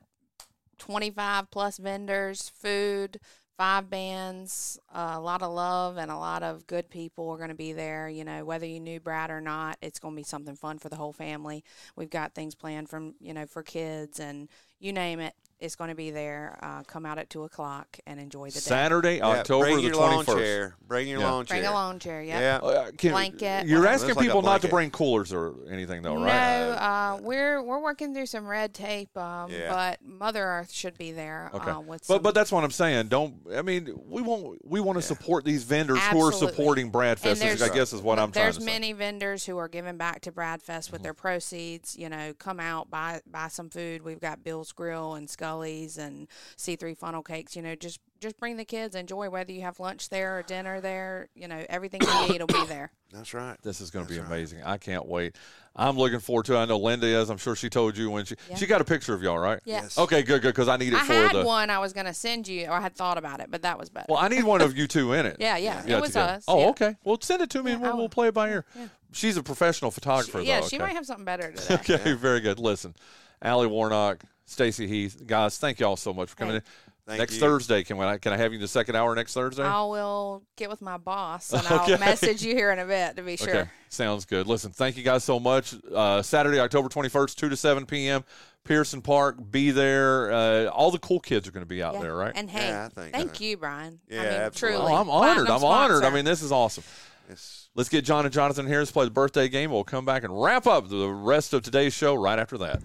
25 0.80 1.52
plus 1.52 1.78
vendors, 1.78 2.50
food, 2.50 3.20
five 3.62 3.92
bands, 3.92 4.80
uh, 4.92 5.14
a 5.14 5.20
lot 5.20 5.44
of 5.44 5.54
love, 5.54 5.98
and 5.98 6.10
a 6.10 6.18
lot 6.18 6.42
of 6.42 6.66
good 6.66 6.90
people 6.90 7.30
are 7.30 7.38
going 7.38 7.50
to 7.50 7.54
be 7.54 7.74
there. 7.74 8.10
You 8.10 8.24
know, 8.24 8.44
whether 8.44 8.66
you 8.66 8.80
knew 8.80 9.00
Brad 9.00 9.30
or 9.30 9.40
not, 9.40 9.78
it's 9.84 10.00
going 10.00 10.16
to 10.16 10.20
be 10.20 10.24
something 10.24 10.56
fun 10.56 10.80
for 10.80 10.90
the 10.90 10.96
whole 10.96 11.14
family. 11.14 11.64
We've 11.96 12.10
got 12.10 12.34
things 12.34 12.56
planned 12.56 12.90
from, 12.90 13.14
you 13.20 13.36
know, 13.36 13.46
for 13.46 13.62
kids 13.62 14.20
and 14.20 14.50
you 14.82 14.92
name 14.94 15.20
it. 15.20 15.34
It's 15.60 15.76
going 15.76 15.90
to 15.92 15.96
be 15.96 16.10
there. 16.10 16.58
Uh, 16.64 16.82
come 16.82 17.06
out 17.06 17.20
at 17.20 17.30
two 17.30 17.44
o'clock 17.44 18.00
and 18.08 18.20
enjoy 18.20 18.48
the 18.48 18.54
day. 18.56 18.60
Saturday, 18.62 19.18
Yeah, 19.18 19.28
October 19.28 19.66
bring 19.66 19.76
the 19.76 19.82
your 19.84 19.94
twenty 19.94 20.16
lawn 20.16 20.26
chair. 20.26 20.76
Bring 20.88 21.08
your 21.08 21.20
Yeah. 21.20 21.30
lawn 21.30 21.46
chair. 21.46 21.58
Bring 21.60 21.68
a 21.70 21.72
lawn 21.72 22.00
chair. 22.00 22.24
Yep. 22.24 22.42
Yeah. 22.64 22.68
Uh, 22.68 22.92
can- 22.98 23.12
Blanket, 23.12 23.68
You're 23.68 23.86
asking 23.86 24.08
Looks 24.08 24.18
like 24.18 24.26
people 24.26 24.42
not 24.42 24.64
to 24.64 24.70
bring 24.70 24.90
coolers 24.90 25.32
or 25.32 25.54
anything, 25.70 26.02
though, 26.02 26.16
no, 26.18 26.24
right? 26.26 27.12
uh, 27.14 27.18
we're 27.22 27.62
we're 27.62 27.80
working 27.80 28.12
through 28.16 28.26
some 28.26 28.48
red 28.48 28.74
tape, 28.74 29.16
um, 29.16 29.52
Yeah. 29.52 29.70
but 29.70 30.02
Mother 30.04 30.44
Earth 30.44 30.72
should 30.72 30.98
be 30.98 31.12
there. 31.12 31.52
Okay, 31.54 31.70
Uh, 31.70 31.80
with 31.82 32.02
but 32.08 32.16
some, 32.16 32.22
but 32.24 32.34
that's 32.34 32.52
what 32.52 32.64
I'm 32.64 32.72
saying. 32.72 33.10
Don't 33.10 33.36
I 33.56 33.62
mean 33.62 33.88
we 34.08 34.24
want 34.24 34.66
we 34.68 34.80
want 34.80 34.98
to 34.98 35.04
support 35.04 35.46
these 35.46 35.64
vendors 35.64 36.00
who 36.08 36.26
are 36.26 36.32
supporting 36.32 36.92
Bradfest. 36.92 37.34
And 37.34 37.40
there's- 37.40 37.62
I 37.62 37.70
guess 37.70 37.94
is 37.94 38.02
what 38.02 38.18
I'm 38.18 38.32
trying 38.32 38.52
to 38.54 38.60
say. 38.60 38.66
many 38.66 38.94
vendors 38.94 39.46
who 39.46 39.60
are 39.60 39.68
giving 39.68 39.98
back 39.98 40.22
to 40.22 40.32
Bradfest 40.32 40.92
with 40.92 41.04
their 41.04 41.14
proceeds. 41.14 41.96
You 41.96 42.10
know, 42.10 42.34
come 42.40 42.60
out 42.60 42.90
buy 42.90 43.22
buy 43.30 43.48
some 43.50 43.70
food. 43.70 44.02
We've 44.02 44.20
got 44.20 44.44
Bill's 44.44 44.71
Grill 44.72 45.14
and 45.16 45.30
Scully's 45.30 45.98
and 45.98 46.28
C3 46.58 46.98
Funnel 46.98 47.24
Cakes. 47.24 47.56
You 47.56 47.62
know, 47.62 47.76
just 47.76 48.00
just 48.20 48.38
bring 48.38 48.58
the 48.58 48.66
kids. 48.66 48.96
Enjoy 48.96 49.30
whether 49.30 49.52
you 49.52 49.62
have 49.62 49.80
lunch 49.80 50.10
there 50.10 50.38
or 50.40 50.44
dinner 50.44 50.80
there. 50.82 51.30
You 51.36 51.48
know, 51.48 51.66
everything 51.70 52.02
you 52.02 52.28
need 52.30 52.40
will 52.42 52.48
be 52.48 52.66
there. 52.68 52.92
That's 53.12 53.34
right. 53.34 53.58
This 53.62 53.82
is 53.82 53.92
going 53.92 54.06
to 54.06 54.12
be 54.12 54.20
amazing. 54.20 54.64
I 54.64 54.78
can't 54.78 55.06
wait. 55.06 55.36
I'm 55.76 55.98
looking 55.98 56.20
forward 56.20 56.46
to 56.46 56.54
it. 56.56 56.60
I 56.60 56.66
know 56.66 56.78
Linda 56.78 57.08
is. 57.08 57.30
I'm 57.30 57.38
sure 57.38 57.56
she 57.58 57.70
told 57.70 57.98
you 57.98 58.10
when 58.10 58.24
she 58.26 58.36
Yeah. 58.50 58.56
she 58.56 58.66
got 58.68 58.80
a 58.80 58.86
picture 58.86 59.14
of 59.14 59.22
y'all, 59.22 59.38
right? 59.38 59.60
Yes. 59.66 59.98
Okay, 59.98 60.22
good, 60.24 60.42
good. 60.42 60.50
Because 60.50 60.70
I 60.70 60.78
need 60.78 60.94
it 60.94 61.00
I 61.02 61.06
for 61.06 61.14
had 61.14 61.32
the. 61.36 61.44
one 61.44 61.70
I 61.70 61.80
was 61.80 61.92
going 61.94 62.06
to 62.06 62.14
send 62.14 62.48
you, 62.48 62.68
or 62.68 62.72
I 62.74 62.80
had 62.82 62.96
thought 62.96 63.18
about 63.18 63.40
it, 63.42 63.48
but 63.52 63.64
that 63.64 63.78
was 63.78 63.90
better. 63.90 64.06
Well, 64.08 64.20
I 64.20 64.28
need 64.30 64.44
one 64.44 64.62
of 64.62 64.78
you 64.78 64.88
two 64.88 65.14
in 65.14 65.26
it. 65.26 65.38
Yeah, 65.42 65.58
yeah. 65.58 65.84
It 65.86 66.00
was 66.00 66.12
together. 66.12 66.34
us, 66.34 66.46
Oh, 66.48 66.60
yeah. 66.60 66.70
okay. 66.70 66.96
Well, 67.04 67.18
send 67.22 67.42
it 67.42 67.50
to 67.52 67.64
me 67.64 67.72
and 67.74 67.82
we'll, 67.82 67.98
we'll 67.98 68.10
play 68.10 68.28
it 68.30 68.34
by 68.34 68.50
ear. 68.52 68.66
Yeah. 68.76 68.88
She's 69.12 69.36
a 69.36 69.44
professional 69.44 69.92
photographer, 69.92 70.40
yeah, 70.42 70.62
though. 70.62 70.68
she 70.68 70.78
okay. 70.78 70.86
might 70.86 70.94
have 70.96 71.06
something 71.06 71.26
better 71.26 71.52
today. 71.52 71.74
Okay, 71.96 72.14
very 72.14 72.40
good. 72.40 72.60
Listen, 72.60 72.96
Allie 73.42 73.68
Warnock, 73.68 74.24
Stacy 74.52 74.88
Heath, 74.88 75.22
guys, 75.26 75.58
thank 75.58 75.80
y'all 75.80 75.96
so 75.96 76.14
much 76.14 76.30
for 76.30 76.36
coming 76.36 76.54
Hey. 76.54 76.58
in. 76.58 76.64
Thank 77.08 77.20
next 77.20 77.34
you. 77.36 77.40
Thursday, 77.40 77.84
can 77.84 78.00
I 78.00 78.18
can 78.20 78.32
I 78.32 78.38
have 78.38 78.52
you 78.54 78.58
in 78.58 78.62
the 78.62 78.68
second 78.68 78.96
hour 78.96 79.16
next 79.16 79.34
Thursday? 79.34 79.64
I 79.64 79.82
will 79.82 80.44
get 80.56 80.70
with 80.70 80.82
my 80.82 80.98
boss 80.98 81.52
and 81.52 81.66
Okay. 81.72 81.94
I'll 81.94 82.00
message 82.00 82.44
you 82.44 82.54
here 82.54 82.72
in 82.72 82.78
a 82.80 82.86
bit 82.86 83.16
to 83.16 83.24
be 83.24 83.38
sure. 83.38 83.50
Okay, 83.50 83.70
sounds 83.90 84.26
good. 84.26 84.46
Listen, 84.48 84.72
thank 84.72 84.96
you 84.98 85.04
guys 85.04 85.24
so 85.24 85.40
much. 85.40 85.74
Uh, 85.94 86.22
Saturday, 86.22 86.60
October 86.60 86.90
21st, 86.90 87.36
2 87.36 87.50
to 87.50 87.58
7 87.58 87.86
p.m., 87.88 88.24
Pearson 88.64 89.02
Park. 89.02 89.38
Be 89.50 89.72
there. 89.72 90.32
Uh, 90.32 90.66
all 90.68 90.92
the 90.92 91.00
cool 91.00 91.20
kids 91.20 91.48
are 91.48 91.52
going 91.52 91.66
to 91.66 91.70
be 91.70 91.82
out 91.82 91.96
Yeah. 91.96 92.02
there, 92.02 92.16
right? 92.16 92.34
And 92.36 92.50
hey, 92.50 92.68
Yeah, 92.68 92.86
I 92.86 92.90
think 92.90 93.14
thank 93.16 93.36
so. 93.36 93.44
you, 93.44 93.58
Bryan. 93.58 94.00
I 94.10 94.14
Yeah, 94.14 94.22
mean, 94.22 94.32
absolutely. 94.34 94.78
truly. 94.82 94.94
oh, 94.94 94.96
I'm 94.98 95.10
honored. 95.10 95.46
Platinum 95.48 95.56
I'm 95.58 95.64
honored. 95.66 96.04
I 96.06 96.10
mean, 96.12 96.24
this 96.26 96.44
is 96.44 96.52
awesome. 96.52 96.84
It's, 97.30 97.61
Let's 97.74 97.88
get 97.88 98.04
Jon 98.04 98.26
and 98.26 98.34
Jonathan 98.34 98.68
here 98.68 98.84
to 98.84 98.92
play 98.92 99.06
the 99.06 99.12
birthday 99.12 99.48
game. 99.48 99.72
We'll 99.72 99.86
come 99.86 100.04
back 100.04 100.26
and 100.26 100.42
wrap 100.42 100.68
up 100.68 100.90
the 100.90 101.08
rest 101.08 101.54
of 101.54 101.62
today's 101.62 101.94
show 101.94 102.16
right 102.16 102.38
after 102.38 102.58
that. 102.58 102.82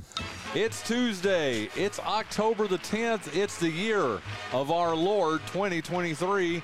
It's 0.55 0.81
Tuesday. 0.87 1.69
It's 1.75 1.99
October 1.99 2.69
the 2.69 2.79
10th. 2.79 3.35
It's 3.37 3.59
the 3.59 3.69
year 3.69 4.21
of 4.53 4.71
our 4.71 4.95
Lord 4.95 5.41
2023. 5.49 6.63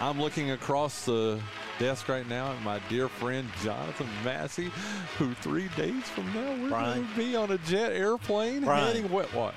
I'm 0.00 0.20
looking 0.20 0.50
across 0.50 1.04
the 1.04 1.40
desk 1.78 2.08
right 2.08 2.28
now 2.28 2.50
at 2.50 2.60
my 2.62 2.80
dear 2.88 3.08
friend 3.08 3.48
Jonathan 3.62 4.08
Massey, 4.24 4.72
who 5.16 5.32
three 5.34 5.68
days 5.76 6.02
from 6.08 6.26
now 6.34 6.64
we're 6.64 6.70
going 6.70 7.06
to 7.06 7.16
be 7.16 7.36
on 7.36 7.52
a 7.52 7.58
jet 7.58 7.92
airplane 7.92 8.64
Bryan. 8.64 8.86
heading 8.88 9.08
what? 9.08 9.32
What? 9.34 9.54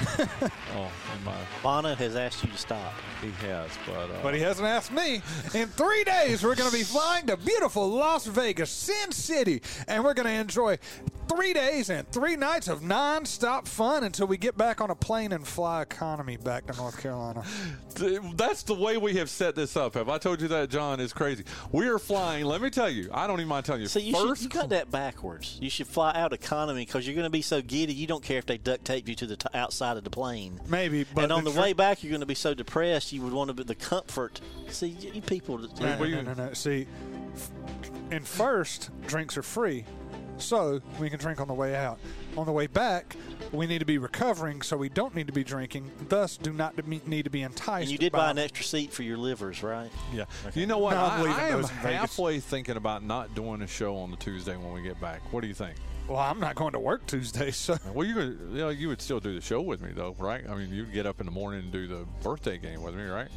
oh, 0.74 0.90
my, 1.24 1.36
Bono 1.62 1.94
has 1.94 2.16
asked 2.16 2.42
you 2.42 2.50
to 2.50 2.58
stop. 2.58 2.92
he 3.20 3.30
has, 3.46 3.70
but 3.86 4.10
uh, 4.10 4.22
But 4.22 4.34
he 4.34 4.40
hasn't 4.40 4.66
asked 4.66 4.92
me. 4.92 5.22
In 5.54 5.68
three 5.68 6.04
days, 6.04 6.42
we're 6.42 6.54
going 6.56 6.70
to 6.70 6.76
be 6.76 6.82
flying 6.82 7.26
to 7.26 7.36
beautiful 7.36 7.88
Las 7.88 8.26
Vegas, 8.26 8.70
Sin 8.70 9.12
City, 9.12 9.62
and 9.86 10.02
we're 10.02 10.14
going 10.14 10.26
to 10.26 10.32
enjoy 10.32 10.78
three 11.34 11.52
days 11.52 11.90
and 11.90 12.08
three 12.10 12.36
nights 12.36 12.68
of 12.68 12.82
non-stop 12.82 13.66
fun 13.66 14.04
until 14.04 14.26
we 14.26 14.36
get 14.36 14.56
back 14.56 14.80
on 14.80 14.90
a 14.90 14.94
plane 14.94 15.32
and 15.32 15.46
fly 15.46 15.82
economy 15.82 16.36
back 16.36 16.66
to 16.66 16.76
North 16.76 17.00
Carolina. 17.00 17.42
That's 18.36 18.62
the 18.62 18.74
way 18.74 18.96
we 18.96 19.14
have 19.16 19.28
set 19.30 19.54
this 19.54 19.76
up. 19.76 19.94
Have 19.94 20.08
I 20.08 20.18
told 20.18 20.40
you 20.40 20.48
that, 20.48 20.70
Jon? 20.70 21.00
Is 21.00 21.12
crazy. 21.12 21.44
We 21.72 21.88
are 21.88 21.98
flying. 21.98 22.44
Let 22.44 22.60
me 22.60 22.70
tell 22.70 22.90
you. 22.90 23.08
I 23.12 23.26
don't 23.26 23.40
even 23.40 23.48
mind 23.48 23.64
telling 23.66 23.82
you. 23.82 23.88
So 23.88 23.98
you 23.98 24.12
first, 24.12 24.42
should 24.42 24.54
you 24.54 24.60
got 24.60 24.68
that 24.70 24.90
backwards. 24.90 25.58
You 25.60 25.70
should 25.70 25.86
fly 25.86 26.12
out 26.14 26.32
economy 26.32 26.84
because 26.84 27.06
you're 27.06 27.14
going 27.16 27.24
to 27.24 27.30
be 27.30 27.42
so 27.42 27.60
giddy 27.62 27.92
you 27.94 28.06
don't 28.06 28.22
care 28.22 28.38
if 28.38 28.46
they 28.46 28.58
duct 28.58 28.84
tape 28.84 29.08
you 29.08 29.14
to 29.16 29.26
the 29.26 29.36
t- 29.36 29.48
outside 29.54 29.96
of 29.96 30.04
the 30.04 30.10
plane. 30.10 30.60
Maybe, 30.68 31.04
but 31.14 31.24
and 31.24 31.32
on 31.32 31.44
the, 31.44 31.52
tr- 31.52 31.60
way 31.60 31.72
back, 31.72 32.02
you're 32.02 32.10
going 32.10 32.20
to 32.20 32.26
be 32.26 32.34
so 32.34 32.54
depressed 32.54 33.12
you 33.12 33.22
would 33.22 33.32
want 33.32 33.48
to 33.48 33.54
be 33.54 33.62
the 33.64 33.74
comfort. 33.74 34.40
See, 34.68 34.88
you, 34.88 35.12
you 35.14 35.22
people. 35.22 35.58
that- 35.58 35.80
No, 35.80 35.88
What 35.96 35.98
do 36.06 36.10
no, 36.12 36.16
you- 36.18 36.22
no, 36.22 36.34
no, 36.34 36.46
no. 36.46 36.52
See, 36.52 36.86
f- 37.34 37.50
in 38.10 38.22
first, 38.24 38.90
drinks 39.06 39.36
are 39.36 39.42
free, 39.42 39.84
so 40.38 40.80
we 40.98 41.10
can 41.10 41.18
drink 41.18 41.40
on 41.40 41.48
the 41.48 41.54
way 41.54 41.74
out. 41.74 41.98
On 42.36 42.46
the 42.46 42.52
way 42.52 42.66
back, 42.66 43.16
we 43.52 43.66
need 43.66 43.78
to 43.78 43.84
be 43.84 43.98
recovering, 43.98 44.62
so 44.62 44.76
we 44.76 44.88
don't 44.88 45.14
need 45.14 45.26
to 45.26 45.32
be 45.32 45.44
drinking. 45.44 45.90
Thus, 46.08 46.36
do 46.36 46.52
not 46.52 46.86
need 46.86 47.24
to 47.24 47.30
be 47.30 47.42
enticed. 47.42 47.82
And 47.84 47.92
you 47.92 47.98
did 47.98 48.12
by 48.12 48.18
buy 48.18 48.30
an 48.30 48.38
extra 48.38 48.64
seat 48.64 48.92
for 48.92 49.02
your 49.02 49.16
livers, 49.16 49.62
right? 49.62 49.90
Yeah. 50.12 50.24
You 50.54 50.66
know 50.66 50.78
what? 50.78 50.92
No, 50.94 51.04
I'm 51.04 51.30
I, 51.30 51.38
I 51.38 51.48
am 51.48 51.62
those 51.62 51.70
Vegas. 51.70 51.98
halfway 51.98 52.40
thinking 52.40 52.76
about 52.76 53.04
not 53.04 53.34
doing 53.34 53.62
a 53.62 53.66
show 53.66 53.96
on 53.96 54.10
the 54.10 54.16
Tuesday 54.16 54.56
when 54.56 54.72
we 54.72 54.82
get 54.82 55.00
back. 55.00 55.32
What 55.32 55.42
do 55.42 55.46
you 55.46 55.54
think? 55.54 55.76
Well, 56.08 56.18
I'm 56.18 56.38
not 56.38 56.54
going 56.54 56.72
to 56.72 56.80
work 56.80 57.06
Tuesday, 57.06 57.50
so 57.50 57.76
Well, 57.94 58.06
you 58.06 58.14
could, 58.14 58.38
you 58.52 58.58
know, 58.58 58.68
you 58.68 58.88
would 58.88 59.00
still 59.00 59.20
do 59.20 59.34
the 59.34 59.40
show 59.40 59.62
with 59.62 59.80
me 59.80 59.90
though, 59.94 60.14
right? 60.18 60.44
I 60.48 60.54
mean, 60.54 60.70
you'd 60.70 60.92
get 60.92 61.06
up 61.06 61.20
in 61.20 61.26
the 61.26 61.32
morning 61.32 61.60
and 61.60 61.72
do 61.72 61.86
the 61.86 62.04
birthday 62.22 62.58
game 62.58 62.82
with 62.82 62.94
me, 62.94 63.04
right? 63.04 63.28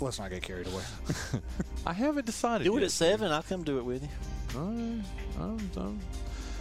Let's 0.00 0.18
not 0.18 0.30
get 0.30 0.42
carried 0.42 0.66
away. 0.66 0.82
I 1.86 1.92
haven't 1.92 2.26
decided. 2.26 2.64
Do 2.64 2.76
it 2.76 2.80
yet. 2.80 2.86
at 2.86 2.92
seven. 2.92 3.32
I'll 3.32 3.42
come 3.42 3.62
do 3.62 3.78
it 3.78 3.84
with 3.84 4.02
you. 4.02 4.08
All 4.58 4.66
right. 4.66 5.02
I'm, 5.38 5.70
I'm 5.76 6.00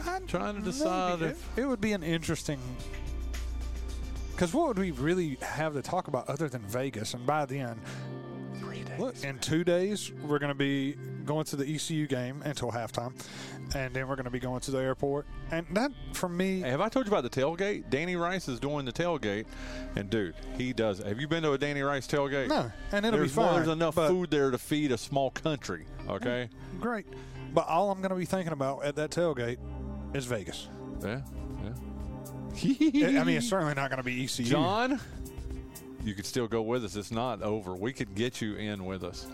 I'm 0.05 0.27
trying 0.27 0.55
to 0.55 0.61
decide 0.61 1.21
if 1.21 1.57
it, 1.57 1.61
it 1.61 1.65
would 1.65 1.81
be 1.81 1.93
an 1.93 2.03
interesting. 2.03 2.59
Because 4.31 4.53
what 4.53 4.69
would 4.69 4.79
we 4.79 4.91
really 4.91 5.37
have 5.41 5.73
to 5.73 5.81
talk 5.81 6.07
about 6.07 6.29
other 6.29 6.47
than 6.47 6.61
Vegas? 6.61 7.13
And 7.13 7.25
by 7.25 7.45
then, 7.45 7.79
look, 8.99 9.23
in 9.23 9.39
two 9.39 9.63
days 9.63 10.11
we're 10.23 10.39
going 10.39 10.49
to 10.51 10.55
be 10.55 10.95
going 11.25 11.45
to 11.45 11.55
the 11.55 11.75
ECU 11.75 12.07
game 12.07 12.41
until 12.43 12.71
halftime, 12.71 13.13
and 13.75 13.93
then 13.93 14.07
we're 14.07 14.15
going 14.15 14.25
to 14.25 14.31
be 14.31 14.39
going 14.39 14.59
to 14.61 14.71
the 14.71 14.79
airport. 14.79 15.25
And 15.51 15.65
that, 15.73 15.91
for 16.13 16.27
me, 16.29 16.61
Hey, 16.61 16.69
have 16.69 16.81
I 16.81 16.89
told 16.89 17.05
you 17.05 17.11
about 17.11 17.29
the 17.29 17.41
tailgate? 17.41 17.89
Danny 17.89 18.15
Rice 18.15 18.47
is 18.47 18.59
doing 18.59 18.85
the 18.85 18.91
tailgate, 18.93 19.45
and 19.95 20.09
dude, 20.09 20.35
he 20.57 20.73
does. 20.73 20.99
Have 20.99 21.19
you 21.19 21.27
been 21.27 21.43
to 21.43 21.53
a 21.53 21.57
Danny 21.57 21.81
Rice 21.81 22.07
tailgate? 22.07 22.47
no, 22.49 22.71
and 22.91 23.05
it'll 23.05 23.19
there's 23.19 23.31
be 23.31 23.35
fine. 23.35 23.45
More, 23.45 23.53
there's 23.55 23.67
enough 23.67 23.95
food 23.95 24.31
there 24.31 24.51
to 24.51 24.57
feed 24.57 24.91
a 24.91 24.97
small 24.97 25.29
country. 25.31 25.85
Okay. 26.07 26.49
Mm, 26.75 26.79
great, 26.81 27.05
but 27.53 27.67
all 27.67 27.91
I'm 27.91 27.99
going 27.99 28.09
to 28.09 28.15
be 28.15 28.25
thinking 28.25 28.53
about 28.53 28.83
at 28.83 28.95
that 28.95 29.11
tailgate 29.11 29.57
is 30.13 30.25
Vegas. 30.25 30.67
Yeah. 31.03 31.21
Yeah. 31.63 31.71
I 33.21 33.23
mean, 33.23 33.37
it's 33.37 33.47
certainly 33.47 33.73
not 33.75 33.89
going 33.89 33.97
to 33.99 34.03
be 34.03 34.23
ECU. 34.23 34.45
Jon, 34.45 34.99
you 36.09 36.15
could 36.15 36.25
still 36.25 36.47
go 36.47 36.63
with 36.63 36.83
us. 36.83 36.95
It's 36.95 37.11
not 37.11 37.43
over. 37.43 37.75
We 37.75 37.93
could 37.93 38.15
get 38.15 38.41
you 38.41 38.55
in 38.55 38.83
with 38.85 39.03
us. 39.03 39.27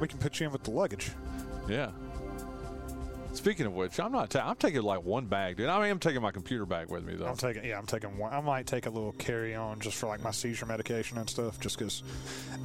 we 0.00 0.06
can 0.08 0.18
put 0.18 0.38
you 0.40 0.46
in 0.46 0.52
with 0.52 0.62
the 0.62 0.70
luggage. 0.70 1.10
Yeah. 1.68 1.90
Speaking 3.34 3.66
of 3.66 3.72
which, 3.72 3.98
I'm 3.98 4.12
not. 4.12 4.30
Ta- 4.30 4.48
I'm 4.48 4.56
taking 4.56 4.82
like 4.82 5.04
one 5.04 5.26
bag, 5.26 5.56
dude. 5.56 5.68
I 5.68 5.80
mean, 5.80 5.90
I'm 5.90 5.98
taking 5.98 6.20
my 6.22 6.30
computer 6.30 6.66
bag 6.66 6.88
with 6.90 7.04
me 7.04 7.14
though. 7.14 7.26
I'm 7.26 7.36
taking, 7.36 7.64
yeah, 7.64 7.78
I'm 7.78 7.86
taking 7.86 8.16
one. 8.18 8.32
I 8.32 8.40
might 8.40 8.66
take 8.66 8.86
a 8.86 8.90
little 8.90 9.12
carry 9.12 9.54
on 9.54 9.80
just 9.80 9.96
for 9.96 10.06
like 10.06 10.22
my 10.22 10.30
seizure 10.30 10.66
medication 10.66 11.18
and 11.18 11.28
stuff, 11.28 11.58
just 11.58 11.78
because 11.78 12.02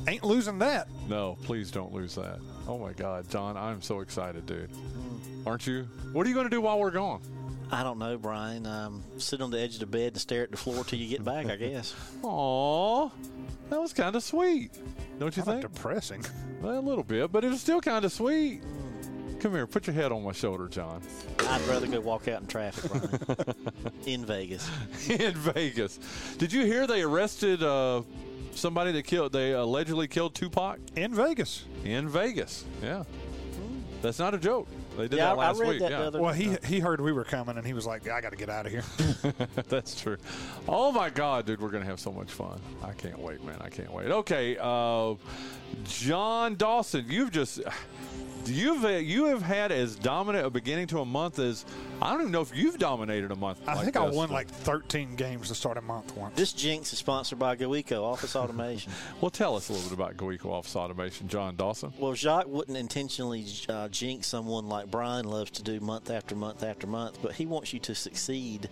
ain't 0.08 0.24
losing 0.24 0.60
that. 0.60 0.90
no, 1.08 1.38
please 1.44 1.72
don't 1.72 1.94
lose 1.94 2.16
that. 2.16 2.40
Oh 2.68 2.78
my 2.78 2.92
God, 2.94 3.30
Jon, 3.30 3.56
I'm 3.56 3.82
so 3.82 4.02
excited, 4.02 4.46
dude. 4.46 4.70
Aren't 5.46 5.66
you? 5.66 5.88
What 6.12 6.26
are 6.26 6.30
you 6.30 6.36
going 6.36 6.48
to 6.48 6.56
do 6.56 6.60
while 6.62 6.80
we're 6.80 6.92
gone? 6.92 7.22
I 7.72 7.84
don't 7.84 8.00
know, 8.00 8.18
Bryan. 8.18 8.66
Um, 8.66 9.04
sit 9.18 9.42
on 9.42 9.52
the 9.52 9.60
edge 9.60 9.74
of 9.76 9.80
the 9.82 9.86
bed 9.88 10.14
and 10.14 10.22
stare 10.22 10.44
at 10.44 10.52
the 10.52 10.58
floor 10.58 10.84
till 10.86 11.00
you 11.00 11.08
get 11.10 11.24
back. 11.24 11.48
I 11.48 11.56
guess. 11.58 11.94
Aw, 12.24 13.10
that 13.70 13.82
was 13.82 13.92
kind 13.94 14.16
of 14.16 14.24
sweet, 14.24 14.72
don't 15.20 15.36
you 15.36 15.44
Kind 15.44 15.62
think? 15.62 15.74
depressing. 15.74 16.24
Well, 16.60 16.80
a 16.80 16.82
little 16.82 17.04
bit, 17.04 17.32
but 17.32 17.44
it 17.46 17.50
was 17.50 17.62
still 17.62 17.80
kind 17.80 18.04
of 18.04 18.12
sweet. 18.12 18.64
Come 19.42 19.52
here, 19.52 19.68
put 19.68 19.86
your 19.86 19.94
head 19.94 20.12
on 20.12 20.24
my 20.24 20.32
shoulder, 20.32 20.68
Jon. 20.68 21.04
I'd 21.48 21.62
rather 21.68 21.86
go 21.86 22.00
walk 22.00 22.28
out 22.28 22.42
in 22.42 22.48
traffic, 22.48 22.90
Bryan. 22.92 23.56
in 24.08 24.26
Vegas. 24.26 24.68
in 25.08 25.36
Vegas. 25.36 26.00
Did 26.40 26.52
you 26.52 26.66
hear 26.66 26.88
they 26.88 27.04
arrested 27.04 27.62
uh, 27.62 28.02
somebody 28.56 28.92
that 28.94 29.04
killed? 29.04 29.34
They 29.34 29.52
allegedly 29.52 30.08
killed 30.08 30.34
Tupac 30.34 30.80
In 30.96 31.14
Vegas. 31.14 31.66
in 31.86 32.10
Vegas. 32.10 32.66
Yeah, 32.82 33.04
that's 34.02 34.18
not 34.18 34.34
a 34.34 34.40
joke. 34.40 34.68
They 34.98 35.08
did 35.08 35.18
Yeah, 35.18 35.36
that 35.36 35.40
I- 35.40 35.50
I 35.50 35.52
read 35.54 35.70
week. 35.70 35.80
that 35.80 35.92
yeah, 35.92 35.98
the 36.00 36.08
other- 36.08 36.22
Well, 36.22 36.34
he 36.34 36.58
he 36.66 36.80
heard 36.80 37.00
we 37.00 37.12
were 37.14 37.24
coming 37.24 37.58
and 37.58 37.66
he 37.66 37.74
was 37.74 37.86
like, 37.86 38.08
I 38.10 38.20
got 38.22 38.32
to 38.32 38.36
get 38.36 38.50
out 38.50 38.66
of 38.66 38.72
here. 38.72 38.84
that's 39.70 40.00
true. 40.00 40.18
Oh 40.68 40.92
my 40.92 41.10
God, 41.10 41.46
dude, 41.46 41.62
we're 41.62 41.70
gonna 41.70 41.86
have 41.86 42.00
so 42.00 42.12
much 42.12 42.32
fun. 42.32 42.60
I 42.84 42.92
can't 42.94 43.20
wait, 43.20 43.44
man. 43.44 43.58
I 43.62 43.70
can't 43.70 43.94
wait. 43.94 44.08
Okay, 44.12 44.58
uh, 44.60 45.16
Jon 45.86 46.56
Dawson, 46.56 47.06
you've 47.08 47.32
just. 47.32 47.62
You've 48.46 48.86
uh, 48.86 48.90
you 48.90 49.26
have 49.26 49.42
had 49.42 49.74
as 49.74 49.98
dominant 49.98 50.46
a 50.46 50.50
beginning 50.50 50.88
to 50.88 51.02
a 51.02 51.06
month 51.06 51.38
as 51.38 51.66
I 52.02 52.12
don't 52.12 52.22
even 52.22 52.32
know 52.32 52.42
if 52.42 52.56
you've 52.56 52.78
dominated 52.78 53.32
a 53.32 53.36
month. 53.36 53.60
I 53.68 53.74
like 53.74 53.86
think 53.86 53.98
I 53.98 54.08
won 54.08 54.30
like 54.30 54.48
13 54.48 55.16
games 55.16 55.48
to 55.48 55.56
start 55.56 55.78
a 55.78 55.82
month 55.82 56.16
once. 56.16 56.36
This 56.36 56.54
Jinx 56.54 56.94
is 56.94 57.00
sponsored 57.00 57.40
by 57.40 57.56
GoEco 57.56 58.04
Office 58.04 58.36
Automation. 58.36 58.92
Well, 59.22 59.32
tell 59.32 59.56
us 59.56 59.70
a 59.70 59.74
little 59.74 59.90
bit 59.90 59.98
about 59.98 60.16
GoEco 60.16 60.46
Office 60.46 60.76
Automation, 60.76 61.28
Jon 61.28 61.56
Dawson. 61.56 61.92
Well, 61.98 62.14
Jacques 62.14 62.48
wouldn't 62.48 62.78
intentionally 62.78 63.46
uh, 63.68 63.88
jinx 63.90 64.28
someone 64.28 64.70
like 64.70 64.92
Bryan 64.92 65.26
loves 65.26 65.50
to 65.52 65.64
do 65.64 65.80
month 65.80 66.12
after 66.12 66.36
month 66.36 66.62
after 66.64 66.86
month, 66.86 67.18
but 67.24 67.34
he 67.34 67.46
wants 67.48 67.74
you 67.74 67.80
to 67.80 67.96
succeed. 67.96 68.70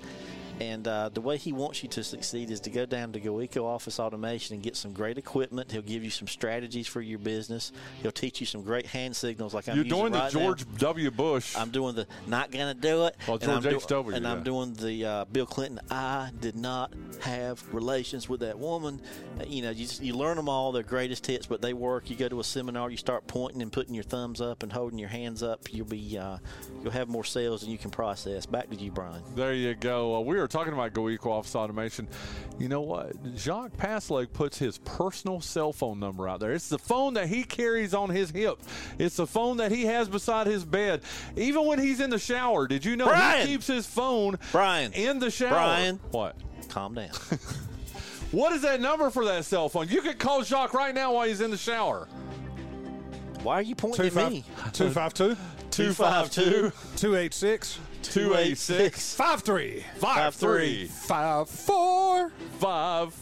And 0.62 0.88
uh, 0.88 1.10
the 1.10 1.20
way 1.20 1.36
he 1.36 1.52
wants 1.52 1.84
you 1.84 1.90
to 1.90 2.04
succeed 2.04 2.50
is 2.50 2.62
to 2.62 2.70
go 2.70 2.86
down 2.86 3.12
to 3.12 3.20
GoEco 3.20 3.66
Office 3.66 4.00
Automation 4.00 4.54
and 4.54 4.64
get 4.64 4.78
some 4.78 4.94
great 4.94 5.18
equipment. 5.18 5.70
He'll 5.70 5.82
give 5.82 6.02
you 6.02 6.10
some 6.10 6.30
strategies 6.30 6.88
for 6.88 7.02
your 7.02 7.20
business. 7.20 7.74
He'll 8.02 8.14
teach 8.14 8.40
you 8.40 8.46
some 8.46 8.64
great 8.64 8.86
hand 8.86 9.16
signals 9.18 9.54
like 9.54 9.68
I'm 9.68 9.76
You're 9.76 9.84
using 9.84 10.00
doing 10.00 10.12
the 10.14 10.20
right 10.20 10.34
now. 10.34 10.40
George 10.40 10.66
W. 10.78 11.12
Bush. 11.12 11.58
I'm 11.58 11.72
doing 11.72 11.96
the 11.96 12.08
not 12.28 12.52
gonna 12.52 12.74
do 12.74 13.06
it. 13.06 13.15
And 13.28 13.42
George 13.42 13.48
I'm 13.48 13.62
do- 13.62 13.76
H.W., 13.78 14.16
And 14.16 14.26
yeah. 14.26 14.32
I'm 14.32 14.44
doing 14.44 14.74
the 14.74 15.06
uh, 15.06 15.26
Bill 15.26 15.46
Clinton. 15.46 15.80
I 15.90 16.32
did 16.40 16.56
not 16.56 16.94
have 17.22 17.64
relations 17.74 18.28
with 18.30 18.42
that 18.42 18.58
woman. 18.60 19.02
Uh, 19.40 19.44
you 19.48 19.62
know, 19.62 19.70
you, 19.72 19.86
just, 19.86 20.02
you 20.02 20.14
learn 20.14 20.38
them 20.38 20.50
all. 20.50 20.72
They're 20.72 20.84
greatest 20.84 21.26
hits, 21.26 21.46
but 21.46 21.62
they 21.62 21.74
work. 21.74 22.10
You 22.10 22.16
go 22.16 22.28
to 22.30 22.40
a 22.40 22.44
seminar, 22.44 22.90
you 22.92 22.98
start 22.98 23.26
pointing 23.28 23.62
and 23.62 23.72
putting 23.72 23.94
your 23.96 24.04
thumbs 24.04 24.42
up 24.42 24.64
and 24.64 24.72
holding 24.72 25.00
your 25.00 25.10
hands 25.10 25.42
up. 25.44 25.74
You'll 25.74 25.86
be 25.88 26.18
uh, 26.18 26.38
you'll 26.84 26.92
have 26.92 27.08
more 27.10 27.24
sales 27.24 27.62
than 27.62 27.72
you 27.72 27.78
can 27.78 27.92
process. 27.92 28.46
Back 28.46 28.70
to 28.70 28.76
you, 28.76 28.92
Bryan. 28.92 29.22
There 29.36 29.54
you 29.54 29.74
go. 29.76 30.16
Uh, 30.16 30.20
we 30.22 30.36
were 30.36 30.48
talking 30.48 30.74
about 30.74 30.94
GoEco 30.94 31.28
Office 31.28 31.56
Automation. 31.56 32.08
You 32.60 32.70
know 32.70 32.82
what? 32.82 33.14
Jacques 33.36 33.76
Pasleg 33.78 34.32
puts 34.34 34.58
his 34.58 34.78
personal 34.80 35.42
cell 35.42 35.74
phone 35.74 36.00
number 36.00 36.28
out 36.28 36.40
there. 36.40 36.52
It's 36.54 36.70
the 36.70 36.80
phone 36.80 37.16
that 37.16 37.28
he 37.28 37.44
carries 37.44 37.94
on 37.94 38.10
his 38.10 38.32
hip. 38.32 38.60
It's 39.00 39.16
the 39.16 39.28
phone 39.28 39.58
that 39.58 39.72
he 39.72 39.86
has 39.86 40.08
beside 40.08 40.48
his 40.48 40.64
bed. 40.64 41.02
Even 41.36 41.66
when 41.66 41.80
he's 41.80 42.00
in 42.00 42.10
the 42.10 42.20
shower, 42.20 42.68
did 42.68 42.86
you 42.86 42.96
know 42.96 43.05
Bryan! 43.10 43.48
he 43.48 43.54
keeps 43.54 43.68
his 43.68 43.86
phone 43.86 44.38
Bryan. 44.52 44.92
in 44.94 45.20
the 45.20 45.30
shower? 45.32 45.50
Bryan. 45.52 46.00
What? 46.12 46.36
Calm 46.70 46.94
down. 46.96 47.10
What 48.32 48.52
is 48.52 48.64
that 48.64 48.82
number 48.82 49.10
for 49.12 49.24
that 49.26 49.46
cell 49.46 49.70
phone? 49.70 49.88
You 49.88 50.02
could 50.02 50.20
call 50.20 50.44
Jacques 50.44 50.74
right 50.74 50.94
now 50.94 51.14
while 51.14 51.26
he's 51.28 51.40
in 51.40 51.52
the 51.52 51.58
shower. 51.58 52.06
Why 53.44 53.54
are 53.60 53.62
you 53.62 53.76
pointing 53.76 54.02
Two 54.02 54.08
at 54.08 54.14
five- 54.14 54.32
me? 54.32 54.44
252 54.74 55.38
252 55.72 56.72
286 56.98 57.80
286 58.02 59.16
53 59.16 59.86
53 60.00 60.86
54. 60.88 62.30
5 62.60 63.14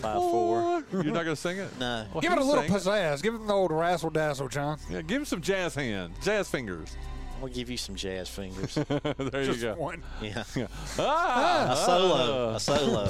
Five 0.00 0.12
four. 0.12 0.84
You're 0.92 1.04
not 1.04 1.24
going 1.24 1.26
to 1.28 1.36
sing 1.36 1.56
it? 1.58 1.68
No. 1.80 2.06
Well, 2.12 2.20
Give 2.20 2.32
it 2.32 2.38
a 2.38 2.44
little 2.44 2.62
singing. 2.62 2.78
pizzazz. 2.78 3.22
Give 3.22 3.34
him 3.34 3.46
the 3.46 3.54
old 3.54 3.70
razzle 3.72 4.10
dazzle, 4.10 4.48
Jon. 4.48 4.78
Yeah, 4.90 5.00
give 5.02 5.18
him 5.18 5.24
some 5.24 5.40
jazz 5.40 5.74
hands, 5.74 6.14
jazz 6.22 6.48
fingers. 6.48 6.96
I'm 7.44 7.50
gonna 7.50 7.58
give 7.58 7.68
you 7.70 7.76
some 7.76 7.94
jazz 7.94 8.28
fingers. 8.30 8.74
there 9.18 9.44
Just 9.44 9.60
you 9.60 9.66
go. 9.68 9.74
one. 9.74 10.02
yeah. 10.22 10.44
Ah, 10.98 11.72
A 11.72 11.76
solo. 11.76 12.54
A 12.54 12.60
solo. 12.60 13.04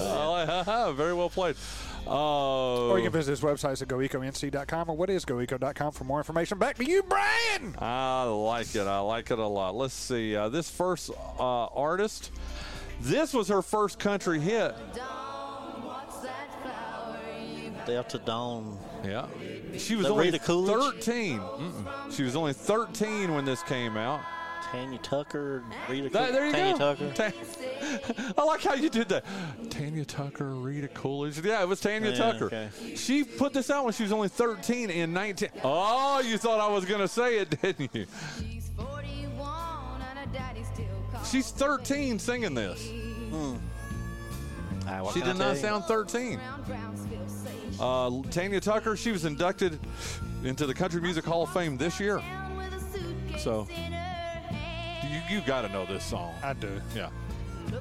ah, 0.66 0.92
very 0.92 1.14
well 1.14 1.30
played. 1.30 1.54
Uh, 2.06 2.88
Or 2.90 2.98
you 2.98 3.04
can 3.04 3.12
visit 3.12 3.30
his 3.30 3.40
website 3.42 3.80
at 3.80 3.86
goeconc.com 3.88 4.90
or 4.90 4.96
what 4.96 5.08
is 5.08 5.24
goeco.com 5.24 5.92
for 5.92 6.04
more 6.04 6.18
information. 6.18 6.58
Back 6.58 6.76
to 6.78 6.84
you, 6.84 7.02
Bryan. 7.04 7.76
I 7.78 8.24
like 8.24 8.74
it. 8.74 8.86
I 8.88 8.98
like 8.98 9.30
it 9.30 9.38
a 9.38 9.46
lot. 9.46 9.76
Let's 9.76 9.94
see. 9.94 10.34
Uh, 10.34 10.48
this 10.48 10.68
first 10.68 11.10
uh, 11.38 11.66
artist, 11.66 12.32
this 13.00 13.32
was 13.32 13.46
her 13.48 13.62
first 13.62 13.98
country 14.00 14.40
hit. 14.40 14.74
Delta 17.86 18.18
Dawn. 18.18 18.78
Yeah. 19.04 19.26
She 19.76 19.96
was 19.96 20.06
only 20.06 20.38
Coolidge? 20.38 21.04
13. 21.04 21.38
Mm-mm. 21.38 22.12
She 22.16 22.22
was 22.22 22.36
only 22.36 22.52
13 22.52 23.34
when 23.34 23.44
this 23.44 23.62
came 23.62 23.96
out. 23.96 24.20
Tanya 24.72 24.98
Tucker. 24.98 25.62
Rita 25.88 26.08
That- 26.08 26.32
there 26.32 26.46
you 26.46 26.52
Tanya 26.52 26.78
go. 26.78 26.94
Tucker. 26.94 27.12
Ta- 28.16 28.32
I 28.36 28.44
like 28.44 28.62
how 28.62 28.74
you 28.74 28.88
did 28.90 29.08
that. 29.10 29.24
Tanya 29.70 30.04
Tucker, 30.04 30.46
Rita 30.54 30.88
Coolidge. 30.88 31.38
Yeah, 31.44 31.62
it 31.62 31.68
was 31.68 31.80
Tanya 31.80 32.10
Yeah, 32.10 32.16
Tucker. 32.16 32.46
okay. 32.46 32.68
She 32.96 33.22
put 33.22 33.52
this 33.52 33.70
out 33.70 33.84
when 33.84 33.92
she 33.92 34.02
was 34.02 34.10
only 34.12 34.28
13 34.28 34.90
in 34.90 35.12
19. 35.12 35.50
Oh, 35.62 36.20
you 36.20 36.38
thought 36.38 36.58
I 36.60 36.72
was 36.72 36.84
going 36.86 37.00
to 37.00 37.08
say 37.08 37.38
it, 37.38 37.50
didn't 37.62 37.94
you? 37.94 38.06
She's 38.40 38.70
41 38.76 40.00
and 40.10 40.18
her 40.18 40.26
daddy 40.32 40.64
still 40.64 40.86
She's 41.30 41.50
13 41.50 42.18
singing 42.18 42.54
this. 42.54 42.88
Ah, 44.86 45.02
what 45.02 45.14
She 45.14 45.20
did 45.20 45.36
not 45.36 45.56
sound 45.56 45.84
13. 45.84 46.40
Around 47.80 48.22
Brownsville 48.22 48.22
say 48.24 48.28
Uh, 48.28 48.32
Tanya 48.42 48.60
Tucker, 48.60 48.96
she 48.96 49.12
was 49.12 49.24
inducted 49.24 49.78
into 50.44 50.66
the 50.66 50.74
Country 50.74 51.00
Music 51.00 51.24
Hall 51.24 51.42
of 51.44 51.50
Fame 51.52 51.76
this 51.76 51.98
year. 52.00 52.18
down 52.18 52.56
with 52.56 52.72
a 52.74 52.80
suitcase 52.80 53.42
So- 53.42 53.66
in 53.70 53.92
her 53.92 53.98
hand. 53.98 55.22
You, 55.30 55.36
you 55.36 55.42
got 55.46 55.62
to 55.62 55.68
know 55.68 55.86
this 55.86 56.04
song. 56.04 56.34
I 56.42 56.52
do. 56.54 56.80
Yeah. 56.94 57.08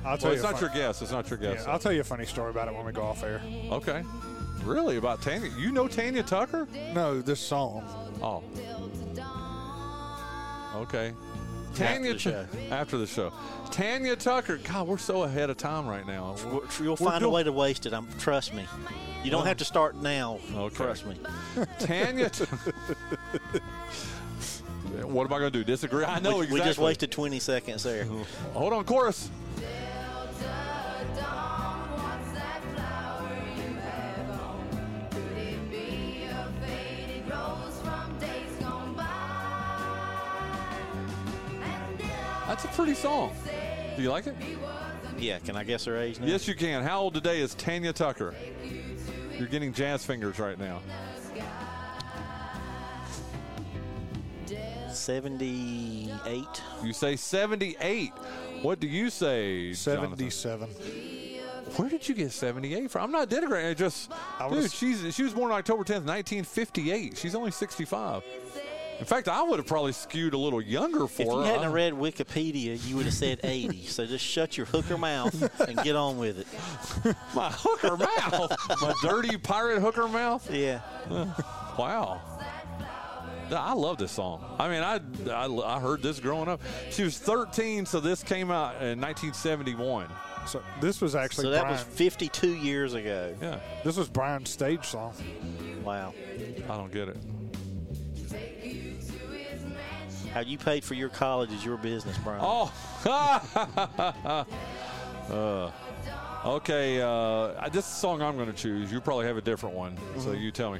I'll 0.06 0.18
tell 0.18 0.30
Well, 0.30 0.32
you. 0.32 0.34
it's 0.36 0.44
not 0.44 0.54
fun- 0.54 0.62
your 0.62 0.70
guess. 0.70 1.02
It's 1.02 1.12
not 1.12 1.30
your 1.30 1.38
guess. 1.38 1.64
Yeah, 1.66 1.72
I'll 1.72 1.80
tell 1.80 1.92
you 1.92 2.02
a 2.02 2.06
funny 2.06 2.26
story 2.26 2.50
about 2.50 2.68
it 2.70 2.74
when 2.74 2.86
we 2.86 2.92
go 2.94 3.04
off 3.04 3.24
air. 3.24 3.42
Okay. 3.72 4.04
Really? 4.64 4.96
About 4.98 5.22
Tanya? 5.22 5.50
You 5.60 5.72
know 5.74 5.88
Tanya 5.90 6.24
Tucker? 6.24 6.68
No, 6.94 7.22
this 7.22 7.40
song. 7.42 7.84
Oh. 8.22 8.42
Okay. 10.76 11.14
Tanya 11.76 12.14
the 12.14 12.20
show. 12.20 12.46
After 12.72 12.98
the 12.98 13.08
show. 13.08 13.34
Tanya 13.72 14.16
Tucker. 14.16 14.58
God, 14.58 14.88
we're 14.88 14.98
so 14.98 15.24
ahead 15.24 15.50
of 15.50 15.58
time 15.58 15.88
right 15.88 16.06
now. 16.06 16.36
We're- 16.46 16.62
You'll 16.80 16.92
We're 17.00 17.10
find 17.10 17.24
a 17.24 17.30
way 17.30 17.44
to 17.44 17.52
waste 17.52 17.86
it. 17.86 17.94
I'm, 17.94 18.08
trust 18.20 18.54
me. 18.54 18.66
You 19.24 19.32
don't 19.32 19.46
have 19.46 19.58
to 19.58 19.66
start 19.66 19.96
now. 19.96 20.40
Okay. 20.54 20.76
Trust 20.76 21.06
me. 21.06 21.18
Tanya. 21.80 22.30
What 25.02 25.26
am 25.26 25.34
I 25.34 25.40
going 25.40 25.52
to 25.52 25.58
do? 25.60 25.64
Disagree? 25.64 26.06
I 26.06 26.20
know 26.20 26.38
we, 26.38 26.44
exactly. 26.44 26.60
we 26.60 26.66
just 26.66 26.80
wasted 26.80 27.12
20 27.12 27.40
seconds 27.40 27.82
there. 27.84 28.06
Hold 28.54 28.74
on, 28.74 28.84
chorus. 28.86 29.30
That's 42.54 42.66
a 42.66 42.68
pretty 42.68 42.94
song. 42.94 43.34
Do 43.96 44.04
you 44.04 44.12
like 44.12 44.28
it? 44.28 44.36
Yeah, 45.18 45.40
can 45.40 45.56
I 45.56 45.64
guess 45.64 45.86
her 45.86 45.98
age 45.98 46.20
now? 46.20 46.28
Yes, 46.28 46.48
you 46.48 46.54
can. 46.54 46.84
How 46.84 47.02
old 47.02 47.16
today 47.16 47.42
is 47.42 47.56
Tanya 47.56 47.92
Tucker? 47.92 48.36
You're 49.40 49.48
getting 49.48 49.74
jazz 49.74 50.06
fingers 50.06 50.38
right 50.38 50.60
now. 50.60 50.80
78. 54.88 56.46
You 56.84 56.94
say 56.94 57.16
78. 57.16 58.12
What 58.62 58.80
do 58.80 58.86
you 58.86 59.10
say, 59.10 59.74
Jonathan? 59.74 60.30
77. 60.30 60.70
Where 61.76 61.90
did 61.90 62.08
you 62.08 62.14
get 62.14 62.32
78 62.32 62.92
from? 62.92 63.06
I'm 63.06 63.12
not 63.12 63.32
denigrating. 63.32 63.72
It 63.72 63.80
just, 63.80 64.12
I 64.40 64.48
dude, 64.48 64.72
she's 64.72 65.16
she 65.16 65.24
was 65.24 65.34
born 65.34 65.52
October 65.52 65.84
10th, 65.84 66.06
1958. 66.06 67.18
She's 67.18 67.34
only 67.34 67.50
65. 67.50 68.22
In 69.00 69.06
fact, 69.06 69.28
I 69.28 69.42
would 69.44 69.58
have 69.60 69.68
probably 69.68 69.92
skewed 69.92 70.34
a 70.34 70.38
little 70.38 70.62
younger 70.62 71.08
for 71.08 71.22
If 71.24 71.28
you 71.28 71.38
her. 71.40 71.46
hadn't 71.46 71.68
I- 71.70 71.72
read 71.72 71.94
Wikipedia, 71.94 72.80
you 72.88 72.96
would 72.96 73.06
have 73.06 73.14
said 73.14 73.40
80. 73.44 73.86
so 73.88 74.06
just 74.06 74.24
shut 74.24 74.56
your 74.56 74.66
hooker 74.66 74.98
mouth 74.98 75.34
and 75.68 75.78
get 75.84 75.96
on 75.96 76.18
with 76.18 76.40
it. 76.40 77.16
my 77.36 77.50
hooker 77.52 77.98
mouth, 77.98 78.52
my 78.82 78.94
dirty 79.02 79.38
pirate 79.38 79.82
hooker 79.82 80.08
mouth. 80.08 80.50
Yeah. 80.52 80.82
Wow. 81.78 82.22
I 83.52 83.74
love 83.74 83.98
this 83.98 84.12
song. 84.12 84.46
I 84.60 84.70
mean, 84.70 84.84
I, 84.84 85.00
I, 85.32 85.76
I 85.76 85.80
heard 85.80 86.04
this 86.04 86.20
growing 86.20 86.48
up. 86.48 86.62
She 86.92 87.02
was 87.04 87.18
13, 87.18 87.88
so 87.88 88.00
this 88.00 88.22
came 88.22 88.52
out 88.52 88.76
in 88.76 89.02
1971. 89.02 90.08
So 90.46 90.62
this 90.82 91.02
was 91.02 91.16
actually 91.16 91.46
So 91.46 91.50
that 91.50 91.62
Bryan. 91.62 91.74
was 91.78 91.84
52 91.84 92.48
years 92.56 92.94
ago. 92.94 93.36
Yeah, 93.42 93.60
this 93.84 93.98
was 93.98 94.08
Bryan's 94.08 94.52
stage 94.52 94.86
song. 94.86 95.14
Wow. 95.84 96.14
I 96.70 96.78
don't 96.78 96.92
get 96.92 97.08
it. 97.10 97.18
How 100.34 100.40
you 100.40 100.58
paid 100.58 100.84
for 100.84 100.96
your 100.96 101.10
college 101.10 101.52
is 101.52 101.64
your 101.64 101.78
business, 101.78 102.18
Bryan. 102.18 102.42
Oh. 102.44 102.74
uh, 105.30 105.72
okay, 106.44 107.00
uh, 107.02 107.70
this 107.70 107.86
song 107.86 108.24
I'm 108.24 108.36
going 108.36 108.48
to 108.48 108.54
choose. 108.54 108.92
You 108.92 109.00
probably 109.00 109.28
have 109.28 109.38
a 109.38 109.42
different 109.42 109.76
one, 109.76 109.96
so 110.18 110.32
you 110.32 110.50
tell 110.50 110.72
me. 110.72 110.80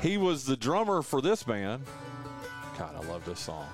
He 0.00 0.18
was 0.18 0.44
the 0.44 0.56
drummer 0.56 1.02
for 1.02 1.20
this 1.20 1.42
band. 1.42 1.82
God, 2.78 2.94
I 2.94 3.00
love 3.08 3.24
this 3.24 3.40
song. 3.40 3.66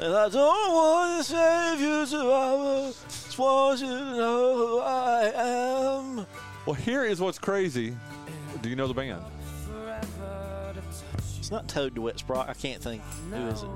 And 0.00 0.14
I 0.14 0.28
don't 0.28 0.72
want 0.72 1.18
to 1.18 1.32
save 1.32 1.80
you, 1.80 2.02
I 2.02 2.92
just 3.08 3.38
want 3.38 3.80
you 3.80 3.86
to 3.88 4.16
know 4.16 4.56
who 4.56 4.78
I 4.78 5.32
am. 5.34 6.26
Well, 6.64 6.74
here 6.74 7.04
is 7.04 7.20
what's 7.20 7.40
crazy. 7.40 7.96
Do 8.62 8.68
you 8.68 8.76
know 8.76 8.86
the 8.86 8.94
band? 8.94 9.24
It's 11.50 11.52
not 11.52 11.66
Toad 11.66 11.96
the 11.96 12.00
Wet 12.00 12.16
Sprocket. 12.16 12.48
I 12.48 12.54
can't 12.54 12.80
think. 12.80 13.02
Who 13.32 13.46
is 13.48 13.64
it? 13.64 13.68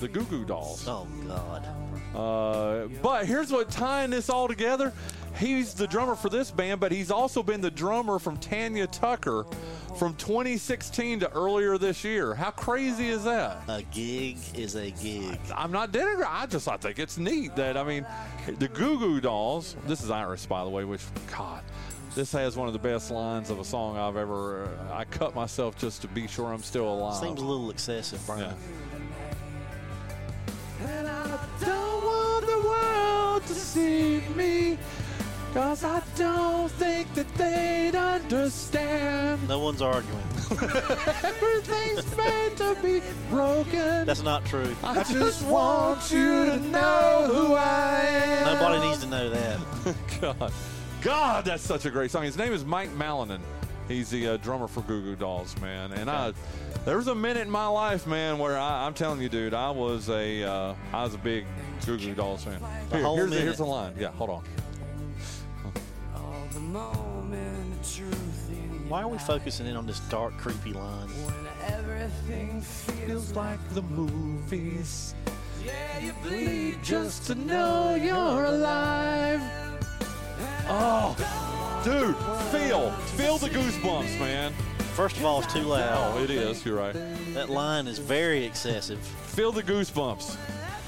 The 0.00 0.06
Goo 0.06 0.22
Goo 0.22 0.44
Dolls. 0.44 0.86
Oh, 0.86 1.08
God. 1.26 1.66
Uh, 2.14 2.86
but 3.02 3.26
here's 3.26 3.50
what 3.50 3.72
tying 3.72 4.10
this 4.10 4.30
all 4.30 4.46
together. 4.46 4.92
He's 5.36 5.74
the 5.74 5.88
drummer 5.88 6.14
for 6.14 6.28
this 6.28 6.52
band, 6.52 6.78
but 6.78 6.92
he's 6.92 7.10
also 7.10 7.42
been 7.42 7.60
the 7.60 7.72
drummer 7.72 8.20
from 8.20 8.36
Tanya 8.36 8.86
Tucker 8.86 9.46
from 9.98 10.14
2016 10.14 11.18
to 11.20 11.32
earlier 11.32 11.76
this 11.76 12.04
year. 12.04 12.36
How 12.36 12.52
crazy 12.52 13.08
is 13.08 13.24
that? 13.24 13.64
A 13.66 13.82
gig 13.82 14.36
is 14.54 14.76
a 14.76 14.92
gig. 14.92 15.40
I'm 15.56 15.72
not 15.72 15.90
denigrating. 15.90 16.28
I 16.28 16.46
just 16.46 16.68
I 16.68 16.76
think 16.76 17.00
it's 17.00 17.18
neat 17.18 17.56
that 17.56 17.76
I 17.76 17.82
mean, 17.82 18.06
the 18.60 18.68
Goo 18.68 18.96
Goo 19.00 19.20
Dolls. 19.20 19.74
This 19.88 20.04
is 20.04 20.10
Iris, 20.12 20.46
by 20.46 20.62
the 20.62 20.70
way. 20.70 20.84
Which 20.84 21.02
God, 21.36 21.64
this 22.14 22.32
has 22.32 22.56
one 22.56 22.66
of 22.66 22.72
the 22.72 22.78
best 22.78 23.10
lines 23.10 23.50
of 23.50 23.58
a 23.58 23.64
song 23.64 23.96
I've 23.96 24.16
ever. 24.16 24.64
Uh, 24.64 24.94
I 24.94 25.04
cut 25.04 25.34
myself 25.34 25.78
just 25.78 26.02
to 26.02 26.08
be 26.08 26.26
sure 26.26 26.52
I'm 26.52 26.62
still 26.62 26.88
alive. 26.88 27.16
Seems 27.16 27.40
a 27.40 27.44
little 27.44 27.70
excessive, 27.70 28.24
Bryan. 28.26 28.54
Yeah. 30.80 30.88
And 30.88 31.08
I 31.08 31.38
don't 31.60 32.04
want 32.04 32.46
the 32.46 32.68
world 32.68 33.46
to 33.46 33.54
see 33.54 34.20
me, 34.34 34.78
cause 35.54 35.84
I 35.84 36.02
don't 36.16 36.70
think 36.72 37.12
that 37.14 37.32
they'd 37.34 37.94
understand. 37.94 39.48
No 39.48 39.60
one's 39.60 39.80
arguing. 39.80 40.18
Everything's 40.50 42.16
meant 42.16 42.56
to 42.58 42.76
be 42.82 43.00
broken. 43.30 44.04
That's 44.06 44.22
not 44.22 44.44
true. 44.44 44.74
I 44.82 45.02
just 45.04 45.46
want 45.46 46.10
you 46.10 46.46
to 46.46 46.58
know 46.58 47.30
who 47.32 47.54
I 47.54 48.00
am. 48.04 48.58
Nobody 48.58 48.86
needs 48.86 49.00
to 49.02 49.06
know 49.06 49.30
that. 49.30 49.58
God. 50.20 50.52
God, 51.02 51.44
that's 51.44 51.64
such 51.64 51.84
a 51.84 51.90
great 51.90 52.12
song. 52.12 52.22
His 52.22 52.36
name 52.36 52.52
is 52.52 52.64
Mike 52.64 52.90
Malinin. 52.90 53.40
He's 53.88 54.10
the 54.10 54.28
uh, 54.28 54.36
drummer 54.36 54.68
for 54.68 54.82
Goo 54.82 55.02
Goo 55.02 55.16
Dolls, 55.16 55.60
man. 55.60 55.92
And 55.92 56.08
I, 56.08 56.32
there 56.84 56.96
was 56.96 57.08
a 57.08 57.14
minute 57.14 57.42
in 57.42 57.50
my 57.50 57.66
life, 57.66 58.06
man, 58.06 58.38
where 58.38 58.56
I, 58.56 58.86
I'm 58.86 58.94
telling 58.94 59.20
you, 59.20 59.28
dude, 59.28 59.52
I 59.52 59.70
was 59.70 60.08
a, 60.08 60.44
uh, 60.44 60.74
I 60.92 61.02
was 61.02 61.14
a 61.14 61.18
big 61.18 61.44
Goo 61.84 61.98
Goo 61.98 62.14
Dolls 62.14 62.44
fan. 62.44 62.60
Here, 62.92 63.02
whole 63.02 63.16
here's, 63.16 63.30
the, 63.30 63.40
here's 63.40 63.56
the 63.56 63.66
line. 63.66 63.94
Yeah, 63.98 64.12
hold 64.12 64.30
on. 64.30 64.44
Why 68.88 69.02
are 69.02 69.08
we 69.08 69.18
focusing 69.18 69.66
in 69.66 69.76
on 69.76 69.86
this 69.86 69.98
dark, 70.00 70.36
creepy 70.38 70.72
line? 70.72 71.08
When 71.08 71.74
everything 71.74 72.60
feels 72.60 73.32
like 73.34 73.58
the 73.74 73.82
movies. 73.82 75.16
Yeah, 75.64 75.98
you 75.98 76.12
bleed 76.22 76.78
just 76.84 77.26
to 77.26 77.34
know 77.34 77.96
you're 77.96 78.44
alive. 78.44 79.71
Oh, 80.74 81.14
dude, 81.84 82.16
feel, 82.50 82.90
feel 82.92 83.36
the 83.36 83.48
goosebumps, 83.48 84.18
man. 84.18 84.52
First 84.94 85.16
of 85.18 85.24
all, 85.24 85.42
it's 85.42 85.52
too 85.52 85.60
loud. 85.60 86.16
Oh, 86.16 86.22
it 86.22 86.30
is. 86.30 86.64
You're 86.64 86.78
right. 86.78 86.94
That 87.34 87.50
line 87.50 87.86
is 87.86 87.98
very 87.98 88.44
excessive. 88.44 88.98
Feel 88.98 89.52
the 89.52 89.62
goosebumps. 89.62 90.36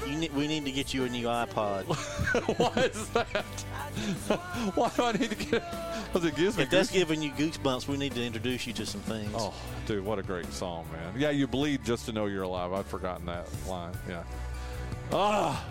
You 0.07 0.15
ne- 0.17 0.29
we 0.29 0.47
need 0.47 0.65
to 0.65 0.71
get 0.71 0.93
you 0.93 1.03
a 1.03 1.09
new 1.09 1.25
iPod. 1.27 1.83
Why 2.59 2.83
is 2.83 3.09
that? 3.09 3.27
Why 4.75 4.89
do 4.95 5.03
I 5.03 5.11
need 5.13 5.29
to 5.31 5.35
get? 5.35 5.63
Because 6.05 6.25
it 6.25 6.35
gives 6.35 6.57
me. 6.57 6.63
if 6.63 6.69
that's 6.69 6.89
goosebumps. 6.89 6.93
giving 6.93 7.21
you 7.21 7.31
goosebumps, 7.31 7.87
we 7.87 7.97
need 7.97 8.13
to 8.13 8.23
introduce 8.23 8.65
you 8.65 8.73
to 8.73 8.85
some 8.85 9.01
things. 9.01 9.31
Oh, 9.35 9.53
dude, 9.85 10.03
what 10.05 10.17
a 10.19 10.23
great 10.23 10.51
song, 10.51 10.85
man. 10.91 11.13
Yeah, 11.15 11.29
you 11.29 11.47
bleed 11.47 11.83
just 11.83 12.05
to 12.05 12.11
know 12.11 12.25
you're 12.25 12.43
alive. 12.43 12.73
I'd 12.73 12.85
forgotten 12.85 13.25
that 13.27 13.47
line. 13.67 13.93
Yeah. 14.09 14.23
Ah, 15.11 15.65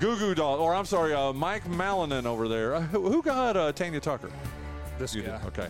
Goo 0.00 0.18
Goo 0.18 0.34
Doll, 0.34 0.58
or 0.58 0.74
I'm 0.74 0.84
sorry, 0.84 1.14
uh, 1.14 1.32
Mike 1.32 1.64
Malinin 1.64 2.26
over 2.26 2.48
there. 2.48 2.74
Uh, 2.74 2.80
who, 2.82 3.10
who 3.10 3.22
got 3.22 3.56
uh, 3.56 3.72
Tanya 3.72 4.00
Tucker? 4.00 4.30
This 4.98 5.14
You 5.14 5.22
guy. 5.22 5.38
did. 5.38 5.46
Okay. 5.48 5.68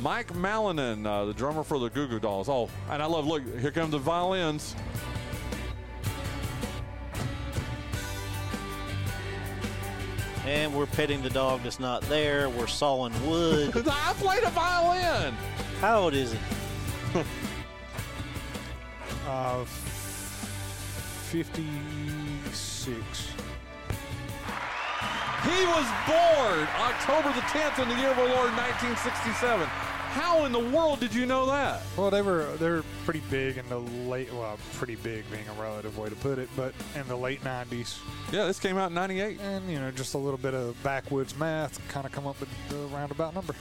Mike 0.00 0.32
Malinin, 0.32 1.06
uh, 1.06 1.26
the 1.26 1.34
drummer 1.34 1.62
for 1.62 1.78
the 1.78 1.90
Goo 1.90 2.08
Goo 2.08 2.18
Dolls. 2.18 2.48
Oh, 2.48 2.68
and 2.90 3.02
I 3.02 3.06
love. 3.06 3.26
Look, 3.26 3.42
here 3.60 3.70
come 3.70 3.90
the 3.90 3.98
violins. 3.98 4.74
And 10.44 10.74
we're 10.74 10.86
petting 10.86 11.22
the 11.22 11.30
dog 11.30 11.62
that's 11.62 11.78
not 11.78 12.02
there. 12.02 12.48
We're 12.48 12.66
sawing 12.66 13.12
wood. 13.28 13.76
I 13.88 14.12
played 14.14 14.42
a 14.42 14.50
violin. 14.50 15.34
How 15.80 16.00
old 16.00 16.14
is 16.14 16.32
he? 16.32 16.38
Uh, 19.24 19.64
56. 21.30 23.31
He 25.44 25.66
was 25.66 25.86
born 26.06 26.68
October 26.78 27.32
the 27.34 27.40
10th 27.50 27.82
in 27.82 27.88
the 27.88 27.96
year 27.96 28.10
of 28.10 28.18
our 28.18 28.26
Lord 28.28 28.52
1967. 28.54 29.66
How 29.66 30.44
in 30.44 30.52
the 30.52 30.58
world 30.60 31.00
did 31.00 31.14
you 31.14 31.24
know 31.26 31.46
that? 31.46 31.80
Well, 31.96 32.10
they 32.10 32.20
were 32.22 32.44
they're 32.58 32.82
pretty 33.04 33.22
big 33.30 33.56
in 33.56 33.66
the 33.70 33.78
late. 33.78 34.30
Well, 34.32 34.58
pretty 34.74 34.96
big 34.96 35.28
being 35.30 35.44
a 35.48 35.60
relative 35.60 35.96
way 35.96 36.10
to 36.10 36.14
put 36.16 36.38
it, 36.38 36.50
but 36.54 36.74
in 36.94 37.08
the 37.08 37.16
late 37.16 37.42
'90s, 37.42 37.98
Yeah, 38.30 38.44
this 38.44 38.60
came 38.60 38.76
out 38.76 38.90
in 38.90 38.94
98. 38.94 39.40
and 39.40 39.70
you 39.70 39.80
know, 39.80 39.90
just 39.90 40.12
a 40.14 40.18
little 40.18 40.36
bit 40.38 40.52
of 40.54 40.80
backwoods 40.82 41.34
math, 41.38 41.80
kind 41.88 42.04
of 42.04 42.12
come 42.12 42.26
up 42.26 42.38
with 42.40 42.50
the 42.68 42.76
roundabout 42.94 43.34
number. 43.34 43.54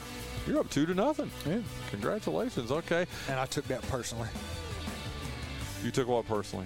You're 0.46 0.60
up 0.60 0.70
two 0.70 0.86
to 0.86 0.94
nothing. 0.94 1.32
Yeah, 1.48 1.60
Congratulations. 1.90 2.70
Okay. 2.70 3.06
and 3.30 3.40
I 3.40 3.46
took 3.46 3.66
that 3.70 3.82
personally, 3.84 4.28
You 5.86 5.92
took 5.92 6.10
what 6.10 6.28
personally? 6.28 6.66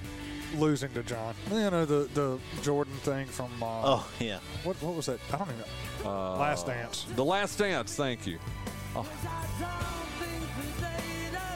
Losing 0.57 0.89
to 0.93 1.03
Jon. 1.03 1.33
You 1.51 1.69
know, 1.69 1.85
the 1.85 2.07
the 2.13 2.39
Jordan 2.61 2.93
thing 2.97 3.25
from. 3.27 3.51
Uh, 3.61 3.65
Oh, 3.83 4.07
yeah. 4.19 4.39
what 4.63 4.75
what 4.81 4.95
was 4.95 5.07
that? 5.07 5.19
I 5.33 5.37
don't 5.37 5.47
even. 5.49 5.59
know. 6.03 6.09
Uh, 6.09 6.37
Last 6.37 6.65
Dance. 6.67 7.05
The 7.15 7.25
Last 7.25 7.57
Dance. 7.57 7.95
Thank 7.95 8.25
you. 8.27 8.37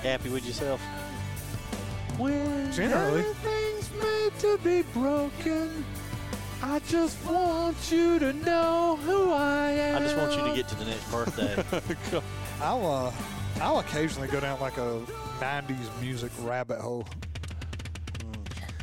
Happy 0.04 0.30
with 0.30 0.46
yourself? 0.46 0.82
Generally. 2.18 3.20
Everything's 3.22 3.92
made 4.02 4.40
to 4.40 4.58
be 4.64 4.82
broken. 4.94 5.86
I 6.62 6.80
just 6.90 7.24
want 7.26 7.78
you 7.92 8.20
to 8.20 8.34
know 8.34 8.98
who 9.06 9.32
I 9.32 9.72
am. 9.72 10.02
I 10.02 10.06
just 10.06 10.18
want 10.18 10.34
you 10.36 10.44
to 10.50 10.54
get 10.56 10.68
to 10.70 10.76
the 10.76 10.86
next 10.86 11.10
birthday. 11.12 11.64
I'll 12.62 12.86
uh, 12.86 13.12
I'll 13.62 13.80
occasionally 13.80 14.28
go 14.28 14.40
down 14.42 14.60
like 14.60 14.78
a 14.78 15.00
'90s 15.40 16.02
music 16.02 16.32
rabbit 16.42 16.80
hole. 16.82 17.06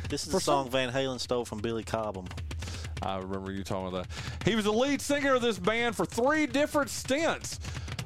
This 0.09 0.23
is 0.25 0.31
For 0.31 0.37
the 0.37 0.41
song 0.41 0.65
some- 0.65 0.71
Van 0.71 0.91
Halen 0.91 1.19
stole 1.19 1.45
from 1.45 1.59
Billy 1.59 1.83
Cobham. 1.83 2.27
I 3.01 3.17
remember 3.17 3.51
you 3.51 3.63
talking 3.63 3.87
about 3.89 4.07
that. 4.09 4.47
He 4.49 4.55
was 4.55 4.65
the 4.65 4.73
lead 4.73 5.01
singer 5.01 5.35
of 5.35 5.41
this 5.41 5.59
band 5.59 5.95
for 5.95 6.05
three 6.05 6.47
different 6.47 6.89
stints. 6.89 7.59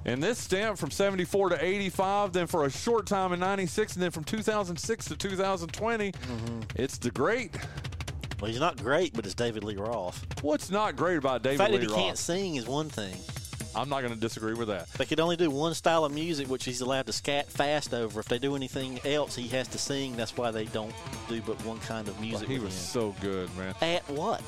In 0.04 0.20
this 0.20 0.40
stint 0.40 0.78
from 0.80 0.90
74 0.90 1.50
to 1.50 1.64
85, 1.64 2.34
then 2.34 2.48
for 2.48 2.66
a 2.66 2.72
short 2.72 3.06
time 3.06 3.34
in 3.34 3.40
96, 3.40 3.94
and 3.94 4.02
then 4.04 4.10
from 4.12 4.24
2006 4.24 5.06
to 5.06 5.16
2020, 5.16 6.12
mm-hmm. 6.12 6.60
it's 6.76 6.98
the 6.98 7.12
great. 7.12 7.56
Well, 8.42 8.50
he's 8.50 8.60
not 8.60 8.82
great, 8.82 9.14
but 9.14 9.26
it's 9.26 9.36
David 9.36 9.64
Lee 9.64 9.76
Roth. 9.76 10.26
What's 10.42 10.72
not 10.72 10.96
great 10.96 11.18
about 11.18 11.44
David 11.44 11.60
The 11.60 11.64
David 11.66 11.72
fact 11.72 11.72
Lee 11.72 11.78
that 11.78 11.84
he 11.84 11.88
Roth? 11.96 12.06
can't 12.08 12.18
sing 12.18 12.56
is 12.56 12.66
one 12.66 12.90
thing. 12.90 13.16
I'm 13.76 13.90
not 13.90 14.02
going 14.02 14.14
to 14.14 14.20
disagree 14.20 14.54
with 14.54 14.68
that. 14.70 14.90
They 14.94 15.06
could 15.06 15.20
only 15.20 15.36
do 15.38 15.50
one 15.50 15.74
style 15.74 16.06
of 16.06 16.14
music, 16.14 16.50
which 16.50 16.66
he's 16.66 16.82
allowed 16.82 17.06
to 17.08 17.14
scat 17.14 17.48
fast 17.50 17.94
over. 17.94 18.20
If 18.20 18.28
they 18.28 18.40
do 18.40 18.56
anything 18.56 19.00
else, 19.06 19.36
he 19.36 19.48
has 19.50 19.68
to 19.70 19.78
sing. 19.78 20.16
That's 20.16 20.36
why 20.38 20.52
they 20.52 20.66
don't 20.66 20.94
do 21.30 21.42
but 21.42 21.64
one 21.66 21.80
kind 21.80 22.08
of 22.08 22.20
music. 22.20 22.48
He 22.48 22.60
was 22.60 22.74
him. 22.74 22.80
so 22.80 23.16
good, 23.22 23.50
man. 23.58 23.74
At 23.82 24.08
what? 24.10 24.42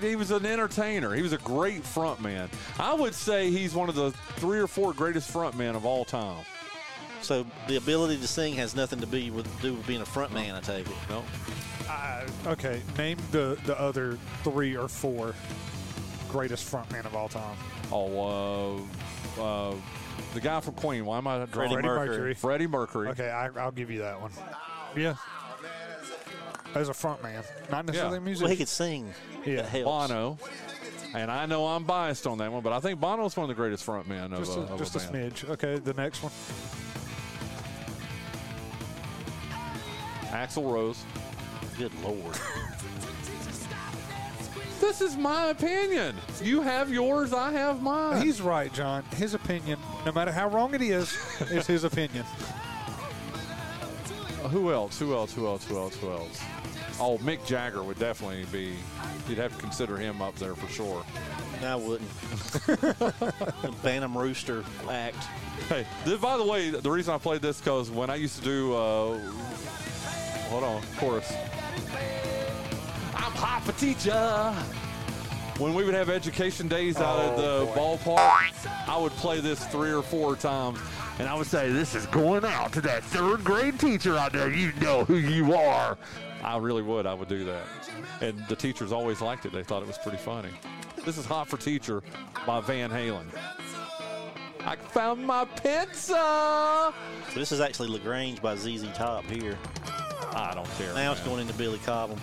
He 0.00 0.16
was 0.16 0.30
an 0.30 0.46
entertainer. 0.46 1.14
He 1.14 1.22
was 1.22 1.32
a 1.32 1.38
great 1.38 1.84
front 1.84 2.20
man. 2.20 2.48
I 2.78 2.94
would 2.94 3.14
say 3.14 3.50
he's 3.50 3.74
one 3.74 3.88
of 3.88 3.94
the 3.94 4.10
three 4.36 4.58
or 4.58 4.66
four 4.66 4.92
greatest 4.92 5.30
front 5.30 5.56
men 5.56 5.74
of 5.74 5.84
all 5.84 6.04
time. 6.04 6.44
So 7.22 7.46
the 7.68 7.76
ability 7.76 8.18
to 8.18 8.28
sing 8.28 8.54
has 8.54 8.76
nothing 8.76 9.00
to 9.00 9.06
be 9.06 9.30
with 9.30 9.48
do 9.62 9.74
with 9.74 9.86
being 9.86 10.02
a 10.02 10.06
front 10.06 10.32
man. 10.34 10.54
I 10.54 10.60
take 10.60 10.86
it. 10.86 10.92
No, 11.08 11.24
Uh, 11.88 12.26
okay, 12.46 12.82
name 12.98 13.16
the 13.30 13.58
the 13.64 13.78
other 13.80 14.18
three 14.42 14.76
or 14.76 14.88
four 14.88 15.34
greatest 16.28 16.70
frontman 16.70 17.06
of 17.06 17.14
all 17.16 17.28
time. 17.28 17.56
Oh, 17.94 18.86
uh, 19.38 19.42
uh, 19.42 19.74
the 20.34 20.40
guy 20.40 20.60
from 20.60 20.74
Queen. 20.74 21.04
Why 21.06 21.18
am 21.18 21.26
I 21.26 21.46
drawing? 21.46 21.70
Freddie 21.70 21.74
Freddie 21.74 21.86
Mercury. 21.88 22.08
Mercury. 22.08 22.34
Freddie 22.34 22.66
Mercury. 22.66 23.08
Okay, 23.08 23.30
I, 23.30 23.48
I'll 23.58 23.70
give 23.72 23.90
you 23.90 24.00
that 24.00 24.20
one. 24.20 24.32
Yeah. 24.96 25.14
As 26.74 26.88
a 26.88 26.94
front 26.94 27.22
man, 27.22 27.42
not 27.70 27.86
necessarily 27.86 28.16
Yeah. 28.16 28.22
a 28.22 28.24
musician. 28.24 28.44
Well, 28.44 28.50
he 28.50 28.56
could 28.56 28.68
sing. 28.68 29.14
Yeah. 29.46 29.68
Bono. 29.84 30.38
And 31.14 31.30
I 31.30 31.46
know 31.46 31.66
I'm 31.68 31.84
biased 31.84 32.26
on 32.26 32.38
that 32.38 32.50
one, 32.50 32.62
but 32.62 32.72
I 32.72 32.80
think 32.80 32.98
Bono's 32.98 33.36
one 33.36 33.44
of 33.44 33.48
the 33.48 33.54
greatest 33.54 33.84
front 33.84 34.08
men 34.08 34.32
of, 34.32 34.40
just 34.40 34.56
a, 34.56 34.60
a, 34.60 34.64
of 34.64 34.78
just 34.78 34.96
a, 34.96 34.98
a 34.98 35.02
smidge. 35.02 35.48
Okay, 35.50 35.78
the 35.78 35.94
next 35.94 36.20
one. 36.24 36.32
Axl 40.32 40.68
Rose. 40.72 41.04
Good 41.78 41.92
lord. 42.02 42.36
This 44.80 45.00
is 45.00 45.16
my 45.16 45.48
opinion. 45.48 46.16
You 46.42 46.60
have 46.62 46.92
yours, 46.92 47.32
I 47.32 47.52
have 47.52 47.82
mine. 47.82 48.22
He's 48.22 48.40
right, 48.40 48.72
Jon. 48.72 49.02
His 49.16 49.34
opinion, 49.34 49.78
no 50.04 50.12
matter 50.12 50.32
how 50.32 50.48
wrong 50.48 50.74
it 50.74 50.82
is, 50.82 51.16
is 51.50 51.66
his 51.66 51.84
opinion. 51.84 52.24
Who 54.50 54.72
else? 54.72 54.98
Who 54.98 55.14
else? 55.14 55.32
Who 55.34 55.46
else? 55.46 55.64
Who 55.66 55.78
else? 55.78 55.96
Who 55.96 56.10
else? 56.10 56.42
Oh, 57.00 57.18
Mick 57.18 57.44
Jagger 57.44 57.82
would 57.82 57.98
definitely 57.98 58.44
be. 58.52 58.74
You'd 59.28 59.38
have 59.38 59.54
to 59.54 59.60
consider 59.60 59.96
him 59.96 60.20
up 60.20 60.36
there 60.36 60.54
for 60.54 60.68
sure. 60.68 61.04
No, 61.60 61.72
I 61.72 61.74
wouldn't. 61.76 62.10
the 62.66 63.74
Bantam 63.82 64.16
Rooster 64.16 64.64
act. 64.88 65.16
Hey, 65.68 65.86
this, 66.04 66.20
by 66.20 66.36
the 66.36 66.44
way, 66.44 66.70
the 66.70 66.90
reason 66.90 67.14
I 67.14 67.18
played 67.18 67.40
this 67.40 67.58
because 67.58 67.90
when 67.90 68.10
I 68.10 68.16
used 68.16 68.36
to 68.38 68.44
do, 68.44 68.74
uh, 68.74 69.18
hold 70.50 70.62
on, 70.62 70.82
chorus. 70.98 71.32
I'm 73.34 73.40
hot 73.40 73.62
for 73.62 73.72
teacher. 73.80 74.54
When 75.58 75.74
we 75.74 75.84
would 75.84 75.94
have 75.94 76.08
education 76.08 76.68
days 76.68 76.98
out 76.98 77.18
at 77.20 77.38
oh, 77.38 77.66
the 77.66 77.72
ballpark, 77.72 78.88
I 78.88 78.96
would 78.96 79.12
play 79.12 79.40
this 79.40 79.64
three 79.66 79.92
or 79.92 80.02
four 80.02 80.36
times, 80.36 80.78
and 81.18 81.28
I 81.28 81.34
would 81.34 81.46
say, 81.46 81.70
"This 81.70 81.94
is 81.94 82.06
going 82.06 82.44
out 82.44 82.72
to 82.74 82.80
that 82.82 83.02
third 83.04 83.42
grade 83.44 83.78
teacher 83.78 84.16
out 84.16 84.32
there. 84.32 84.52
You 84.52 84.72
know 84.80 85.04
who 85.04 85.16
you 85.16 85.54
are." 85.54 85.98
I 86.42 86.58
really 86.58 86.82
would. 86.82 87.06
I 87.06 87.14
would 87.14 87.28
do 87.28 87.44
that, 87.44 87.64
and 88.20 88.38
the 88.48 88.56
teachers 88.56 88.92
always 88.92 89.20
liked 89.20 89.46
it. 89.46 89.52
They 89.52 89.64
thought 89.64 89.82
it 89.82 89.88
was 89.88 89.98
pretty 89.98 90.18
funny. 90.18 90.50
This 91.04 91.18
is 91.18 91.26
"Hot 91.26 91.48
for 91.48 91.56
Teacher" 91.56 92.02
by 92.46 92.60
Van 92.60 92.90
Halen. 92.90 93.26
I 94.60 94.76
found 94.76 95.26
my 95.26 95.44
pizza. 95.44 96.92
So 97.32 97.40
this 97.40 97.52
is 97.52 97.60
actually 97.60 97.88
La 97.88 97.98
Grange 97.98 98.40
by 98.40 98.54
ZZ 98.54 98.86
Top 98.94 99.24
here. 99.24 99.58
I 100.34 100.52
don't 100.54 100.68
care. 100.78 100.92
Now 100.94 101.12
it's 101.12 101.20
going 101.22 101.40
into 101.40 101.54
Billy 101.54 101.78
Cobham. 101.78 102.20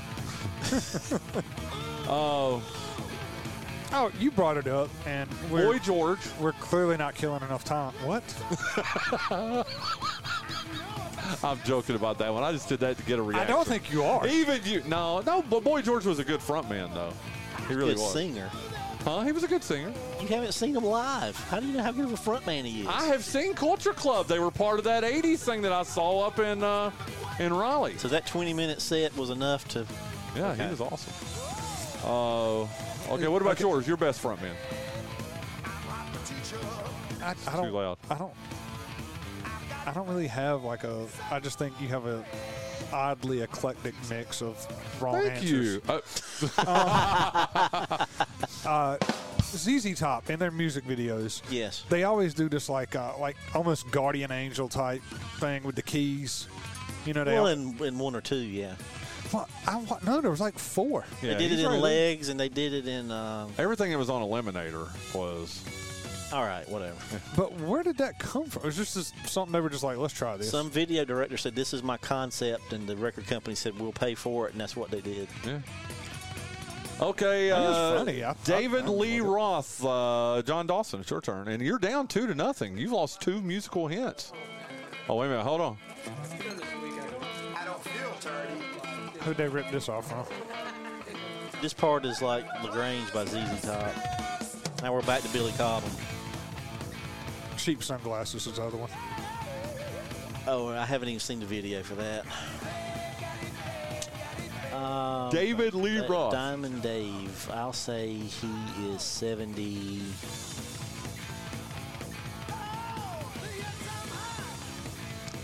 Oh, 2.07 2.61
Oh, 3.93 4.09
you 4.19 4.31
brought 4.31 4.55
it 4.55 4.67
up, 4.67 4.89
and 5.05 5.29
we're, 5.49 5.65
Boy 5.65 5.79
George. 5.79 6.19
we're 6.39 6.53
clearly 6.53 6.95
not 6.95 7.13
killing 7.13 7.41
enough 7.43 7.65
time. 7.65 7.91
What? 8.05 8.23
I'm 11.43 11.59
joking 11.65 11.95
about 11.97 12.17
that 12.19 12.33
one. 12.33 12.41
I 12.43 12.53
just 12.53 12.69
did 12.69 12.79
that 12.79 12.97
to 12.97 13.03
get 13.03 13.19
a 13.19 13.21
reaction. 13.21 13.49
I 13.49 13.51
don't 13.51 13.67
think 13.67 13.91
you 13.91 14.03
are. 14.03 14.25
Even 14.27 14.61
you. 14.63 14.81
No, 14.87 15.19
no. 15.21 15.41
But 15.49 15.63
Boy 15.65 15.81
George 15.81 16.05
was 16.05 16.19
a 16.19 16.23
good 16.23 16.41
front 16.41 16.69
man, 16.69 16.89
though. 16.93 17.11
He 17.67 17.73
really 17.73 17.93
good 17.95 18.01
was. 18.01 18.13
singer. 18.13 18.49
Huh? 19.03 19.21
He 19.21 19.31
was 19.33 19.43
a 19.43 19.47
good 19.47 19.63
singer. 19.63 19.91
You 20.21 20.27
haven't 20.27 20.53
seen 20.53 20.75
him 20.75 20.85
live. 20.85 21.35
How 21.49 21.59
do 21.59 21.67
you 21.67 21.73
know 21.73 21.83
how 21.83 21.91
good 21.91 22.05
of 22.05 22.13
a 22.13 22.17
front 22.17 22.45
man 22.45 22.63
he 22.65 22.81
is? 22.81 22.87
I 22.87 23.05
have 23.07 23.25
seen 23.25 23.53
Culture 23.55 23.93
Club. 23.93 24.27
They 24.27 24.39
were 24.39 24.51
part 24.51 24.77
of 24.79 24.85
that 24.85 25.03
'80s 25.03 25.39
thing 25.39 25.61
that 25.63 25.71
I 25.73 25.83
saw 25.83 26.25
up 26.27 26.39
in 26.39 26.63
uh, 26.63 26.91
in 27.39 27.53
Raleigh. 27.53 27.97
so 27.97 28.07
that 28.07 28.25
20 28.25 28.53
minute 28.53 28.81
set 28.81 29.15
was 29.17 29.31
enough 29.31 29.67
to. 29.69 29.85
Yeah, 30.35 30.47
Okay. 30.51 30.63
he 30.63 30.69
was 30.69 30.81
awesome. 30.81 31.13
Uh, 32.03 32.61
okay, 33.13 33.27
what 33.27 33.41
about 33.41 33.53
Okay. 33.53 33.63
yours? 33.63 33.87
Your 33.87 33.97
best 33.97 34.19
front 34.21 34.41
man? 34.41 34.55
I, 37.21 37.35
I 37.47 37.55
don't. 37.55 37.65
Too 37.67 37.71
loud. 37.71 37.97
I 38.09 38.15
don't. 38.15 38.33
I 39.85 39.91
don't 39.93 40.07
really 40.07 40.27
have 40.27 40.63
like 40.63 40.83
a. 40.83 41.05
I 41.29 41.39
just 41.39 41.59
think 41.59 41.73
you 41.79 41.87
have 41.89 42.05
a 42.05 42.23
oddly 42.91 43.41
eclectic 43.41 43.93
mix 44.09 44.41
of 44.41 44.57
wrong 45.01 45.21
Thank 45.21 45.33
answers. 45.43 45.75
you. 45.75 45.81
Uh, 46.57 48.05
Uh, 48.65 48.95
ZZ 49.43 49.97
Top 49.99 50.29
in 50.29 50.37
their 50.39 50.51
music 50.51 50.85
videos, 50.85 51.41
Yes. 51.49 51.83
they 51.89 52.03
always 52.03 52.33
do 52.35 52.47
this 52.47 52.69
like 52.69 52.95
uh, 52.95 53.13
like 53.19 53.35
almost 53.55 53.89
guardian 53.91 54.31
angel 54.31 54.69
type 54.69 55.01
thing 55.39 55.63
with 55.63 55.75
the 55.75 55.81
keys. 55.81 56.47
You 57.05 57.13
know, 57.13 57.23
they. 57.23 57.33
Well, 57.33 57.47
al- 57.47 57.53
in, 57.53 57.83
in 57.83 57.97
one 57.99 58.15
or 58.15 58.21
two, 58.21 58.35
yeah. 58.37 58.75
What? 59.31 59.49
I, 59.67 59.75
what? 59.75 60.03
No, 60.05 60.19
there 60.21 60.31
was 60.31 60.41
like 60.41 60.57
four. 60.59 61.05
yeah, 61.21 61.33
they 61.33 61.37
did 61.47 61.51
it 61.53 61.59
in 61.59 61.67
right. 61.67 61.79
legs 61.79 62.29
and 62.29 62.39
they 62.39 62.49
did 62.49 62.73
it 62.73 62.87
in. 62.87 63.11
Um, 63.11 63.51
Everything 63.57 63.91
that 63.91 63.97
was 63.97 64.09
on 64.09 64.21
Eliminator 64.21 64.89
was. 65.15 65.63
all 66.33 66.43
right, 66.43 66.67
whatever. 66.69 66.95
But 67.37 67.53
where 67.61 67.83
did 67.83 67.97
that 67.99 68.19
come 68.19 68.45
from? 68.45 68.63
It 68.63 68.65
was 68.67 68.77
just 68.77 68.95
this, 68.95 69.13
something 69.25 69.51
they 69.53 69.61
were 69.61 69.69
just 69.69 69.83
like, 69.83 69.97
let's 69.97 70.13
try 70.13 70.35
this. 70.37 70.49
Some 70.51 70.69
video 70.69 71.05
director 71.05 71.37
said, 71.37 71.55
This 71.55 71.73
is 71.73 71.81
my 71.83 71.97
concept, 71.97 72.73
and 72.73 72.87
the 72.87 72.95
record 72.97 73.27
company 73.27 73.55
said, 73.55 73.77
We'll 73.79 73.91
pay 73.93 74.15
for 74.15 74.47
it, 74.47 74.51
and 74.51 74.59
that's 74.61 74.75
what 74.75 74.91
they 74.91 75.01
did. 75.01 75.27
Yeah. 75.45 75.59
Okay, 76.99 77.51
I 77.51 77.55
think 77.55 77.67
it's 77.69 77.77
uh, 77.77 77.97
funny. 77.97 78.23
I- 78.23 78.31
I- 78.31 78.35
David 78.43 78.83
I 78.83 78.85
don't 78.85 78.99
Lee. 78.99 79.21
Roth, 79.21 79.83
uh, 79.83 80.43
Jon 80.45 80.67
Dawson, 80.67 80.99
it's 81.01 81.09
your 81.09 81.21
turn, 81.21 81.47
and 81.47 81.61
you're 81.63 81.79
down 81.79 82.07
two 82.07 82.27
to 82.27 82.35
nothing. 82.35 82.77
You've 82.77 82.91
lost 82.91 83.21
two 83.21 83.41
musical 83.41 83.87
hints. 83.87 84.31
Oh 85.09 85.15
wait 85.15 85.25
a 85.27 85.29
minute, 85.29 85.43
hold 85.43 85.61
on. 85.61 85.77
Who'd 89.23 89.37
they 89.37 89.47
rip 89.47 89.69
this 89.69 89.87
off 89.87 90.09
from? 90.09 90.25
This 91.61 91.73
part 91.73 92.05
is 92.05 92.21
like 92.23 92.43
La 92.63 92.71
Grange 92.71 93.13
by 93.13 93.25
ZZ 93.25 93.61
Top. 93.61 93.93
Now 94.81 94.93
we're 94.93 95.03
back 95.03 95.21
to 95.21 95.29
Billy 95.29 95.51
Cobham. 95.51 95.91
Cheap 97.57 97.83
sunglasses 97.83 98.47
is 98.47 98.55
the 98.55 98.63
other 98.63 98.77
one. 98.77 98.89
Oh, 100.47 100.69
I 100.69 100.85
haven't 100.85 101.09
even 101.09 101.19
seen 101.19 101.39
the 101.39 101.45
video 101.45 101.83
for 101.83 101.93
that. 101.95 102.25
Um, 104.73 105.29
David 105.29 105.75
Lee 105.75 105.99
uh, 105.99 106.07
Roth. 106.07 106.31
Diamond 106.31 106.81
Dave. 106.81 107.49
I'll 107.53 107.73
say 107.73 108.13
he 108.13 108.51
is 108.87 109.03
70. 109.03 110.01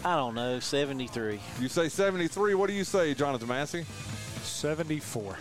I 0.08 0.16
don't 0.16 0.36
know, 0.36 0.58
73. 0.62 1.38
You 1.60 1.68
say 1.68 1.90
73. 1.90 2.56
What 2.56 2.68
do 2.70 2.74
you 2.74 2.86
say, 2.86 3.14
Jonathan 3.14 3.50
Massey? 3.50 3.84
74. 4.42 5.38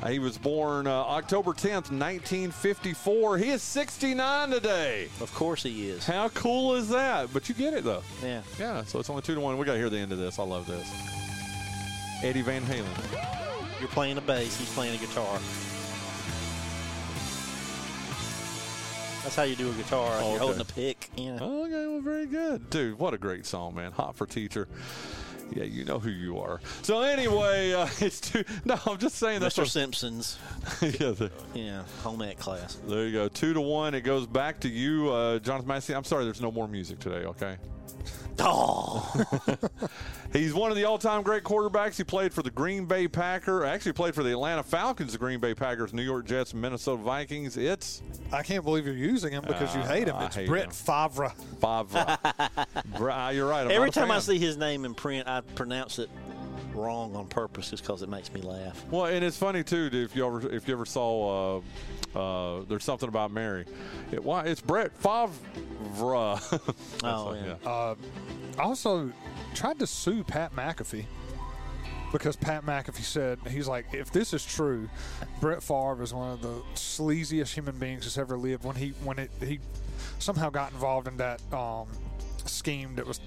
Uh, 0.00 0.08
He 0.08 0.20
was 0.20 0.38
born 0.38 0.86
uh, 0.86 0.92
October 0.92 1.50
10th, 1.50 1.90
1954. 1.90 3.38
He 3.38 3.50
is 3.50 3.62
69 3.64 4.50
today. 4.50 5.08
Of 5.20 5.34
course 5.34 5.64
he 5.64 5.88
is. 5.88 6.06
How 6.06 6.28
cool 6.28 6.76
is 6.76 6.88
that? 6.90 7.32
But 7.32 7.48
you 7.48 7.56
get 7.56 7.74
it 7.74 7.82
though. 7.82 8.04
Yeah. 8.22 8.42
Yeah, 8.60 8.84
so 8.84 9.00
it's 9.00 9.10
only 9.10 9.22
two 9.22 9.34
to 9.34 9.40
one. 9.40 9.58
We 9.58 9.64
got 9.66 9.72
to 9.72 9.78
hear 9.78 9.90
the 9.90 9.98
end 9.98 10.12
of 10.12 10.18
this. 10.18 10.38
I 10.38 10.44
love 10.44 10.68
this. 10.68 10.88
Eddie 12.22 12.42
Van 12.42 12.62
Halen. 12.62 12.86
You're 13.80 13.88
playing 13.88 14.18
a 14.18 14.20
bass, 14.20 14.56
he's 14.56 14.72
playing 14.72 14.94
a 14.94 14.98
guitar. 14.98 15.40
That's 19.26 19.34
how 19.34 19.42
you 19.42 19.56
do 19.56 19.68
a 19.68 19.74
guitar. 19.74 20.08
Oh, 20.20 20.30
You're 20.30 20.38
holding 20.38 20.60
a 20.60 20.64
pick. 20.64 21.10
You 21.16 21.32
know. 21.32 21.64
Okay, 21.64 21.86
well, 21.88 22.00
very 22.00 22.26
good. 22.26 22.70
Dude, 22.70 22.96
what 22.96 23.12
a 23.12 23.18
great 23.18 23.44
song, 23.44 23.74
man. 23.74 23.90
Hot 23.90 24.14
for 24.14 24.24
Teacher. 24.24 24.68
Yeah, 25.50 25.64
you 25.64 25.84
know 25.84 25.98
who 25.98 26.10
you 26.10 26.38
are. 26.38 26.60
So 26.82 27.00
anyway, 27.02 27.72
uh, 27.72 27.88
it's 27.98 28.20
two. 28.20 28.44
No, 28.64 28.78
I'm 28.86 28.98
just 28.98 29.16
saying 29.16 29.40
that's 29.40 29.58
Mr. 29.58 29.66
Simpson's, 29.66 30.38
yeah, 30.80 31.10
the- 31.10 31.32
yeah, 31.54 31.82
home 32.04 32.22
ec 32.22 32.38
class. 32.38 32.76
there 32.86 33.06
you 33.08 33.12
go. 33.12 33.26
Two 33.26 33.52
to 33.52 33.60
one. 33.60 33.96
It 33.96 34.02
goes 34.02 34.28
back 34.28 34.60
to 34.60 34.68
you, 34.68 35.10
uh, 35.10 35.40
Jonathan 35.40 35.66
Massey. 35.66 35.92
I'm 35.92 36.04
sorry, 36.04 36.22
there's 36.24 36.40
no 36.40 36.52
more 36.52 36.68
music 36.68 37.00
today. 37.00 37.26
Okay. 37.26 37.56
Oh, 38.38 39.24
He's 40.32 40.52
one 40.52 40.70
of 40.70 40.76
the 40.76 40.84
all-time 40.84 41.22
great 41.22 41.42
quarterbacks. 41.44 41.96
He 41.96 42.04
played 42.04 42.34
for 42.34 42.42
the 42.42 42.50
Green 42.50 42.84
Bay 42.84 43.08
Packer. 43.08 43.64
Actually, 43.64 43.92
played 43.92 44.14
for 44.14 44.22
the 44.22 44.30
Atlanta 44.32 44.62
Falcons, 44.62 45.12
the 45.12 45.18
Green 45.18 45.40
Bay 45.40 45.54
Packers, 45.54 45.94
New 45.94 46.02
York 46.02 46.26
Jets, 46.26 46.52
Minnesota 46.52 47.02
Vikings. 47.02 47.56
It's 47.56 48.02
I 48.32 48.42
can't 48.42 48.64
believe 48.64 48.84
you're 48.86 48.94
using 48.94 49.32
him 49.32 49.44
because 49.46 49.74
you 49.74 49.80
Ah, 49.82 49.86
hate 49.86 50.08
him. 50.08 50.16
It's 50.20 50.34
hate 50.36 50.48
Brett 50.48 50.66
him. 50.66 50.70
Favre. 50.72 51.32
five. 51.60 51.88
Bra- 52.98 53.28
you're 53.30 53.48
right. 53.48 53.62
I'm 53.64 53.70
every 53.70 53.86
not 53.86 53.96
a 53.96 54.00
time 54.00 54.10
I 54.10 54.18
see 54.18 54.38
his 54.38 54.56
name 54.56 54.84
in 54.84 54.94
print, 54.94 55.26
I 55.28 55.40
pronounce 55.40 55.98
it 55.98 56.10
wrong 56.76 57.16
on 57.16 57.26
purpose 57.26 57.70
just 57.70 57.82
because 57.82 58.02
it 58.02 58.08
makes 58.08 58.32
me 58.32 58.40
laugh. 58.40 58.84
Well, 58.90 59.06
and 59.06 59.24
it's 59.24 59.36
funny 59.36 59.64
too. 59.64 59.90
dude, 59.90 60.04
If 60.10 60.14
you 60.16 60.26
ever, 60.26 60.48
if 60.50 60.68
you 60.68 60.74
ever 60.74 60.84
saw, 60.86 61.62
uh, 62.14 62.18
uh, 62.18 62.64
there's 62.68 62.84
something 62.84 63.08
about 63.08 63.30
Mary. 63.32 63.64
It, 64.12 64.22
why? 64.22 64.44
It's 64.44 64.60
Brett 64.60 64.92
Favre. 64.98 65.30
That's 66.50 67.02
Oh, 67.04 67.24
like- 67.36 67.40
yeah. 67.64 67.68
Uh, 67.70 67.94
also 68.58 69.10
tried 69.54 69.78
to 69.78 69.86
sue 69.86 70.22
Pat 70.24 70.54
McAfee 70.54 71.04
because 72.12 72.36
Pat 72.36 72.64
McAfee 72.64 73.02
said 73.04 73.38
he's 73.50 73.68
like, 73.68 73.86
if 73.92 74.10
this 74.12 74.32
is 74.32 74.44
true, 74.44 74.88
Brett 75.40 75.62
Favre 75.62 76.02
is 76.02 76.14
one 76.14 76.30
of 76.32 76.40
the 76.42 76.62
sleaziest 76.74 77.52
human 77.54 77.76
beings 77.78 78.04
that's 78.04 78.16
ever 78.18 78.36
lived. 78.38 78.64
When 78.64 78.76
he 78.76 78.90
when 79.02 79.18
it 79.18 79.30
he 79.40 79.58
somehow 80.18 80.50
got 80.50 80.72
involved 80.72 81.08
in 81.08 81.16
that 81.18 81.40
um, 81.52 81.88
scheme 82.46 82.94
that 82.96 83.06
was 83.06 83.20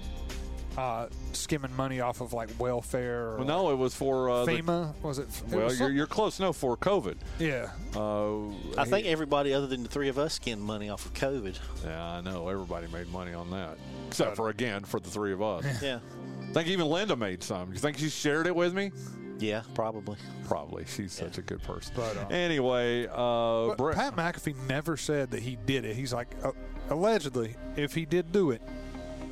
uh, 0.80 1.08
skimming 1.32 1.74
money 1.76 2.00
off 2.00 2.20
of 2.20 2.32
like 2.32 2.48
welfare 2.58 3.30
or 3.32 3.36
Well, 3.38 3.46
no, 3.46 3.70
it 3.70 3.76
was 3.76 3.94
for 3.94 4.30
uh, 4.30 4.44
the- 4.44 4.52
FEMA 4.52 4.94
was 5.02 5.18
it? 5.18 5.28
it 5.28 5.54
well, 5.54 5.66
was 5.66 5.78
you're, 5.78 5.90
you're 5.90 6.06
close. 6.06 6.40
No, 6.40 6.52
for 6.52 6.76
COVID. 6.76 7.16
yeah. 7.38 7.70
Uh, 7.94 8.48
I 8.78 8.84
think 8.86 9.06
everybody 9.06 9.52
other 9.52 9.66
than 9.66 9.82
the 9.82 9.88
three 9.88 10.08
of 10.08 10.18
us 10.18 10.34
skinned 10.34 10.62
money 10.62 10.88
off 10.88 11.04
of 11.06 11.12
COVID. 11.14 11.58
Yeah, 11.84 12.04
I 12.04 12.20
know. 12.20 12.48
Everybody 12.48 12.86
made 12.92 13.08
money 13.12 13.32
on 13.34 13.50
that, 13.50 13.76
except 14.08 14.36
for 14.36 14.48
again 14.48 14.84
for 14.84 15.00
the 15.00 15.10
three 15.10 15.32
of 15.32 15.42
us. 15.42 15.64
Yeah, 15.82 15.98
I 16.48 16.52
think 16.52 16.68
even 16.68 16.86
Linda 16.86 17.16
made 17.16 17.42
some. 17.42 17.72
You 17.72 17.78
think 17.78 17.98
she 17.98 18.08
shared 18.08 18.46
it 18.46 18.54
with 18.56 18.72
me? 18.74 18.92
yeah, 19.38 19.62
probably. 19.74 20.16
Probably. 20.46 20.84
She's 20.86 21.12
such 21.12 21.38
a 21.38 21.42
good 21.42 21.62
person. 21.62 21.94
But, 21.96 22.16
uh, 22.16 22.26
anyway, 22.28 23.06
uh, 23.06 23.68
But 23.68 23.78
Brett, 23.78 23.96
Pat 23.96 24.16
McAfee 24.16 24.54
never 24.68 24.96
said 24.96 25.30
that 25.30 25.42
he 25.42 25.56
did 25.66 25.84
it. 25.84 25.96
He's 25.96 26.12
like, 26.12 26.34
uh, 26.44 26.52
allegedly, 26.90 27.56
if 27.76 27.94
he 27.94 28.04
did 28.04 28.32
do 28.32 28.50
it, 28.50 28.60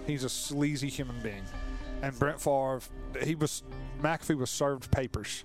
he's 0.08 0.24
a 0.24 0.28
sleazy 0.28 0.88
human 0.88 1.20
being. 1.22 1.44
And 2.02 2.18
Brett 2.18 2.40
Favre, 2.40 2.80
he 3.22 3.34
was 3.36 3.62
McAfee 4.02 4.36
was 4.36 4.50
served 4.50 4.90
papers, 4.90 5.44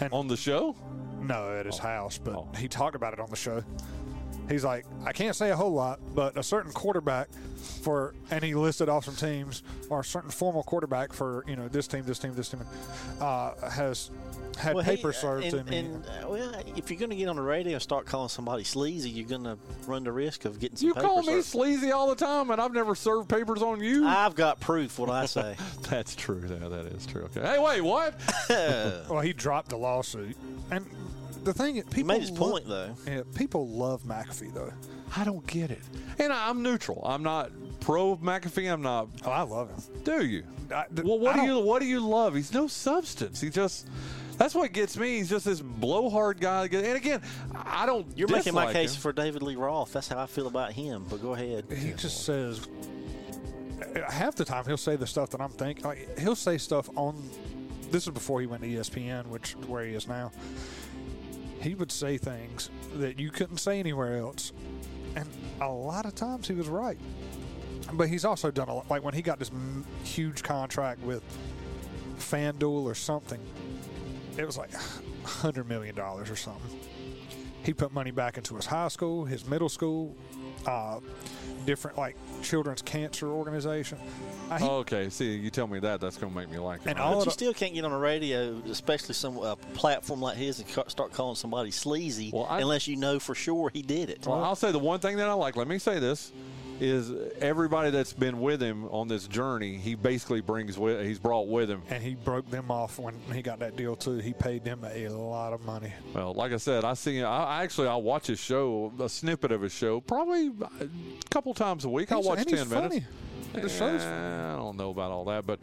and 0.00 0.12
on 0.12 0.26
the 0.28 0.36
show. 0.36 0.74
no, 1.20 1.50
at 1.56 1.66
his 1.66 1.78
oh. 1.80 1.82
house, 1.82 2.18
but 2.18 2.34
Oh. 2.34 2.48
he 2.58 2.68
talked 2.68 2.96
about 2.96 3.12
it 3.12 3.20
on 3.20 3.28
the 3.30 3.36
show. 3.36 3.62
He's 4.50 4.64
like, 4.64 4.84
I 5.06 5.12
can't 5.12 5.36
say 5.36 5.50
a 5.50 5.56
whole 5.56 5.72
lot, 5.72 6.00
but 6.12 6.36
a 6.36 6.42
certain 6.42 6.72
quarterback 6.72 7.28
for, 7.82 8.14
and 8.30 8.42
he 8.42 8.54
listed 8.54 8.88
off 8.88 9.04
some 9.04 9.14
teams, 9.14 9.62
or 9.88 10.00
a 10.00 10.04
certain 10.04 10.30
formal 10.30 10.64
quarterback 10.64 11.12
for, 11.12 11.44
you 11.46 11.54
know, 11.54 11.68
this 11.68 11.86
team, 11.86 12.02
this 12.04 12.18
team, 12.18 12.34
this 12.34 12.48
team, 12.48 12.60
uh, 13.20 13.52
has 13.70 14.10
had 14.58 14.74
Well, 14.74 14.84
hey, 14.84 14.96
papers 14.96 15.18
served 15.18 15.44
and, 15.44 15.66
to 15.66 15.70
me. 15.70 15.78
And, 15.78 16.04
uh, 16.04 16.28
well, 16.28 16.54
if 16.76 16.90
you're 16.90 16.98
going 16.98 17.10
to 17.10 17.16
get 17.16 17.28
on 17.28 17.36
the 17.36 17.42
radio 17.42 17.74
and 17.74 17.82
start 17.82 18.06
calling 18.06 18.28
somebody 18.28 18.64
sleazy, 18.64 19.08
you're 19.08 19.28
going 19.28 19.44
to 19.44 19.56
run 19.86 20.02
the 20.02 20.12
risk 20.12 20.44
of 20.44 20.58
getting 20.58 20.76
some 20.76 20.88
You 20.88 20.94
papers 20.94 21.08
call 21.08 21.22
me 21.22 21.26
served. 21.34 21.46
sleazy 21.46 21.92
all 21.92 22.08
the 22.08 22.16
time, 22.16 22.50
and 22.50 22.60
I've 22.60 22.72
never 22.72 22.94
served 22.96 23.28
papers 23.28 23.62
on 23.62 23.80
you. 23.80 24.06
I've 24.06 24.34
got 24.34 24.58
proof. 24.58 24.98
What 24.98 25.10
I 25.10 25.26
say. 25.26 25.56
That's 25.88 26.16
true. 26.16 26.42
Yeah, 26.42 26.68
that 26.68 26.86
is 26.86 27.06
true. 27.06 27.22
Okay. 27.36 27.40
Hey, 27.40 27.58
wait, 27.58 27.80
what? 27.82 28.20
well, 28.50 29.20
he 29.20 29.32
dropped 29.32 29.68
the 29.68 29.76
lawsuit, 29.76 30.36
and 30.72 30.84
the 31.44 31.54
thing, 31.54 31.76
is, 31.76 31.84
people 31.84 31.96
he 31.96 32.02
made 32.02 32.20
his 32.20 32.30
lo- 32.30 32.50
point 32.50 32.68
though. 32.68 32.94
Yeah, 33.06 33.22
people 33.34 33.68
love 33.68 34.02
McAfee 34.04 34.52
though. 34.52 34.72
I 35.16 35.24
don't 35.24 35.46
get 35.46 35.70
it. 35.70 35.82
And 36.18 36.32
I'm 36.32 36.62
neutral. 36.62 37.02
I'm 37.04 37.22
not 37.22 37.50
pro 37.80 38.16
McAfee. 38.16 38.72
I'm 38.72 38.82
not. 38.82 39.08
Oh, 39.24 39.30
I 39.30 39.42
love 39.42 39.70
him. 39.70 40.02
Do 40.04 40.24
you? 40.24 40.44
I- 40.74 40.84
th- 40.94 41.06
well, 41.06 41.18
what 41.18 41.36
I 41.36 41.40
do 41.40 41.52
you 41.52 41.58
what 41.60 41.80
do 41.80 41.86
you 41.86 42.00
love? 42.00 42.34
He's 42.34 42.52
no 42.52 42.66
substance. 42.66 43.40
He 43.40 43.50
just. 43.50 43.88
That's 44.38 44.54
what 44.54 44.72
gets 44.72 44.96
me. 44.96 45.18
He's 45.18 45.28
just 45.28 45.44
this 45.44 45.60
blowhard 45.60 46.40
guy. 46.40 46.62
And 46.64 46.74
again, 46.96 47.20
I 47.54 47.84
don't. 47.84 48.06
You're 48.16 48.28
making 48.28 48.54
my 48.54 48.72
case 48.72 48.94
him. 48.94 49.00
for 49.02 49.12
David 49.12 49.42
Lee 49.42 49.56
Roth. 49.56 49.92
That's 49.92 50.08
how 50.08 50.18
I 50.18 50.24
feel 50.26 50.46
about 50.46 50.72
him. 50.72 51.04
But 51.10 51.20
go 51.20 51.34
ahead. 51.34 51.66
He 51.70 51.92
just 51.92 52.24
says 52.24 52.66
uh, 53.82 54.10
half 54.10 54.36
the 54.36 54.44
time 54.44 54.64
he'll 54.64 54.76
say 54.76 54.96
the 54.96 55.06
stuff 55.06 55.30
that 55.30 55.40
I'm 55.40 55.50
thinking. 55.50 55.84
Like, 55.84 56.18
he'll 56.18 56.36
say 56.36 56.58
stuff 56.58 56.88
on. 56.96 57.22
This 57.90 58.06
is 58.06 58.14
before 58.14 58.40
he 58.40 58.46
went 58.46 58.62
to 58.62 58.68
ESPN, 58.68 59.26
which 59.26 59.52
where 59.66 59.84
he 59.84 59.94
is 59.94 60.06
now. 60.06 60.30
He 61.60 61.74
would 61.74 61.92
say 61.92 62.16
things 62.16 62.70
that 62.94 63.18
you 63.18 63.30
couldn't 63.30 63.58
say 63.58 63.78
anywhere 63.78 64.16
else, 64.18 64.52
and 65.14 65.28
a 65.60 65.68
lot 65.68 66.06
of 66.06 66.14
times 66.14 66.48
he 66.48 66.54
was 66.54 66.68
right. 66.68 66.98
But 67.92 68.08
he's 68.08 68.24
also 68.24 68.50
done 68.50 68.68
a 68.68 68.74
lot. 68.74 68.88
Like 68.90 69.02
when 69.02 69.14
he 69.14 69.22
got 69.22 69.38
this 69.38 69.50
m- 69.50 69.84
huge 70.04 70.42
contract 70.42 71.02
with 71.02 71.22
FanDuel 72.18 72.84
or 72.84 72.94
something, 72.94 73.40
it 74.38 74.46
was 74.46 74.56
like 74.56 74.70
hundred 75.24 75.68
million 75.68 75.94
dollars 75.94 76.30
or 76.30 76.36
something. 76.36 76.78
He 77.62 77.74
put 77.74 77.92
money 77.92 78.10
back 78.10 78.38
into 78.38 78.54
his 78.56 78.64
high 78.64 78.88
school, 78.88 79.24
his 79.24 79.46
middle 79.46 79.68
school, 79.68 80.16
uh, 80.66 81.00
different 81.66 81.98
like 81.98 82.16
children's 82.42 82.82
cancer 82.82 83.28
organization. 83.28 83.98
Uh, 84.50 84.58
he- 84.58 84.64
Okay, 84.66 85.08
see, 85.10 85.36
you 85.36 85.50
tell 85.50 85.66
me 85.66 85.78
that, 85.80 86.00
that's 86.00 86.16
going 86.16 86.32
to 86.32 86.38
make 86.38 86.50
me 86.50 86.58
like 86.58 86.82
him. 86.82 86.88
And 86.90 86.98
right? 86.98 87.04
all 87.04 87.18
But 87.20 87.26
you 87.26 87.30
still 87.32 87.54
can't 87.54 87.74
get 87.74 87.84
on 87.84 87.90
the 87.92 87.96
radio, 87.96 88.60
especially 88.70 89.14
some 89.14 89.38
uh, 89.38 89.54
platform 89.74 90.20
like 90.20 90.36
his, 90.36 90.58
and 90.58 90.68
ca- 90.68 90.88
start 90.88 91.12
calling 91.12 91.36
somebody 91.36 91.70
sleazy 91.70 92.30
Well, 92.32 92.46
I- 92.48 92.60
unless 92.60 92.88
you 92.88 92.96
know 92.96 93.18
for 93.20 93.34
sure 93.34 93.70
he 93.72 93.82
did 93.82 94.10
it. 94.10 94.26
Well, 94.26 94.42
I'll 94.42 94.56
say 94.56 94.72
the 94.72 94.78
one 94.78 95.00
thing 95.00 95.16
that 95.18 95.28
I 95.28 95.32
like. 95.34 95.56
Let 95.56 95.68
me 95.68 95.78
say 95.78 95.98
this: 95.98 96.32
is 96.80 97.12
everybody 97.40 97.90
that's 97.90 98.12
been 98.12 98.40
with 98.40 98.62
him 98.62 98.86
on 98.86 99.06
this 99.06 99.26
journey, 99.28 99.76
he 99.76 99.94
basically 99.94 100.40
brings 100.40 100.78
with. 100.78 101.04
He's 101.04 101.18
brought 101.18 101.46
with 101.46 101.70
him. 101.70 101.82
and 101.90 102.02
he 102.02 102.14
broke 102.14 102.50
them 102.50 102.70
off 102.70 102.98
when 102.98 103.14
he 103.32 103.42
got 103.42 103.58
that 103.60 103.76
deal 103.76 103.94
too. 103.96 104.16
He 104.18 104.32
paid 104.32 104.64
them 104.64 104.84
a 104.84 105.08
lot 105.08 105.52
of 105.52 105.64
money. 105.64 105.92
Well, 106.14 106.32
like 106.32 106.52
I 106.52 106.56
said, 106.56 106.84
I 106.84 106.94
see. 106.94 107.22
I, 107.22 107.60
I 107.60 107.62
actually 107.64 107.88
I 107.88 107.96
watch 107.96 108.26
his 108.26 108.40
show, 108.40 108.92
a 108.98 109.08
snippet 109.08 109.52
of 109.52 109.60
his 109.62 109.72
show, 109.72 110.00
probably 110.00 110.48
a 110.80 110.88
couple 111.30 111.52
times 111.54 111.84
a 111.84 111.88
week. 111.90 112.12
I 112.12 112.16
watch 112.16 112.44
ten 112.46 112.68
minutes. 112.68 112.72
funny. 112.72 113.04
The 113.52 113.68
show's 113.68 114.02
I 114.02 114.54
don't 114.56 114.76
know 114.76 114.90
about 114.90 115.10
all 115.10 115.24
that, 115.24 115.44
but 115.44 115.58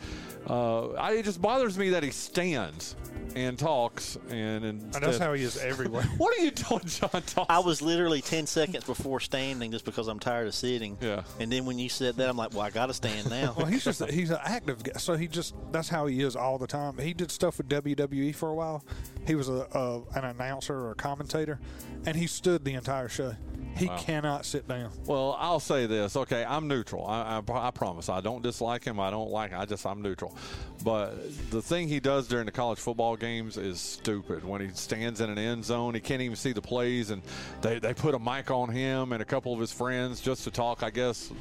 uh, 0.50 0.90
I, 0.94 1.14
it 1.14 1.24
just 1.26 1.42
bothers 1.42 1.78
me 1.78 1.92
that 1.92 2.04
he 2.04 2.12
stands 2.12 2.96
and 3.38 3.58
talks, 3.58 4.18
and, 4.30 4.66
and 4.66 4.82
And 4.82 4.94
that's 4.94 5.18
how 5.18 5.34
he 5.34 5.44
is 5.44 5.58
everywhere. 5.64 6.04
What 6.18 6.38
are 6.38 6.44
you 6.44 6.52
doing, 6.52 6.82
Jon 6.86 7.10
Dawson? 7.12 7.46
I 7.50 7.60
was 7.60 7.82
literally 7.82 8.22
10 8.22 8.48
seconds 8.48 8.84
before 8.84 9.20
standing 9.20 9.72
just 9.72 9.86
because 9.86 10.08
I'm 10.08 10.20
tired 10.20 10.48
of 10.48 10.56
sitting. 10.56 10.98
Yeah. 11.02 11.24
And 11.40 11.52
then 11.52 11.66
when 11.66 11.78
you 11.80 11.90
said 11.90 12.16
that, 12.18 12.30
I'm 12.30 12.38
like, 12.38 12.52
well, 12.52 12.62
I 12.62 12.70
got 12.70 12.88
to 12.88 12.94
stand 12.94 13.30
now. 13.30 13.54
well, 13.58 13.68
he's 13.68 13.84
just 13.84 14.04
he's 14.10 14.32
an 14.32 14.40
active 14.44 14.84
guy, 14.84 14.94
so 14.98 15.16
he 15.16 15.28
just 15.28 15.56
that's 15.72 15.90
how 15.90 16.08
he 16.08 16.22
is 16.22 16.36
all 16.36 16.58
the 16.58 16.68
time. 16.68 16.98
He 16.98 17.14
did 17.14 17.32
stuff 17.32 17.58
with 17.58 17.70
WWE 17.70 18.34
for 18.36 18.50
a 18.50 18.56
while. 18.56 18.84
He 19.26 19.36
was 19.36 19.50
a, 19.50 19.68
a 19.74 20.02
an 20.18 20.26
announcer 20.26 20.76
or 20.76 20.92
a 20.92 20.96
commentator, 20.96 21.60
and 22.06 22.16
he 22.18 22.28
stood 22.28 22.66
the 22.66 22.74
entire 22.74 23.10
show. 23.10 23.36
He 23.78 23.88
cannot 23.88 24.46
sit 24.46 24.68
down. 24.68 24.92
Well, 25.06 25.36
I'll 25.40 25.60
say 25.60 25.86
this. 25.86 26.16
Okay, 26.16 26.44
I'm 26.44 26.68
neutral. 26.68 27.06
I, 27.06 27.42
I, 27.48 27.68
I 27.68 27.72
promise. 27.72 28.10
I 28.10 28.22
don't 28.22 28.42
dislike 28.42 28.84
him. 28.84 29.00
I 29.00 29.10
don't 29.10 29.32
like. 29.32 29.54
I 29.54 29.66
just 29.66 29.86
I'm 29.86 30.02
neutral. 30.02 30.36
But 30.84 31.12
the 31.52 31.62
thing 31.62 31.88
he 31.88 32.00
does 32.00 32.28
during 32.28 32.46
the 32.46 32.52
college 32.52 32.80
football 32.80 33.16
games 33.16 33.58
is 33.58 33.80
stupid. 33.80 34.44
When 34.44 34.62
he 34.62 34.70
stands 34.74 35.22
in 35.22 35.30
an 35.30 35.38
end 35.38 35.66
zone, 35.66 35.94
he 35.94 36.00
can't 36.00 36.22
even 36.22 36.36
see 36.36 36.52
the 36.52 36.62
plays, 36.62 37.10
and 37.10 37.22
they 37.62 37.80
they 37.80 37.94
put 37.94 38.16
a 38.16 38.20
mic 38.20 38.52
on 38.52 38.70
him 38.70 39.14
and 39.14 39.22
a 39.22 39.26
couple 39.26 39.54
of 39.54 39.60
his 39.60 39.72
friends 39.72 40.22
just 40.22 40.44
to 40.46 40.52
talk. 40.52 40.84
I 40.84 40.90
guess. 40.90 41.32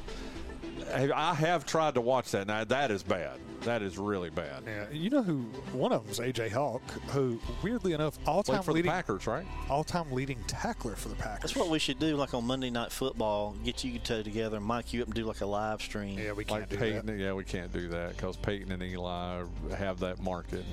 I 0.93 1.33
have 1.33 1.65
tried 1.65 1.95
to 1.95 2.01
watch 2.01 2.31
that. 2.31 2.47
Now 2.47 2.63
that 2.63 2.91
is 2.91 3.03
bad. 3.03 3.39
That 3.61 3.81
is 3.81 3.97
really 3.97 4.29
bad. 4.29 4.63
Yeah, 4.65 4.85
you 4.91 5.09
know 5.09 5.23
who 5.23 5.39
one 5.73 5.91
of 5.91 6.03
them 6.03 6.11
is 6.11 6.19
AJ 6.19 6.51
Hawk, 6.51 6.81
who 7.09 7.39
weirdly 7.63 7.93
enough 7.93 8.17
all 8.27 8.43
Played 8.43 8.55
time 8.57 8.63
for 8.63 8.73
the 8.73 8.83
Packers, 8.83 9.25
right? 9.27 9.45
all 9.69 9.83
time 9.83 10.11
leading 10.11 10.41
tackler 10.45 10.95
for 10.95 11.09
the 11.09 11.15
Packers. 11.15 11.51
That's 11.51 11.55
what 11.55 11.69
we 11.69 11.79
should 11.79 11.99
do, 11.99 12.15
like 12.15 12.33
on 12.33 12.45
Monday 12.45 12.69
Night 12.69 12.91
Football, 12.91 13.55
get 13.65 13.83
you 13.83 13.97
two 13.99 14.21
together, 14.23 14.59
mic 14.61 14.93
you 14.93 15.01
up, 15.01 15.07
and 15.07 15.15
do 15.15 15.25
like 15.25 15.41
a 15.41 15.45
live 15.45 15.81
stream. 15.81 16.17
yeah, 16.19 16.31
we 16.33 16.45
can't 16.45 16.61
like 16.61 16.69
do 16.69 16.77
Peyton. 16.77 17.05
that. 17.07 17.17
Yeah, 17.17 17.33
we 17.33 17.43
can't 17.43 17.73
do 17.73 17.89
that 17.89 18.15
because 18.15 18.37
Peyton 18.37 18.71
and 18.71 18.83
Eli 18.83 19.43
have 19.77 19.99
that 19.99 20.21
market. 20.21 20.63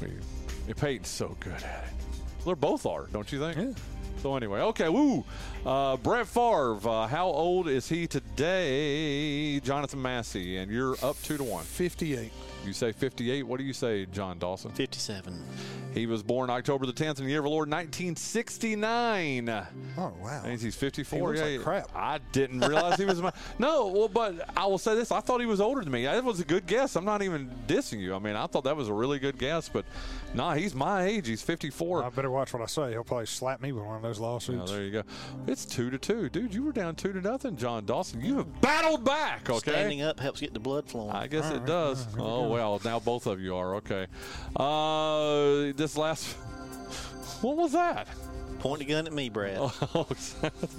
And 0.00 0.10
we, 0.10 0.16
yeah, 0.68 0.74
Peyton's 0.74 1.08
so 1.08 1.36
good 1.40 1.52
at 1.54 1.62
it. 1.88 1.94
Well, 2.44 2.54
they 2.54 2.60
both 2.60 2.86
are, 2.86 3.06
don't 3.12 3.30
you 3.30 3.40
think? 3.40 3.56
Yeah. 3.58 3.82
So 4.22 4.36
anyway, 4.36 4.60
okay, 4.60 4.88
woo. 4.90 5.24
Uh, 5.64 5.96
Brett 5.96 6.26
Favre, 6.26 6.78
uh, 6.86 7.06
how 7.06 7.26
old 7.26 7.68
is 7.68 7.88
he 7.88 8.06
today? 8.06 9.58
Jonathan 9.60 10.02
Massey, 10.02 10.58
and 10.58 10.70
you're 10.70 10.96
up 11.02 11.16
two 11.22 11.38
to 11.38 11.44
one. 11.44 11.64
Fifty-eight. 11.64 12.32
You 12.64 12.72
say 12.72 12.92
58. 12.92 13.42
What 13.46 13.58
do 13.58 13.64
you 13.64 13.72
say, 13.72 14.06
Jon 14.06 14.38
Dawson? 14.38 14.70
57. 14.72 15.42
He 15.94 16.06
was 16.06 16.22
born 16.22 16.50
October 16.50 16.86
the 16.86 16.92
10th 16.92 17.18
in 17.18 17.24
the 17.24 17.30
year 17.30 17.40
of 17.40 17.46
our 17.46 17.50
Lord 17.50 17.68
1969. 17.70 19.48
Oh 19.98 20.12
wow. 20.22 20.42
Means 20.44 20.62
he's 20.62 20.76
54. 20.76 21.18
He 21.18 21.24
looks 21.26 21.38
yeah, 21.40 21.56
like 21.56 21.64
crap. 21.64 21.90
I 21.96 22.18
didn't 22.32 22.60
realize 22.60 22.96
he 22.98 23.04
was 23.04 23.20
my. 23.20 23.32
No, 23.58 23.88
well, 23.88 24.08
but 24.08 24.48
I 24.56 24.66
will 24.66 24.78
say 24.78 24.94
this: 24.94 25.10
I 25.10 25.20
thought 25.20 25.40
he 25.40 25.46
was 25.46 25.60
older 25.60 25.82
than 25.82 25.92
me. 25.92 26.04
That 26.04 26.22
was 26.24 26.40
a 26.40 26.44
good 26.44 26.66
guess. 26.66 26.96
I'm 26.96 27.04
not 27.04 27.22
even 27.22 27.50
dissing 27.66 27.98
you. 28.00 28.14
I 28.14 28.18
mean, 28.18 28.36
I 28.36 28.46
thought 28.46 28.64
that 28.64 28.76
was 28.76 28.88
a 28.88 28.92
really 28.92 29.18
good 29.18 29.36
guess, 29.38 29.68
but 29.68 29.84
nah, 30.34 30.54
he's 30.54 30.74
my 30.74 31.04
age. 31.04 31.26
He's 31.26 31.42
54. 31.42 32.04
I 32.04 32.08
better 32.10 32.30
watch 32.30 32.52
what 32.52 32.62
I 32.62 32.66
say. 32.66 32.90
He'll 32.92 33.02
probably 33.04 33.26
slap 33.26 33.60
me 33.60 33.72
with 33.72 33.84
one 33.84 33.96
of 33.96 34.02
those 34.02 34.20
Oh, 34.20 34.24
lawsuits. 34.24 34.70
there 34.70 34.82
you 34.84 34.90
go. 34.92 35.02
It's 35.46 35.64
two 35.64 35.90
to 35.90 35.98
two, 35.98 36.28
dude. 36.28 36.54
You 36.54 36.62
were 36.64 36.72
down 36.72 36.94
two 36.94 37.12
to 37.12 37.20
nothing, 37.20 37.56
Jon 37.56 37.84
Dawson. 37.84 38.20
You 38.20 38.36
have 38.38 38.60
battled 38.60 39.04
back. 39.04 39.48
Okay. 39.50 39.58
Standing 39.72 40.02
up 40.02 40.20
helps 40.20 40.40
get 40.40 40.54
the 40.54 40.60
blood 40.60 40.86
flowing. 40.88 41.10
I 41.10 41.26
guess 41.26 41.50
All 41.50 41.56
it 41.56 41.66
does. 41.66 42.06
all 42.06 42.12
right, 42.12 42.14
here 42.16 42.24
oh 42.24 42.42
go. 42.48 42.49
Well, 42.50 42.80
now 42.84 42.98
both 42.98 43.26
of 43.26 43.40
you 43.40 43.54
are 43.54 43.76
okay. 43.76 44.06
Uh, 44.56 45.72
this 45.76 45.96
last, 45.96 46.32
what 47.42 47.56
was 47.56 47.72
that? 47.72 48.08
Point 48.60 48.82
a 48.82 48.84
gun 48.84 49.06
at 49.06 49.12
me, 49.14 49.30
Brad. 49.30 49.56
Oh, 49.94 50.06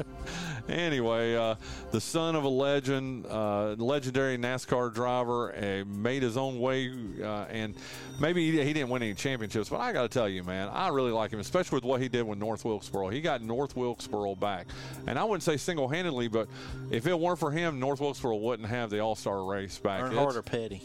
anyway, 0.70 1.36
uh, 1.36 1.56
the 1.90 2.00
son 2.00 2.36
of 2.36 2.44
a 2.44 2.48
legend, 2.48 3.26
uh, 3.26 3.72
legendary 3.72 4.38
NASCAR 4.38 4.94
driver, 4.94 5.56
uh, 5.56 5.84
made 5.86 6.22
his 6.22 6.38
own 6.38 6.60
way, 6.60 6.94
uh, 7.24 7.46
and 7.50 7.74
maybe 8.20 8.52
he, 8.52 8.64
he 8.64 8.74
didn't 8.74 8.90
win 8.90 9.02
any 9.02 9.16
championships, 9.16 9.70
but 9.70 9.80
I 9.80 9.94
got 9.94 10.04
to 10.04 10.10
tell 10.10 10.30
you, 10.30 10.44
man, 10.44 10.70
I 10.72 10.90
really 10.90 11.12
like 11.12 11.32
him, 11.32 11.40
especially 11.40 11.78
with 11.78 11.84
what 11.84 12.02
he 12.02 12.08
did 12.08 12.22
with 12.22 12.38
North 12.38 12.64
Wilkesboro. 12.64 13.10
He 13.10 13.20
got 13.20 13.42
North 13.42 13.76
Wilkesboro 13.76 14.36
back, 14.36 14.68
and 15.08 15.18
I 15.18 15.24
wouldn't 15.24 15.44
say 15.44 15.58
single-handedly, 15.58 16.28
but 16.28 16.48
if 16.92 17.08
it 17.08 17.20
weren't 17.20 17.40
for 17.40 17.50
him, 17.50 17.80
North 17.80 18.00
Wilkesboro 18.00 18.36
wouldn't 18.36 18.70
have 18.70 18.92
the 18.92 19.00
All-Star 19.00 19.44
race 19.44 19.80
back. 19.80 20.04
Earnhardt 20.04 20.36
or 20.36 20.44
Petty? 20.44 20.84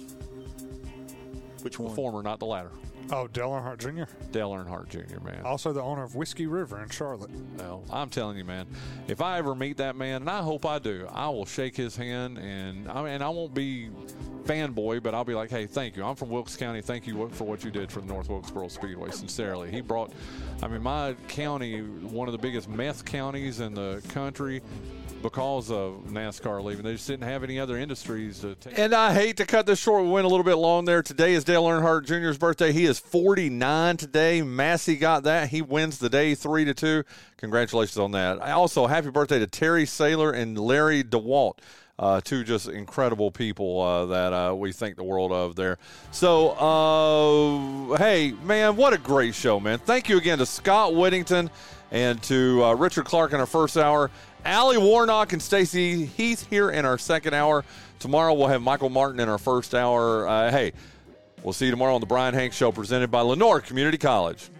Which 1.62 1.76
the 1.76 1.82
one? 1.82 1.94
former, 1.94 2.22
not 2.22 2.38
the 2.38 2.46
latter. 2.46 2.70
Oh, 3.12 3.28
Dale 3.28 3.50
Earnhardt 3.50 3.78
Jr. 3.78 4.12
Dale 4.32 4.50
Earnhardt 4.50 4.88
Jr. 4.88 5.20
Man. 5.20 5.42
Also 5.44 5.72
the 5.72 5.82
owner 5.82 6.02
of 6.02 6.16
Whiskey 6.16 6.46
River 6.46 6.82
in 6.82 6.88
Charlotte. 6.88 7.30
Well, 7.56 7.84
I'm 7.92 8.10
telling 8.10 8.36
you, 8.36 8.44
man. 8.44 8.66
If 9.06 9.20
I 9.20 9.38
ever 9.38 9.54
meet 9.54 9.76
that 9.76 9.94
man, 9.94 10.22
and 10.22 10.30
I 10.30 10.42
hope 10.42 10.66
I 10.66 10.78
do, 10.80 11.06
I 11.12 11.28
will 11.28 11.46
shake 11.46 11.76
his 11.76 11.94
hand, 11.96 12.38
and 12.38 12.88
I 12.90 13.02
mean, 13.04 13.22
I 13.22 13.28
won't 13.28 13.54
be 13.54 13.90
fanboy, 14.46 15.02
but 15.02 15.14
I'll 15.14 15.24
be 15.24 15.34
like, 15.34 15.50
hey, 15.50 15.66
thank 15.66 15.96
you. 15.96 16.04
I'm 16.04 16.16
from 16.16 16.30
Wilkes 16.30 16.56
County. 16.56 16.80
Thank 16.80 17.06
you 17.06 17.28
for 17.30 17.44
what 17.44 17.64
you 17.64 17.70
did 17.70 17.90
for 17.90 18.00
the 18.00 18.06
North 18.06 18.28
Wilkesboro 18.28 18.68
Speedway. 18.68 19.10
Sincerely, 19.10 19.70
he 19.70 19.80
brought. 19.80 20.12
I 20.62 20.68
mean, 20.68 20.82
my 20.82 21.14
county, 21.28 21.80
one 21.80 22.28
of 22.28 22.32
the 22.32 22.38
biggest 22.38 22.68
meth 22.68 23.04
counties 23.04 23.60
in 23.60 23.74
the 23.74 24.02
country. 24.08 24.62
Because 25.22 25.70
of 25.70 26.04
NASCAR 26.08 26.62
leaving, 26.62 26.84
they 26.84 26.92
just 26.92 27.08
didn't 27.08 27.24
have 27.24 27.42
any 27.42 27.58
other 27.58 27.78
industries 27.78 28.40
to 28.40 28.54
take. 28.54 28.78
And 28.78 28.94
I 28.94 29.14
hate 29.14 29.38
to 29.38 29.46
cut 29.46 29.64
this 29.66 29.78
short. 29.78 30.04
We 30.04 30.10
went 30.10 30.26
a 30.26 30.28
little 30.28 30.44
bit 30.44 30.56
long 30.56 30.84
there. 30.84 31.02
Today 31.02 31.32
is 31.32 31.42
Dale 31.42 31.64
Earnhardt 31.64 32.04
Jr.'s 32.04 32.36
birthday. 32.36 32.70
He 32.70 32.84
is 32.84 32.98
49 32.98 33.96
today. 33.96 34.42
Massey 34.42 34.94
got 34.94 35.22
that. 35.24 35.48
He 35.48 35.62
wins 35.62 35.98
the 35.98 36.10
day 36.10 36.34
three 36.34 36.66
to 36.66 36.74
two. 36.74 37.02
Congratulations 37.38 37.98
on 37.98 38.12
that. 38.12 38.40
Also, 38.40 38.86
happy 38.86 39.10
birthday 39.10 39.38
to 39.38 39.46
Terry 39.46 39.84
Saylor 39.84 40.34
and 40.34 40.58
Larry 40.58 41.02
DeWalt. 41.02 41.58
Uh, 41.98 42.20
two 42.20 42.44
just 42.44 42.68
incredible 42.68 43.30
people 43.30 43.80
uh, 43.80 44.04
that 44.04 44.32
uh, 44.32 44.54
we 44.54 44.70
think 44.70 44.96
the 44.96 45.02
world 45.02 45.32
of 45.32 45.56
there. 45.56 45.78
So, 46.10 46.50
uh, 46.50 47.96
hey, 47.96 48.32
man, 48.44 48.76
what 48.76 48.92
a 48.92 48.98
great 48.98 49.34
show, 49.34 49.58
man. 49.58 49.78
Thank 49.78 50.10
you 50.10 50.18
again 50.18 50.36
to 50.38 50.46
Scott 50.46 50.94
Whittington 50.94 51.50
and 51.90 52.22
to 52.24 52.62
uh, 52.64 52.74
Richard 52.74 53.06
Clark 53.06 53.32
in 53.32 53.40
our 53.40 53.46
first 53.46 53.78
hour, 53.78 54.10
Allie 54.44 54.76
Warnock 54.76 55.32
and 55.32 55.40
Stacy 55.40 56.04
Heath 56.04 56.46
here 56.50 56.68
in 56.68 56.84
our 56.84 56.98
second 56.98 57.32
hour. 57.32 57.64
Tomorrow 57.98 58.34
we'll 58.34 58.48
have 58.48 58.60
Michael 58.60 58.90
Martin 58.90 59.18
in 59.18 59.30
our 59.30 59.38
first 59.38 59.74
hour. 59.74 60.26
Hey, 60.50 60.72
we'll 61.42 61.54
see 61.54 61.64
you 61.64 61.70
tomorrow 61.70 61.94
on 61.94 62.00
the 62.02 62.06
Bryan 62.06 62.34
Hanks 62.34 62.56
Show 62.56 62.72
presented 62.72 63.10
by 63.10 63.22
Lenoir 63.22 63.60
Community 63.62 63.96
College. 63.96 64.50